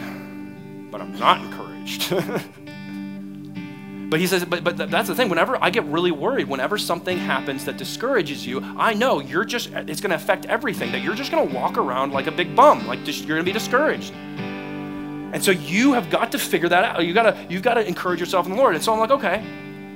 but 1.00 1.06
I'm 1.06 1.20
not 1.20 1.42
encouraged. 1.42 2.10
but 4.10 4.20
he 4.20 4.28
says, 4.28 4.44
but, 4.46 4.64
but 4.64 4.78
that's 4.78 5.08
the 5.08 5.16
thing. 5.16 5.30
Whenever 5.30 5.58
I 5.62 5.70
get 5.70 5.86
really 5.86 6.12
worried, 6.12 6.50
whenever 6.50 6.78
something 6.78 7.18
happens 7.18 7.64
that 7.66 7.78
discourages 7.78 8.46
you, 8.46 8.62
I 8.78 8.94
know 8.94 9.22
you're 9.22 9.46
just, 9.46 9.70
it's 9.70 10.02
going 10.02 10.10
to 10.10 10.16
affect 10.16 10.46
everything, 10.48 10.92
that 10.92 11.02
you're 11.02 11.16
just 11.16 11.32
going 11.32 11.48
to 11.48 11.56
walk 11.56 11.78
around 11.78 12.12
like 12.12 12.28
a 12.28 12.32
big 12.32 12.54
bum, 12.56 12.86
like 12.86 13.04
just, 13.04 13.20
you're 13.20 13.38
going 13.38 13.46
to 13.46 13.50
be 13.50 13.58
discouraged. 13.58 14.12
And 14.12 15.42
so 15.44 15.52
you 15.52 15.94
have 15.94 16.10
got 16.10 16.32
to 16.32 16.40
figure 16.40 16.70
that 16.70 16.84
out. 16.84 17.06
You 17.06 17.14
gotta, 17.14 17.38
you've 17.50 17.62
got 17.62 17.76
to 17.76 17.88
encourage 17.88 18.20
yourself 18.20 18.48
in 18.48 18.52
the 18.52 18.58
Lord. 18.58 18.74
And 18.76 18.84
so 18.84 18.92
I'm 18.92 19.00
like, 19.00 19.12
okay, 19.12 19.44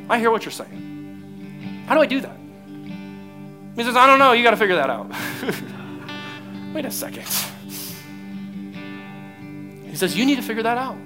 I 0.10 0.20
hear 0.20 0.32
what 0.32 0.46
you're 0.46 0.52
saying. 0.52 1.84
How 1.88 1.96
do 1.96 2.02
I 2.02 2.06
do 2.06 2.22
that? 2.22 2.38
He 3.76 3.84
says, 3.84 3.96
I 3.96 4.06
don't 4.06 4.20
know. 4.20 4.34
You 4.34 4.44
got 4.44 4.52
to 4.52 4.58
figure 4.58 4.76
that 4.76 4.92
out. 4.92 5.12
Wait 6.74 6.86
a 6.86 6.92
second. 6.92 7.28
He 9.94 9.98
says, 9.98 10.18
You 10.18 10.26
need 10.26 10.38
to 10.38 10.42
figure 10.42 10.64
that 10.64 10.80
out. 10.80 10.98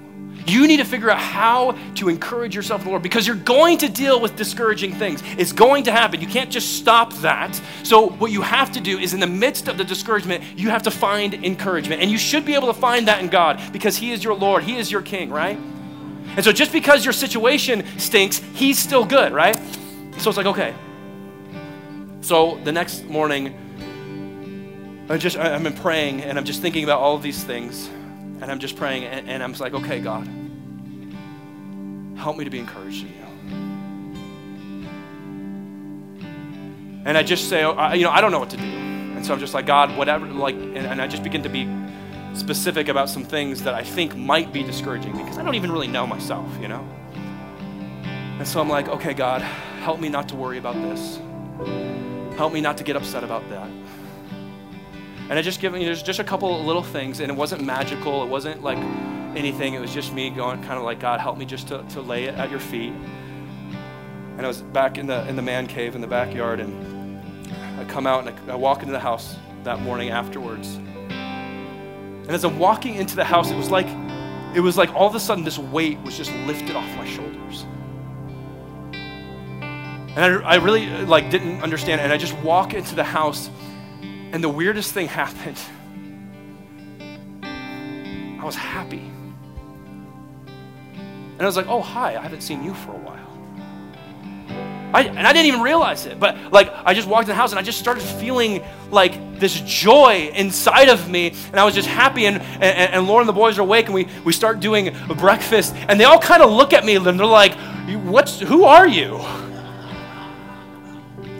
You 0.46 0.66
need 0.66 0.78
to 0.78 0.84
figure 0.84 1.10
out 1.10 1.18
how 1.18 1.76
to 1.96 2.08
encourage 2.08 2.56
yourself 2.56 2.80
in 2.80 2.86
the 2.86 2.90
Lord 2.92 3.02
because 3.02 3.26
you're 3.26 3.36
going 3.36 3.76
to 3.78 3.88
deal 3.90 4.18
with 4.18 4.34
discouraging 4.34 4.94
things. 4.94 5.22
It's 5.36 5.52
going 5.52 5.84
to 5.84 5.92
happen. 5.92 6.22
You 6.22 6.26
can't 6.26 6.50
just 6.50 6.78
stop 6.78 7.12
that. 7.16 7.60
So, 7.82 8.08
what 8.08 8.32
you 8.32 8.40
have 8.40 8.72
to 8.72 8.80
do 8.80 8.98
is, 8.98 9.12
in 9.12 9.20
the 9.20 9.26
midst 9.26 9.68
of 9.68 9.76
the 9.76 9.84
discouragement, 9.84 10.42
you 10.56 10.70
have 10.70 10.84
to 10.84 10.90
find 10.90 11.34
encouragement. 11.34 12.00
And 12.00 12.10
you 12.10 12.16
should 12.16 12.46
be 12.46 12.54
able 12.54 12.68
to 12.68 12.80
find 12.80 13.08
that 13.08 13.20
in 13.20 13.28
God 13.28 13.60
because 13.74 13.98
He 13.98 14.10
is 14.10 14.24
your 14.24 14.34
Lord, 14.34 14.62
He 14.62 14.78
is 14.78 14.90
your 14.90 15.02
King, 15.02 15.28
right? 15.28 15.58
And 16.36 16.42
so, 16.42 16.50
just 16.50 16.72
because 16.72 17.04
your 17.04 17.12
situation 17.12 17.84
stinks, 17.98 18.38
He's 18.54 18.78
still 18.78 19.04
good, 19.04 19.34
right? 19.34 19.54
So, 20.16 20.30
it's 20.30 20.38
like, 20.38 20.46
okay. 20.46 20.74
So, 22.22 22.58
the 22.64 22.72
next 22.72 23.04
morning, 23.04 25.06
I 25.10 25.18
just, 25.18 25.36
I've 25.36 25.62
been 25.62 25.74
praying 25.74 26.22
and 26.22 26.38
I'm 26.38 26.46
just 26.46 26.62
thinking 26.62 26.84
about 26.84 27.00
all 27.00 27.14
of 27.14 27.22
these 27.22 27.44
things. 27.44 27.90
And 28.40 28.50
I'm 28.50 28.58
just 28.58 28.76
praying, 28.76 29.04
and, 29.04 29.28
and 29.28 29.42
I'm 29.42 29.52
like, 29.54 29.74
okay, 29.74 30.00
God, 30.00 30.28
help 32.16 32.36
me 32.36 32.44
to 32.44 32.50
be 32.50 32.58
encouraged 32.58 33.04
in 33.04 33.08
you. 33.08 33.14
And 37.04 37.16
I 37.16 37.22
just 37.22 37.48
say, 37.48 37.64
oh, 37.64 37.92
you 37.94 38.04
know, 38.04 38.10
I 38.10 38.20
don't 38.20 38.32
know 38.32 38.38
what 38.38 38.50
to 38.50 38.56
do. 38.56 38.64
And 38.64 39.24
so 39.24 39.32
I'm 39.32 39.40
just 39.40 39.54
like, 39.54 39.66
God, 39.66 39.96
whatever, 39.96 40.26
like, 40.26 40.54
and, 40.54 40.76
and 40.76 41.02
I 41.02 41.06
just 41.08 41.22
begin 41.22 41.42
to 41.42 41.48
be 41.48 41.68
specific 42.34 42.88
about 42.88 43.08
some 43.08 43.24
things 43.24 43.62
that 43.64 43.74
I 43.74 43.82
think 43.82 44.14
might 44.14 44.52
be 44.52 44.62
discouraging 44.62 45.16
because 45.16 45.38
I 45.38 45.42
don't 45.42 45.54
even 45.54 45.72
really 45.72 45.88
know 45.88 46.06
myself, 46.06 46.46
you 46.60 46.68
know? 46.68 46.86
And 48.38 48.46
so 48.46 48.60
I'm 48.60 48.68
like, 48.68 48.88
okay, 48.88 49.14
God, 49.14 49.42
help 49.42 49.98
me 50.00 50.08
not 50.08 50.28
to 50.28 50.36
worry 50.36 50.58
about 50.58 50.74
this. 50.74 51.18
Help 52.36 52.52
me 52.52 52.60
not 52.60 52.76
to 52.78 52.84
get 52.84 52.94
upset 52.94 53.24
about 53.24 53.48
that. 53.50 53.68
And 55.28 55.38
I 55.38 55.42
just 55.42 55.60
given 55.60 55.82
there's 55.82 56.02
just 56.02 56.20
a 56.20 56.24
couple 56.24 56.64
little 56.64 56.82
things, 56.82 57.20
and 57.20 57.30
it 57.30 57.34
wasn't 57.34 57.62
magical. 57.62 58.22
It 58.22 58.28
wasn't 58.28 58.62
like 58.62 58.78
anything. 59.36 59.74
It 59.74 59.80
was 59.80 59.92
just 59.92 60.14
me 60.14 60.30
going 60.30 60.62
kind 60.62 60.78
of 60.78 60.84
like, 60.84 61.00
God, 61.00 61.20
help 61.20 61.36
me 61.36 61.44
just 61.44 61.68
to, 61.68 61.82
to 61.90 62.00
lay 62.00 62.24
it 62.24 62.34
at 62.36 62.50
your 62.50 62.60
feet. 62.60 62.92
And 64.36 64.40
I 64.40 64.48
was 64.48 64.62
back 64.62 64.96
in 64.96 65.06
the 65.06 65.28
in 65.28 65.36
the 65.36 65.42
man 65.42 65.66
cave 65.66 65.94
in 65.94 66.00
the 66.00 66.06
backyard, 66.06 66.60
and 66.60 67.20
I 67.78 67.84
come 67.84 68.06
out 68.06 68.26
and 68.26 68.50
I, 68.50 68.54
I 68.54 68.56
walk 68.56 68.80
into 68.80 68.92
the 68.92 69.00
house 69.00 69.36
that 69.64 69.80
morning 69.80 70.10
afterwards. 70.10 70.76
And 70.76 72.30
as 72.30 72.44
I'm 72.44 72.58
walking 72.58 72.94
into 72.94 73.14
the 73.14 73.24
house, 73.24 73.50
it 73.50 73.56
was 73.56 73.70
like 73.70 73.88
it 74.54 74.60
was 74.60 74.78
like 74.78 74.94
all 74.94 75.08
of 75.08 75.14
a 75.14 75.20
sudden 75.20 75.44
this 75.44 75.58
weight 75.58 76.00
was 76.00 76.16
just 76.16 76.32
lifted 76.46 76.74
off 76.74 76.88
my 76.96 77.06
shoulders. 77.06 77.66
And 80.16 80.24
I, 80.24 80.40
I 80.40 80.54
really 80.56 80.88
like 81.04 81.30
didn't 81.30 81.60
understand. 81.62 82.00
And 82.00 82.12
I 82.12 82.16
just 82.16 82.36
walk 82.38 82.72
into 82.72 82.94
the 82.94 83.04
house 83.04 83.50
and 84.32 84.42
the 84.42 84.48
weirdest 84.48 84.92
thing 84.92 85.08
happened. 85.22 85.58
I 88.40 88.44
was 88.44 88.54
happy. 88.56 89.10
And 91.38 91.42
I 91.42 91.46
was 91.46 91.56
like, 91.56 91.68
oh, 91.68 91.80
hi, 91.80 92.16
I 92.16 92.22
haven't 92.22 92.40
seen 92.40 92.64
you 92.64 92.74
for 92.74 92.92
a 92.92 92.98
while. 92.98 93.18
I, 94.92 95.02
and 95.02 95.26
I 95.26 95.32
didn't 95.32 95.46
even 95.46 95.60
realize 95.60 96.06
it, 96.06 96.18
but 96.18 96.50
like 96.50 96.72
I 96.72 96.94
just 96.94 97.06
walked 97.06 97.24
in 97.24 97.28
the 97.28 97.34
house 97.34 97.52
and 97.52 97.58
I 97.58 97.62
just 97.62 97.78
started 97.78 98.02
feeling 98.02 98.64
like 98.90 99.38
this 99.38 99.60
joy 99.60 100.32
inside 100.34 100.88
of 100.88 101.10
me, 101.10 101.34
and 101.48 101.60
I 101.60 101.64
was 101.64 101.74
just 101.74 101.86
happy. 101.86 102.26
And, 102.26 102.40
and, 102.40 102.94
and 102.94 103.06
Lauren 103.06 103.22
and 103.22 103.28
the 103.28 103.38
boys 103.38 103.58
are 103.58 103.62
awake, 103.62 103.84
and 103.86 103.94
we, 103.94 104.08
we 104.24 104.32
start 104.32 104.60
doing 104.60 104.88
a 104.88 105.14
breakfast, 105.14 105.74
and 105.76 106.00
they 106.00 106.04
all 106.04 106.18
kind 106.18 106.42
of 106.42 106.50
look 106.50 106.72
at 106.72 106.84
me 106.84 106.96
and 106.96 107.04
they're 107.04 107.26
like, 107.26 107.54
What's, 108.04 108.40
Who 108.40 108.64
are 108.64 108.88
you? 108.88 109.16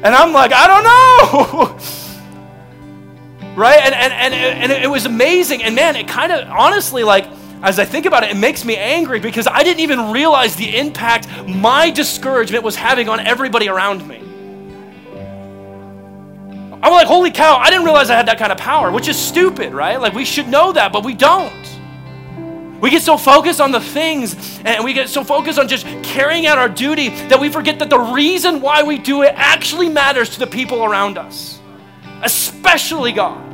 And 0.05 0.15
I'm 0.15 0.33
like, 0.33 0.53
I 0.55 0.67
don't 0.69 0.85
know. 0.85 1.79
right? 3.59 3.81
And, 3.81 3.95
and, 3.95 4.13
and, 4.13 4.73
and 4.73 4.73
it 4.73 4.89
was 4.89 5.05
amazing. 5.05 5.63
And 5.63 5.75
man, 5.75 5.97
it 5.97 6.09
kind 6.09 6.33
of, 6.33 6.49
honestly, 6.49 7.03
like, 7.03 7.27
as 7.61 7.81
I 7.81 7.85
think 7.85 8.07
about 8.07 8.23
it, 8.23 8.31
it 8.31 8.37
makes 8.37 8.65
me 8.65 8.77
angry 8.77 9.19
because 9.19 9.49
I 9.49 9.65
didn't 9.65 9.81
even 9.81 10.13
realize 10.13 10.55
the 10.55 10.77
impact 10.77 11.29
my 11.49 11.91
discouragement 11.91 12.63
was 12.63 12.77
having 12.77 13.09
on 13.09 13.19
everybody 13.19 13.69
around 13.69 14.07
me. 14.07 14.19
I'm 16.81 16.93
like, 16.93 17.09
holy 17.09 17.33
cow, 17.33 17.57
I 17.57 17.71
didn't 17.71 17.85
realize 17.85 18.09
I 18.09 18.15
had 18.15 18.29
that 18.29 18.39
kind 18.39 18.53
of 18.53 18.59
power, 18.59 18.93
which 18.93 19.09
is 19.09 19.19
stupid, 19.19 19.73
right? 19.73 20.01
Like, 20.01 20.13
we 20.13 20.25
should 20.25 20.47
know 20.47 20.73
that, 20.73 20.93
but 20.93 21.05
we 21.05 21.13
don't. 21.13 21.53
We 22.81 22.91
get 22.91 23.03
so 23.03 23.19
focused 23.19 23.61
on 23.61 23.73
the 23.73 23.81
things 23.81 24.61
and 24.65 24.85
we 24.85 24.93
get 24.93 25.09
so 25.09 25.25
focused 25.25 25.59
on 25.59 25.67
just 25.67 25.85
carrying 26.05 26.47
out 26.47 26.59
our 26.59 26.69
duty 26.69 27.09
that 27.27 27.41
we 27.41 27.49
forget 27.49 27.81
that 27.81 27.91
the 27.91 27.99
reason 27.99 28.61
why 28.61 28.85
we 28.85 28.99
do 28.99 29.23
it 29.23 29.33
actually 29.35 29.89
matters 29.89 30.31
to 30.31 30.39
the 30.39 30.47
people 30.47 30.85
around 30.85 31.19
us, 31.19 31.59
especially 32.23 33.11
God. 33.11 33.48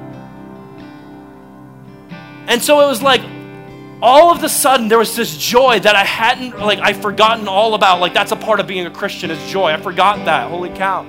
And 2.47 2.63
so 2.63 2.81
it 2.81 2.87
was 2.87 3.03
like 3.03 3.23
all 4.03 4.31
of 4.31 4.41
the 4.41 4.49
sudden 4.49 4.89
there 4.89 4.99
was 4.99 5.17
this 5.17 5.37
joy 5.37 5.81
that 5.81 5.97
I 5.97 6.05
hadn't 6.05 6.59
like 6.59 6.79
I've 6.79 7.01
forgotten 7.01 7.49
all 7.49 7.75
about. 7.75 8.01
Like 8.01 8.13
that's 8.13 8.33
a 8.33 8.37
part 8.37 8.61
of 8.61 8.67
being 8.67 8.87
a 8.87 8.91
Christian 8.91 9.31
is 9.31 9.51
joy. 9.51 9.73
I 9.73 9.81
forgot 9.81 10.25
that. 10.27 10.51
Holy 10.51 10.71
cow. 10.71 11.07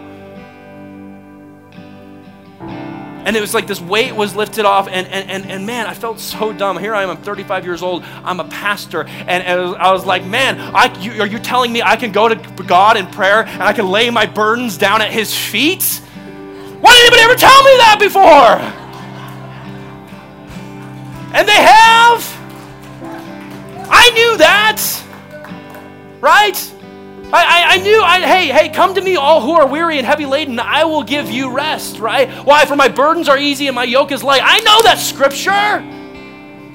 And 3.25 3.35
it 3.35 3.41
was 3.41 3.55
like 3.55 3.65
this 3.65 3.81
weight 3.81 4.15
was 4.15 4.35
lifted 4.35 4.65
off, 4.65 4.87
and, 4.87 5.07
and, 5.07 5.31
and, 5.31 5.51
and 5.51 5.65
man, 5.65 5.87
I 5.87 5.95
felt 5.95 6.19
so 6.19 6.53
dumb. 6.53 6.77
Here 6.77 6.93
I 6.93 7.01
am, 7.01 7.09
I'm 7.09 7.17
35 7.17 7.65
years 7.65 7.81
old, 7.81 8.03
I'm 8.23 8.39
a 8.39 8.43
pastor, 8.43 9.03
and, 9.07 9.43
and 9.43 9.75
I 9.77 9.91
was 9.93 10.05
like, 10.05 10.23
man, 10.23 10.59
I, 10.59 10.95
you, 10.99 11.19
are 11.23 11.25
you 11.25 11.39
telling 11.39 11.73
me 11.73 11.81
I 11.81 11.95
can 11.95 12.11
go 12.11 12.29
to 12.29 12.35
God 12.65 12.97
in 12.97 13.07
prayer 13.07 13.43
and 13.43 13.63
I 13.63 13.73
can 13.73 13.89
lay 13.89 14.11
my 14.11 14.27
burdens 14.27 14.77
down 14.77 15.01
at 15.01 15.11
His 15.11 15.35
feet? 15.35 15.83
Why 16.81 16.93
did 16.93 17.13
anybody 17.13 17.21
ever 17.23 17.35
tell 17.35 17.63
me 17.63 17.77
that 17.77 17.97
before? 17.99 18.84
And 21.35 21.47
they 21.47 21.53
have. 21.53 22.23
I 23.91 24.09
knew 24.11 24.37
that. 24.37 25.03
Right? 26.21 26.73
I, 27.33 27.43
I, 27.43 27.65
I, 27.73 27.77
knew, 27.77 28.01
I, 28.01 28.21
hey, 28.21 28.47
hey, 28.47 28.69
come 28.69 28.93
to 28.95 29.01
me, 29.01 29.17
all 29.17 29.41
who 29.41 29.51
are 29.51 29.67
weary 29.67 29.97
and 29.97 30.07
heavy 30.07 30.25
laden, 30.25 30.59
I 30.59 30.85
will 30.85 31.03
give 31.03 31.29
you 31.29 31.51
rest, 31.51 31.99
right? 31.99 32.29
Why? 32.45 32.65
For 32.65 32.77
my 32.77 32.87
burdens 32.87 33.27
are 33.27 33.37
easy 33.37 33.67
and 33.67 33.75
my 33.75 33.83
yoke 33.83 34.13
is 34.13 34.23
light. 34.23 34.41
I 34.43 34.59
know 34.61 34.81
that 34.83 34.97
scripture. 34.97 35.51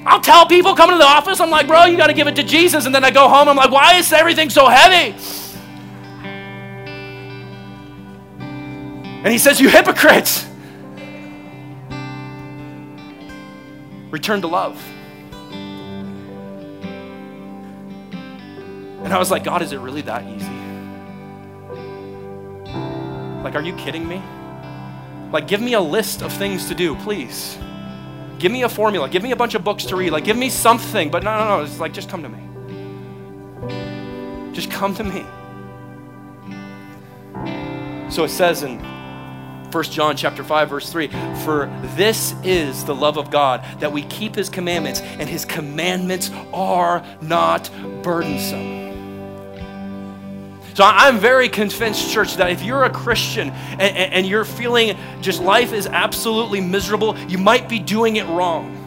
I'll 0.05 0.21
tell 0.21 0.45
people 0.45 0.75
coming 0.75 0.93
to 0.93 0.99
the 0.99 1.09
office, 1.09 1.39
I'm 1.39 1.49
like, 1.49 1.65
bro, 1.65 1.85
you 1.85 1.97
got 1.97 2.07
to 2.07 2.13
give 2.13 2.27
it 2.27 2.35
to 2.35 2.43
Jesus. 2.43 2.85
And 2.85 2.93
then 2.93 3.03
I 3.03 3.09
go 3.09 3.27
home, 3.27 3.49
I'm 3.49 3.55
like, 3.55 3.71
why 3.71 3.95
is 3.95 4.13
everything 4.13 4.51
so 4.51 4.67
heavy? 4.67 5.15
And 9.23 9.31
he 9.31 9.37
says, 9.37 9.59
You 9.59 9.69
hypocrites! 9.69 10.50
Return 14.11 14.41
to 14.41 14.47
love. 14.47 14.81
And 19.03 19.11
I 19.11 19.17
was 19.17 19.31
like, 19.31 19.43
God, 19.43 19.61
is 19.61 19.71
it 19.71 19.79
really 19.79 20.01
that 20.03 20.23
easy? 20.27 20.45
Like, 23.41 23.55
are 23.55 23.63
you 23.63 23.73
kidding 23.73 24.07
me? 24.07 24.21
Like, 25.31 25.47
give 25.47 25.61
me 25.61 25.73
a 25.73 25.81
list 25.81 26.21
of 26.21 26.31
things 26.31 26.67
to 26.67 26.75
do, 26.75 26.95
please. 26.97 27.57
Give 28.37 28.51
me 28.51 28.63
a 28.63 28.69
formula. 28.69 29.09
Give 29.09 29.23
me 29.23 29.31
a 29.31 29.35
bunch 29.35 29.55
of 29.55 29.63
books 29.63 29.85
to 29.85 29.95
read. 29.95 30.11
Like, 30.11 30.25
give 30.25 30.37
me 30.37 30.49
something. 30.49 31.09
But 31.09 31.23
no, 31.23 31.37
no, 31.37 31.57
no. 31.57 31.63
It's 31.63 31.79
like, 31.79 31.93
just 31.93 32.09
come 32.09 32.21
to 32.21 32.29
me. 32.29 32.39
Just 34.53 34.69
come 34.69 34.93
to 34.95 35.03
me. 35.03 35.25
So 38.11 38.25
it 38.25 38.29
says 38.29 38.63
in 38.63 38.79
1 39.71 39.83
John 39.85 40.17
chapter 40.17 40.43
5 40.43 40.69
verse 40.69 40.91
3 40.91 41.07
for 41.43 41.67
this 41.95 42.33
is 42.43 42.83
the 42.83 42.95
love 42.95 43.17
of 43.17 43.31
God 43.31 43.63
that 43.79 43.91
we 43.91 44.03
keep 44.03 44.35
his 44.35 44.49
commandments 44.49 45.01
and 45.01 45.29
his 45.29 45.45
commandments 45.45 46.29
are 46.53 47.03
not 47.21 47.69
burdensome. 48.03 48.81
So 50.73 50.85
I'm 50.85 51.19
very 51.19 51.49
convinced, 51.49 52.11
church, 52.11 52.37
that 52.37 52.49
if 52.49 52.63
you're 52.63 52.85
a 52.85 52.89
Christian 52.89 53.49
and, 53.49 53.81
and, 53.81 54.25
you're 54.25 54.45
feeling 54.45 54.97
just 55.19 55.41
life 55.41 55.73
is 55.73 55.85
absolutely 55.85 56.61
miserable, 56.61 57.17
you 57.27 57.37
might 57.37 57.67
be 57.67 57.77
doing 57.77 58.15
it 58.15 58.25
wrong. 58.27 58.80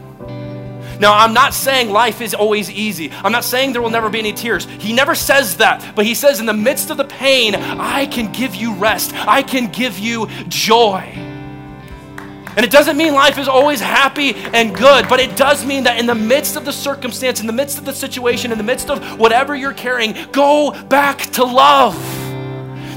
Now, 1.01 1.15
I'm 1.15 1.35
not 1.35 1.55
saying 1.55 1.91
life 1.91 2.21
is 2.21 2.35
always 2.35 2.71
easy. 2.71 3.11
I'm 3.13 3.33
not 3.33 3.45
saying 3.45 3.73
there 3.73 3.83
will 3.83 3.91
never 3.91 4.09
be 4.09 4.19
any 4.19 4.33
tears. 4.33 4.65
He 4.65 4.93
never 4.93 5.15
says 5.15 5.57
that. 5.59 5.95
But 5.95 6.07
he 6.07 6.15
says, 6.15 6.41
in 6.41 6.47
the 6.47 6.55
midst 6.55 6.91
of 6.91 6.97
the 6.97 7.05
pain, 7.05 7.55
I 7.55 8.07
can 8.07 8.33
give 8.33 8.55
you 8.55 8.75
rest, 8.75 9.13
I 9.15 9.43
can 9.43 9.71
give 9.71 9.99
you 9.99 10.27
joy. 10.49 11.25
And 12.57 12.65
it 12.65 12.71
doesn't 12.71 12.97
mean 12.97 13.15
life 13.15 13.37
is 13.39 13.49
always 13.49 13.81
happy 13.81 14.35
and 14.35 14.75
good, 14.75 15.09
but 15.09 15.19
it 15.19 15.37
does 15.37 15.67
mean 15.67 15.85
that 15.85 15.99
in 15.99 16.07
the 16.07 16.15
midst 16.15 16.55
of 16.55 16.65
the 16.65 16.73
circumstance, 16.73 17.41
in 17.41 17.49
the 17.49 17.53
midst 17.53 17.79
of 17.79 17.85
the 17.85 17.93
situation, 17.93 18.53
in 18.53 18.59
the 18.59 18.65
midst 18.65 18.91
of 18.91 19.19
whatever 19.19 19.57
you're 19.57 19.73
carrying, 19.73 20.15
go 20.31 20.71
back 20.85 21.19
to 21.33 21.45
love. 21.45 21.97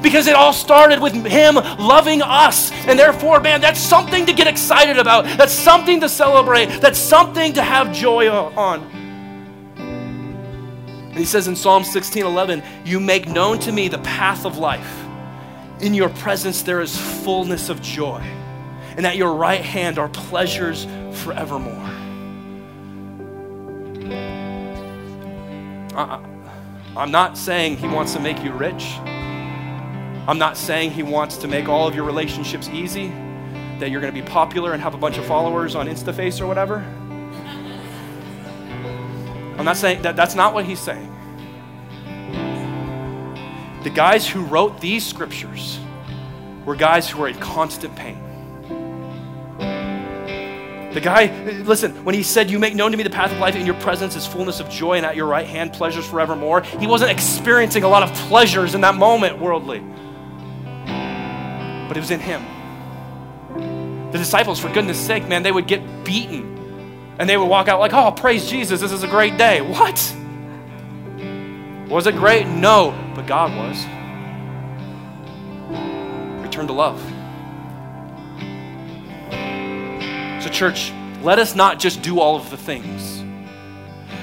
Because 0.07 0.27
it 0.27 0.35
all 0.35 0.53
started 0.53 0.99
with 0.99 1.13
Him 1.13 1.55
loving 1.55 2.21
us. 2.21 2.71
And 2.87 2.97
therefore, 2.97 3.39
man, 3.39 3.59
that's 3.59 3.79
something 3.79 4.25
to 4.25 4.33
get 4.33 4.47
excited 4.47 4.97
about. 4.97 5.25
That's 5.37 5.51
something 5.51 5.99
to 5.99 6.07
celebrate. 6.07 6.67
That's 6.79 6.99
something 6.99 7.53
to 7.53 7.61
have 7.61 7.93
joy 7.93 8.29
on. 8.29 8.81
And 9.77 11.17
He 11.17 11.25
says 11.25 11.47
in 11.47 11.55
Psalm 11.55 11.83
16 11.83 12.25
11, 12.25 12.63
You 12.85 12.99
make 12.99 13.27
known 13.27 13.59
to 13.59 13.71
me 13.71 13.87
the 13.89 13.99
path 13.99 14.45
of 14.45 14.57
life. 14.57 15.03
In 15.81 15.93
your 15.93 16.09
presence, 16.09 16.61
there 16.63 16.81
is 16.81 16.97
fullness 17.23 17.69
of 17.69 17.81
joy 17.81 18.23
and 18.97 19.05
at 19.05 19.15
your 19.15 19.33
right 19.33 19.61
hand 19.61 19.99
are 19.99 20.09
pleasures 20.09 20.87
forevermore. 21.11 21.73
Uh-uh. 25.95 26.21
I'm 26.97 27.11
not 27.11 27.37
saying 27.37 27.77
he 27.77 27.87
wants 27.87 28.13
to 28.13 28.19
make 28.19 28.43
you 28.43 28.51
rich. 28.51 28.97
I'm 30.27 30.37
not 30.37 30.57
saying 30.57 30.91
he 30.91 31.03
wants 31.03 31.37
to 31.37 31.47
make 31.47 31.69
all 31.69 31.87
of 31.87 31.95
your 31.95 32.03
relationships 32.03 32.67
easy, 32.67 33.07
that 33.79 33.89
you're 33.91 34.01
going 34.01 34.13
to 34.13 34.21
be 34.21 34.27
popular 34.27 34.73
and 34.73 34.81
have 34.81 34.93
a 34.93 34.97
bunch 34.97 35.17
of 35.17 35.25
followers 35.25 35.73
on 35.73 35.87
InstaFace 35.87 36.41
or 36.41 36.47
whatever. 36.47 36.79
I'm 39.57 39.63
not 39.63 39.77
saying 39.77 40.01
that 40.01 40.17
that's 40.17 40.35
not 40.35 40.53
what 40.53 40.65
he's 40.65 40.81
saying. 40.81 41.13
The 43.83 43.89
guys 43.89 44.27
who 44.27 44.43
wrote 44.43 44.81
these 44.81 45.05
scriptures 45.05 45.79
were 46.65 46.75
guys 46.75 47.09
who 47.09 47.21
were 47.21 47.29
in 47.29 47.39
constant 47.39 47.95
pain. 47.95 48.21
The 50.93 50.99
guy, 51.01 51.27
listen, 51.63 52.03
when 52.03 52.15
he 52.15 52.23
said, 52.23 52.51
You 52.51 52.59
make 52.59 52.75
known 52.75 52.91
to 52.91 52.97
me 52.97 53.03
the 53.03 53.09
path 53.09 53.31
of 53.31 53.37
life, 53.37 53.55
in 53.55 53.65
your 53.65 53.75
presence 53.75 54.17
is 54.17 54.27
fullness 54.27 54.59
of 54.59 54.67
joy, 54.69 54.97
and 54.97 55.05
at 55.05 55.15
your 55.15 55.27
right 55.27 55.47
hand 55.47 55.71
pleasures 55.71 56.05
forevermore, 56.05 56.63
he 56.63 56.87
wasn't 56.87 57.11
experiencing 57.11 57.83
a 57.83 57.87
lot 57.87 58.03
of 58.03 58.11
pleasures 58.27 58.75
in 58.75 58.81
that 58.81 58.95
moment, 58.95 59.39
worldly. 59.39 59.81
But 61.87 61.97
it 61.97 61.99
was 61.99 62.11
in 62.11 62.19
him. 62.19 62.43
The 64.11 64.17
disciples, 64.17 64.59
for 64.59 64.69
goodness 64.71 64.99
sake, 64.99 65.27
man, 65.27 65.43
they 65.43 65.51
would 65.51 65.67
get 65.67 66.05
beaten. 66.05 66.55
And 67.19 67.27
they 67.27 67.37
would 67.37 67.45
walk 67.45 67.67
out 67.67 67.79
like, 67.79 67.93
Oh, 67.93 68.11
praise 68.11 68.49
Jesus, 68.49 68.79
this 68.79 68.91
is 68.91 69.03
a 69.03 69.07
great 69.07 69.37
day. 69.37 69.61
What? 69.61 70.15
Was 71.89 72.05
it 72.05 72.15
great? 72.15 72.47
No, 72.47 72.91
but 73.15 73.25
God 73.27 73.55
was. 73.55 73.85
Return 76.43 76.67
to 76.67 76.73
love. 76.73 76.99
So, 80.43 80.49
church, 80.49 80.91
let 81.21 81.39
us 81.39 81.55
not 81.55 81.79
just 81.79 82.01
do 82.01 82.19
all 82.19 82.35
of 82.35 82.49
the 82.49 82.57
things, 82.57 83.23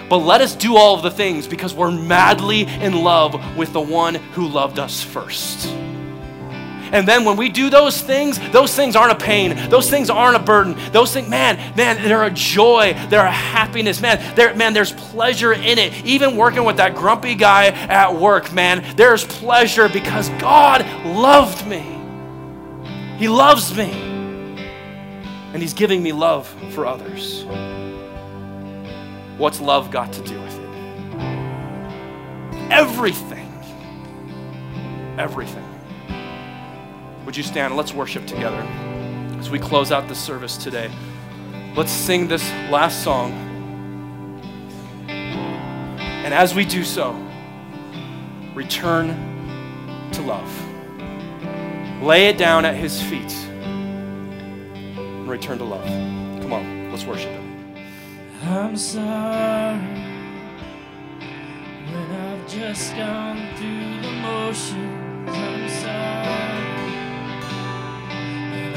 but 0.08 0.18
let 0.18 0.40
us 0.40 0.54
do 0.54 0.76
all 0.76 0.94
of 0.94 1.02
the 1.02 1.10
things 1.10 1.46
because 1.46 1.74
we're 1.74 1.90
madly 1.90 2.62
in 2.62 3.02
love 3.02 3.56
with 3.56 3.72
the 3.72 3.80
one 3.80 4.14
who 4.14 4.46
loved 4.46 4.78
us 4.78 5.02
first. 5.02 5.66
And 6.94 7.08
then 7.08 7.24
when 7.24 7.36
we 7.36 7.48
do 7.48 7.70
those 7.70 8.00
things, 8.00 8.38
those 8.50 8.72
things 8.72 8.94
aren't 8.94 9.10
a 9.10 9.16
pain. 9.16 9.68
Those 9.68 9.90
things 9.90 10.08
aren't 10.08 10.36
a 10.36 10.38
burden. 10.38 10.76
Those 10.92 11.12
things, 11.12 11.28
man, 11.28 11.56
man, 11.76 12.00
they're 12.00 12.22
a 12.22 12.30
joy. 12.30 12.94
They're 13.08 13.26
a 13.26 13.30
happiness. 13.32 14.00
Man, 14.00 14.36
there, 14.36 14.54
man, 14.54 14.74
there's 14.74 14.92
pleasure 14.92 15.52
in 15.52 15.78
it. 15.78 16.04
Even 16.04 16.36
working 16.36 16.62
with 16.62 16.76
that 16.76 16.94
grumpy 16.94 17.34
guy 17.34 17.66
at 17.66 18.14
work, 18.14 18.52
man, 18.52 18.94
there's 18.94 19.24
pleasure 19.24 19.88
because 19.88 20.28
God 20.38 20.86
loved 21.04 21.66
me. 21.66 21.80
He 23.18 23.26
loves 23.26 23.76
me 23.76 23.90
and 23.90 25.60
He's 25.60 25.74
giving 25.74 26.00
me 26.00 26.12
love 26.12 26.46
for 26.74 26.86
others. 26.86 27.44
What's 29.36 29.60
love 29.60 29.90
got 29.90 30.12
to 30.12 30.22
do 30.22 30.40
with 30.40 30.58
it? 30.60 30.68
Everything. 32.70 33.50
Everything. 35.18 35.73
Would 37.24 37.36
you 37.36 37.42
stand? 37.42 37.76
Let's 37.76 37.92
worship 37.94 38.26
together 38.26 38.60
as 39.38 39.50
we 39.50 39.58
close 39.58 39.90
out 39.90 40.08
the 40.08 40.14
service 40.14 40.56
today. 40.56 40.90
Let's 41.74 41.90
sing 41.90 42.28
this 42.28 42.48
last 42.70 43.02
song. 43.02 43.32
And 45.08 46.32
as 46.32 46.54
we 46.54 46.64
do 46.64 46.84
so, 46.84 47.12
return 48.54 49.08
to 50.12 50.22
love. 50.22 50.50
Lay 52.02 52.28
it 52.28 52.38
down 52.38 52.64
at 52.64 52.76
His 52.76 53.02
feet 53.02 53.32
and 54.96 55.28
return 55.28 55.58
to 55.58 55.64
love. 55.64 55.86
Come 56.42 56.52
on, 56.52 56.90
let's 56.90 57.04
worship 57.04 57.30
Him. 57.30 57.76
I'm 58.42 58.76
sorry 58.76 59.78
when 61.90 62.10
I've 62.10 62.46
just 62.46 62.94
gone 62.94 63.56
through 63.56 64.02
the 64.02 64.12
motions. 64.20 65.28
I'm 65.28 65.68
sorry. 65.68 66.83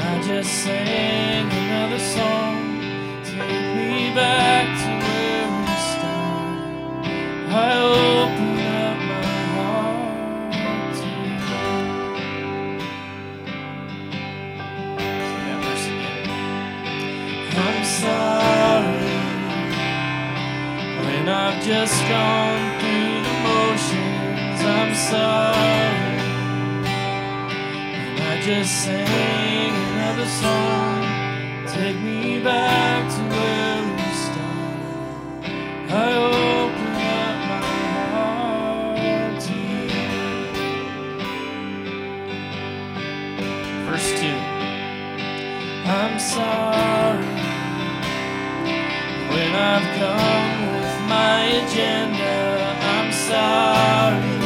I 0.00 0.22
just 0.22 0.50
sang 0.64 1.50
another 1.50 1.98
song. 1.98 2.80
Take 3.24 3.76
me 3.76 4.14
back 4.14 4.66
to 4.82 4.90
where 5.02 5.48
we 5.60 5.74
started. 5.92 7.50
I 7.50 7.80
up 8.22 8.38
my 8.40 9.32
heart. 9.54 10.18
I'm 17.60 17.84
sorry 17.84 19.16
when 21.04 21.28
I've 21.28 21.62
just 21.64 21.98
gone 22.08 22.80
through 22.80 23.22
the 23.26 23.34
motions. 23.46 24.60
I'm 24.64 24.94
sorry 24.94 25.87
just 28.48 28.84
sing 28.84 29.74
another 29.92 30.24
song. 30.24 31.02
Take 31.66 32.00
me 32.00 32.42
back 32.42 33.10
to 33.14 33.20
where 33.34 33.82
we 33.94 34.08
started. 34.24 35.52
I 35.92 36.08
open 36.32 36.92
up 37.20 37.36
my 37.52 37.60
heart 38.14 39.36
to 39.48 39.54
you. 39.82 40.00
Verse 43.84 44.10
2 44.18 44.32
I'm 45.84 46.16
sorry 46.18 47.32
when 49.30 49.50
I've 49.72 49.88
come 50.00 50.58
with 50.72 50.96
my 51.06 51.40
agenda. 51.60 52.36
I'm 52.96 53.10
sorry 53.12 54.36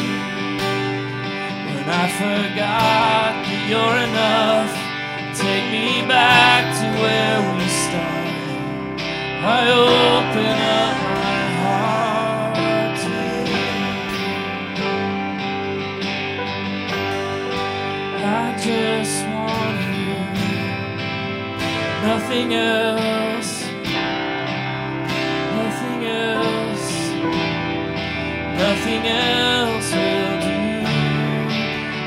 when 1.76 1.86
I 1.88 2.05
forgot 2.18 3.51
you're 3.72 3.98
enough. 4.08 4.72
Take 5.34 5.66
me 5.72 6.04
back 6.06 6.62
to 6.78 6.86
where 7.02 7.38
we 7.56 7.66
started. 7.84 9.00
I 9.44 9.60
open 9.88 10.56
up 10.80 10.96
my 11.24 11.40
heart 11.62 12.92
to 13.04 13.16
you. 13.50 13.68
I 18.20 18.46
just 18.68 19.18
want 19.32 19.80
you, 19.96 20.20
nothing 22.08 22.48
else, 22.52 23.52
nothing 25.56 26.00
else, 26.28 26.88
nothing 28.64 29.02
else 29.08 29.88
will 29.96 30.36
do. 30.40 30.52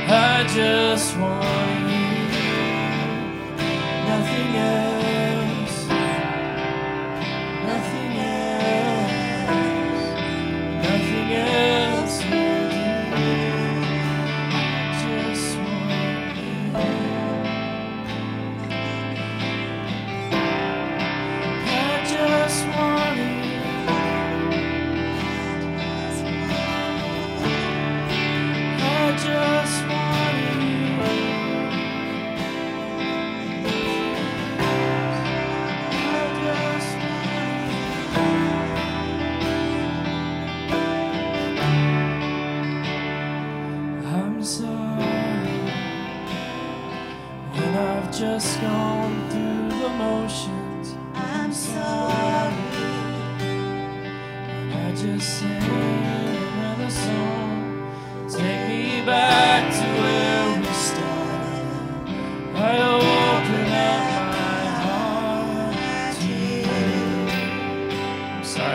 I 0.08 0.46
just 0.54 1.15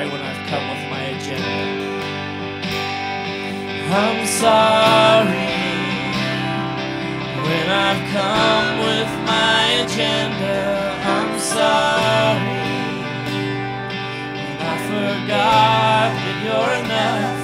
sorry 0.01 0.13
when 0.13 0.23
I've 0.23 0.47
come 0.49 0.69
with 0.71 0.91
my 0.91 1.03
agenda. 1.13 1.91
I'm 3.93 4.27
sorry 4.27 5.51
when 7.45 7.67
I've 7.69 8.03
come 8.17 8.79
with 8.87 9.13
my 9.27 9.63
agenda. 9.85 10.57
I'm 11.05 11.39
sorry. 11.39 12.61
I 14.61 14.75
forgot 14.89 16.09
that 16.23 16.37
you're 16.45 16.75
enough. 16.85 17.43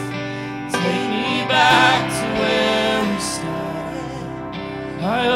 Take 0.73 1.11
me 1.11 1.45
back 1.49 2.03
to 2.17 2.27
where 2.41 2.99
we 3.11 3.19
started. 3.21 5.03
I 5.05 5.29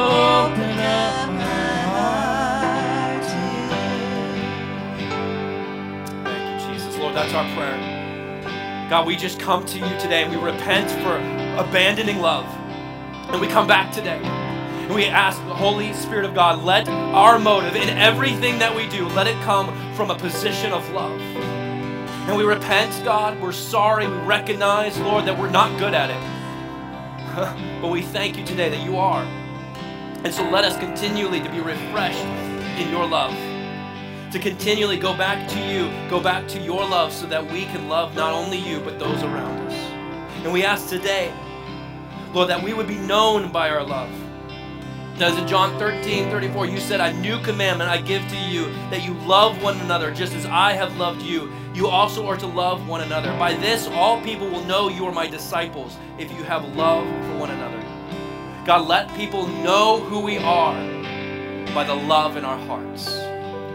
that's 7.21 7.35
our 7.35 7.55
prayer. 7.55 8.89
God, 8.89 9.07
we 9.07 9.15
just 9.15 9.39
come 9.39 9.67
to 9.67 9.79
you 9.79 9.99
today 10.01 10.23
and 10.23 10.31
we 10.31 10.39
repent 10.39 10.91
for 11.03 11.17
abandoning 11.63 12.21
love. 12.21 12.47
And 13.29 13.41
we 13.41 13.47
come 13.47 13.67
back 13.67 13.93
today 13.93 14.21
and 14.23 14.95
we 14.95 15.05
ask 15.05 15.37
the 15.45 15.55
Holy 15.55 15.93
Spirit 15.93 16.25
of 16.25 16.35
God, 16.35 16.65
let 16.65 16.89
our 16.89 17.39
motive 17.39 17.77
in 17.77 17.91
everything 17.91 18.59
that 18.59 18.75
we 18.75 18.89
do, 18.89 19.07
let 19.09 19.27
it 19.27 19.37
come 19.43 19.67
from 19.95 20.11
a 20.11 20.19
position 20.19 20.73
of 20.73 20.89
love. 20.93 21.21
And 21.21 22.37
we 22.37 22.45
repent, 22.45 23.05
God. 23.05 23.39
We're 23.41 23.53
sorry. 23.53 24.09
We 24.09 24.17
recognize, 24.19 24.99
Lord, 25.01 25.27
that 25.27 25.39
we're 25.39 25.51
not 25.51 25.79
good 25.79 25.93
at 25.93 26.09
it. 26.09 27.81
but 27.83 27.89
we 27.89 28.01
thank 28.01 28.39
you 28.39 28.47
today 28.47 28.71
that 28.71 28.83
you 28.83 28.97
are. 28.97 29.25
And 30.25 30.33
so 30.33 30.49
let 30.49 30.65
us 30.65 30.77
continually 30.79 31.41
to 31.41 31.51
be 31.51 31.61
refreshed 31.61 32.25
in 32.81 32.91
your 32.91 33.07
love 33.07 33.35
to 34.33 34.39
continually 34.39 34.97
go 34.97 35.17
back 35.17 35.49
to 35.49 35.59
you, 35.59 35.91
go 36.09 36.21
back 36.21 36.47
to 36.49 36.61
your 36.61 36.87
love 36.87 37.13
so 37.13 37.27
that 37.27 37.45
we 37.51 37.65
can 37.65 37.89
love 37.89 38.15
not 38.15 38.33
only 38.33 38.59
you, 38.59 38.79
but 38.81 38.99
those 38.99 39.23
around 39.23 39.59
us. 39.67 39.75
And 40.45 40.53
we 40.53 40.65
ask 40.65 40.89
today, 40.89 41.33
Lord, 42.33 42.49
that 42.49 42.63
we 42.63 42.73
would 42.73 42.87
be 42.87 42.99
known 42.99 43.51
by 43.51 43.71
our 43.71 43.83
love. 43.83 44.11
As 45.21 45.37
in 45.37 45.47
John 45.47 45.79
13, 45.79 46.31
34, 46.31 46.67
you 46.67 46.81
said, 46.81 47.01
A 47.01 47.13
new 47.21 47.39
commandment 47.43 47.91
I 47.91 48.01
give 48.01 48.27
to 48.29 48.37
you, 48.37 48.67
that 48.91 49.05
you 49.05 49.15
love 49.27 49.63
one 49.63 49.79
another 49.81 50.11
just 50.13 50.33
as 50.33 50.47
I 50.47 50.73
have 50.73 50.97
loved 50.97 51.23
you. 51.23 51.53
You 51.75 51.89
also 51.89 52.27
are 52.27 52.37
to 52.39 52.47
love 52.47 52.89
one 52.89 53.03
another. 53.03 53.37
By 53.39 53.55
this, 53.55 53.87
all 53.89 54.23
people 54.23 54.49
will 54.49 54.65
know 54.65 54.89
you 54.89 55.05
are 55.05 55.13
my 55.13 55.27
disciples 55.27 55.97
if 56.19 56.31
you 56.31 56.43
have 56.45 56.65
love 56.75 57.05
for 57.27 57.37
one 57.37 57.51
another. 57.51 57.79
God, 58.65 58.87
let 58.89 59.15
people 59.15 59.47
know 59.47 60.01
who 60.01 60.21
we 60.21 60.39
are 60.39 60.75
by 61.75 61.85
the 61.85 61.95
love 61.95 62.37
in 62.37 62.45
our 62.45 62.59
hearts. 62.59 63.30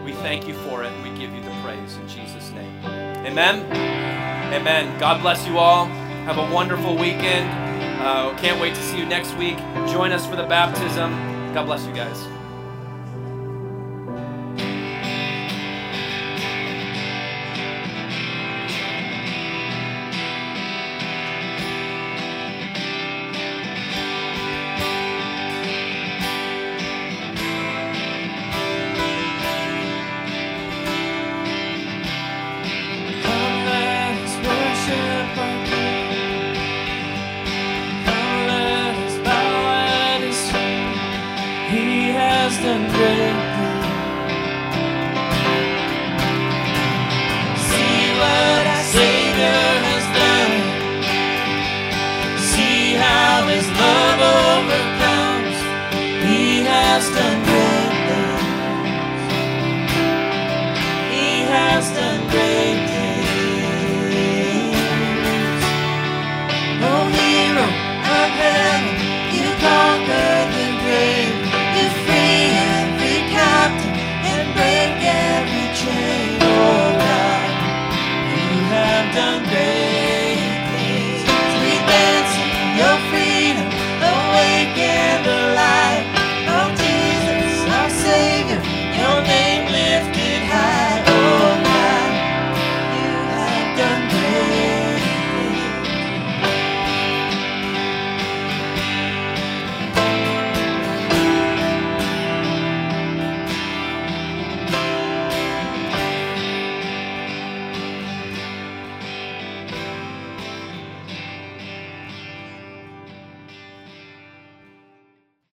We 0.06 0.12
thank 0.12 0.46
you 0.46 0.54
for 0.54 0.84
it 0.84 0.92
and 0.92 1.02
we 1.02 1.18
give 1.18 1.34
you 1.34 1.42
the 1.42 1.50
praise 1.64 1.96
in 1.96 2.06
Jesus' 2.06 2.52
name. 2.52 2.72
Amen. 3.26 3.66
Amen. 4.54 5.00
God 5.00 5.20
bless 5.20 5.44
you 5.48 5.58
all. 5.58 5.86
Have 5.86 6.38
a 6.38 6.54
wonderful 6.54 6.94
weekend. 6.94 7.50
Uh, 8.00 8.32
can't 8.38 8.60
wait 8.60 8.76
to 8.76 8.82
see 8.84 9.00
you 9.00 9.04
next 9.04 9.36
week. 9.36 9.58
Join 9.88 10.12
us 10.12 10.24
for 10.24 10.36
the 10.36 10.44
baptism. 10.44 11.10
God 11.52 11.66
bless 11.66 11.84
you 11.86 11.92
guys. 11.92 12.35